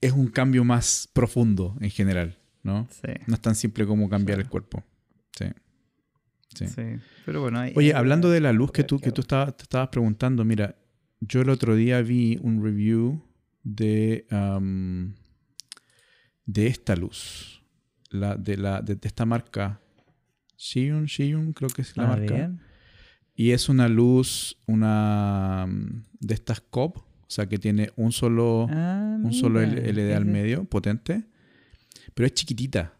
[0.00, 2.86] Es un cambio más profundo en general, ¿no?
[2.90, 3.12] Sí.
[3.26, 4.82] No es tan simple como cambiar el cuerpo.
[5.36, 5.46] Sí.
[6.54, 6.66] Sí.
[7.24, 10.44] Pero bueno, Oye, hablando de la luz que tú, que tú estabas, te estabas preguntando,
[10.44, 10.76] mira,
[11.20, 13.24] yo el otro día vi un review
[13.62, 14.26] de,
[16.44, 17.52] de esta luz
[18.12, 19.80] la, de, la, de, esta marca.
[20.56, 22.52] Xion, Xion, creo que es la ah, marca.
[23.34, 25.66] Y es una luz, una
[26.20, 30.64] de estas COP, o sea que tiene un solo, ah, un solo LED al medio,
[30.64, 31.24] potente,
[32.14, 32.94] pero es chiquitita.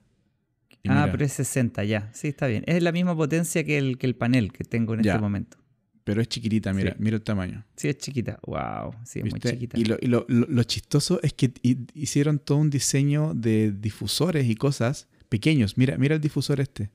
[0.88, 2.10] ah, pero es 60 ya.
[2.12, 2.64] Sí, está bien.
[2.66, 5.58] Es la misma potencia que el, que el panel que tengo en este momento.
[6.04, 7.64] Pero es chiquitita, mira, mira el tamaño.
[7.76, 8.40] Sí, es chiquita.
[8.44, 9.78] Wow, sí, es muy chiquita.
[9.78, 11.52] Y, lo, y lo, lo, chistoso es que
[11.94, 15.78] hicieron todo un diseño de difusores y cosas pequeños.
[15.78, 16.90] Mira, mira el difusor este.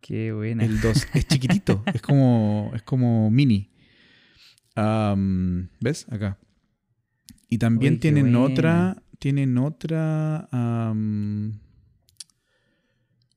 [0.00, 0.64] Qué buena.
[0.64, 1.06] El 2.
[1.14, 1.82] Es chiquitito.
[1.92, 2.72] es como.
[2.74, 3.70] Es como mini.
[5.80, 6.06] ¿Ves?
[6.08, 6.38] Acá.
[7.50, 9.02] Y también tienen otra.
[9.18, 10.48] Tienen otra.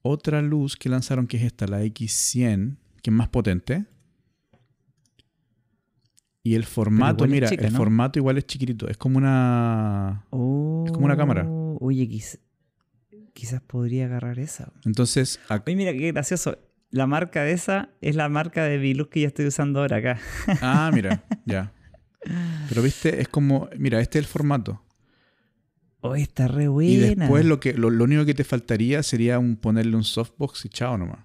[0.01, 3.85] otra luz que lanzaron que es esta, la X100, que es más potente.
[6.43, 8.87] Y el formato, mira, el formato igual es chiquitito.
[8.87, 10.25] Es como una.
[10.31, 11.45] es como una cámara.
[11.47, 12.07] Oh, oye,
[13.33, 14.71] quizás podría agarrar esa.
[14.85, 15.39] Entonces.
[15.49, 16.57] Oye, mira qué gracioso.
[16.89, 20.19] La marca de esa es la marca de Bilus que ya estoy usando ahora acá.
[20.61, 21.71] Ah, mira, ya.
[22.67, 23.69] Pero viste, es como.
[23.77, 24.83] Mira, este es el formato.
[26.01, 26.91] Oh, está re buena.
[26.91, 30.69] Y después lo, que, lo, único que te faltaría sería un, ponerle un softbox y
[30.69, 31.19] chao nomás.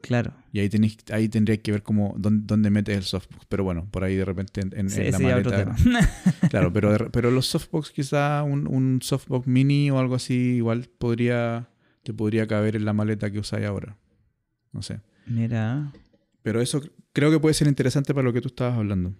[0.00, 0.32] Claro.
[0.52, 3.46] Y ahí, tenéis, ahí tendrías que ver cómo, dónde, metes el softbox.
[3.48, 5.76] Pero bueno, por ahí de repente en, la maleta.
[6.50, 11.68] claro, pero, pero los softbox, quizá un, un, softbox mini o algo así, igual podría
[12.02, 13.96] te podría caber en la maleta que usáis ahora.
[14.72, 15.00] No sé.
[15.26, 15.92] Mira.
[16.42, 16.82] Pero eso
[17.12, 19.14] creo que puede ser interesante para lo que tú estabas hablando.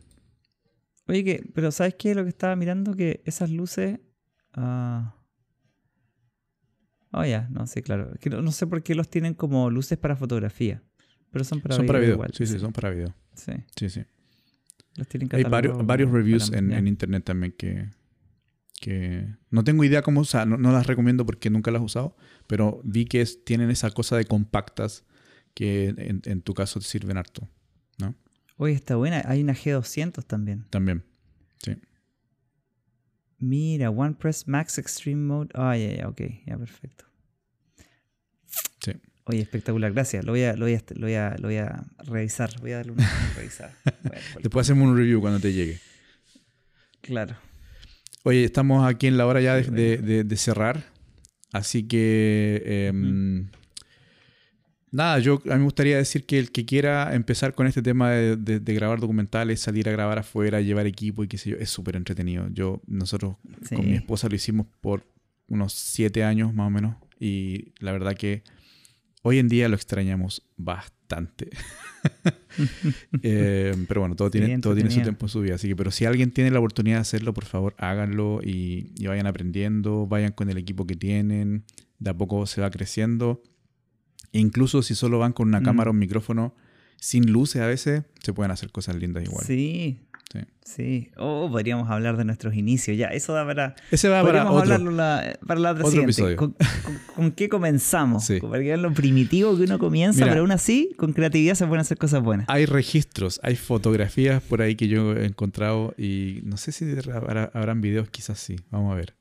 [1.07, 2.15] Oye, que, pero ¿sabes qué?
[2.15, 4.01] Lo que estaba mirando, que esas luces.
[4.57, 5.23] Uh...
[7.12, 8.15] Oh, ya, no sé, claro.
[8.43, 10.83] no, sé por qué los tienen como luces para fotografía.
[11.31, 11.93] Pero son para son video.
[11.93, 12.15] Para video.
[12.15, 13.15] Igual, sí, sí, son para video.
[13.35, 13.53] Sí.
[13.77, 14.05] Sí, sí.
[14.97, 17.91] Los tienen Hay varios, varios reviews en, en, internet también que,
[18.81, 19.27] que.
[19.51, 20.23] No tengo idea cómo.
[20.23, 22.16] O sea, no, las recomiendo porque nunca las he usado.
[22.47, 25.05] Pero vi que tienen esa cosa de compactas
[25.55, 27.49] que en, en tu caso te sirven harto.
[27.99, 28.15] ¿No?
[28.57, 29.23] Oye, está buena.
[29.27, 30.66] Hay una G200 también.
[30.70, 31.05] También.
[31.62, 31.77] Sí.
[33.43, 35.51] Mira, OnePress Max Extreme Mode.
[35.55, 37.05] Ah, ya, ya, ok, ya, perfecto.
[38.78, 38.93] Sí.
[39.24, 40.24] Oye, espectacular, gracias.
[40.24, 42.51] Lo voy a, lo voy a, lo voy a, lo voy a revisar.
[42.60, 43.77] Voy a darle una revisada.
[44.40, 45.81] Después hacemos un review cuando te llegue.
[47.01, 47.36] Claro.
[48.23, 50.85] Oye, estamos aquí en la hora ya de, de, cerrar.
[51.52, 52.62] Así que...
[52.64, 53.51] Em,
[54.93, 58.10] nada, yo a mí me gustaría decir que el que quiera empezar con este tema
[58.10, 61.97] de, grabar documentales, salir a grabar afuera, llevar equipo y qué sé yo, es súper
[61.97, 62.48] entretenido.
[62.52, 63.36] Yo, nosotros
[63.69, 65.05] con mi esposa lo hicimos por
[65.48, 68.43] unos siete años más o menos y la verdad que
[69.23, 71.51] hoy en día lo extrañamos bastante.
[73.23, 75.55] Eh, pero bueno, todo tiene, todo tiene su tiempo en su vida.
[75.55, 79.27] Así que, pero si alguien tiene la oportunidad de hacerlo, por favor, háganlo y, vayan
[79.27, 81.64] aprendiendo, vayan con el equipo que tienen.
[81.98, 83.43] De a poco se va creciendo.
[84.33, 86.55] E incluso si solo van con una cámara o un micrófono
[86.97, 89.45] sin luces a veces, se pueden hacer cosas lindas igual.
[89.45, 90.01] Sí,
[90.65, 91.11] Sí.
[91.17, 92.97] O podríamos hablar de nuestros inicios.
[92.97, 93.75] Ya, eso da para.
[93.91, 96.55] Ese va para otro, la, para la otra Episodio.
[97.15, 98.31] ¿Con, qué comenzamos?
[98.41, 101.99] Para que lo primitivo que uno comienza, pero aún así, con creatividad se pueden hacer
[101.99, 102.47] cosas buenas.
[102.49, 106.87] Hay registros, hay fotografías por ahí que yo he encontrado y no sé si
[107.53, 108.57] habrán videos, quizás sí.
[108.71, 109.15] Vamos a ver.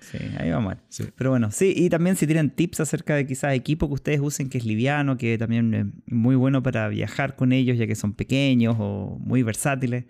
[0.00, 0.78] Sí, ahí va mal.
[1.14, 4.48] Pero bueno, sí, y también si tienen tips acerca de quizás equipo que ustedes usen
[4.48, 8.14] que es liviano, que también es muy bueno para viajar con ellos ya que son
[8.14, 10.06] pequeños o muy versátiles,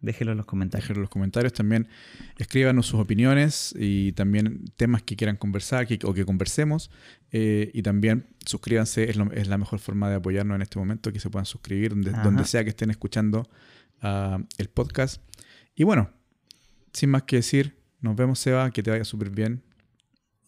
[0.00, 0.84] déjenlo en los comentarios.
[0.84, 1.88] Déjenlo en los comentarios también.
[2.36, 6.90] Escríbanos sus opiniones y también temas que quieran conversar o que conversemos.
[7.32, 11.30] Eh, y también suscríbanse, es, la mejor forma de apoyarnos en este momento, que se
[11.30, 13.48] puedan suscribir donde, sea que estén escuchando
[14.02, 15.22] ah, el podcast.
[15.74, 16.10] Y bueno,
[16.92, 19.62] sin más que decir, nos vemos, Seba, que te vaya súper bien.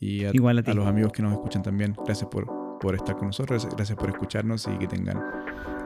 [0.00, 3.28] Y a, Igual a, los amigos que nos escuchan también, gracias por, por estar con
[3.28, 5.22] nosotros, gracias por escucharnos y que tengan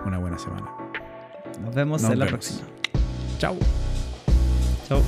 [0.06, 0.66] una buena semana.
[1.60, 2.66] Nos vemos en la próxima.
[3.38, 3.56] Chao.
[4.88, 5.02] Chao.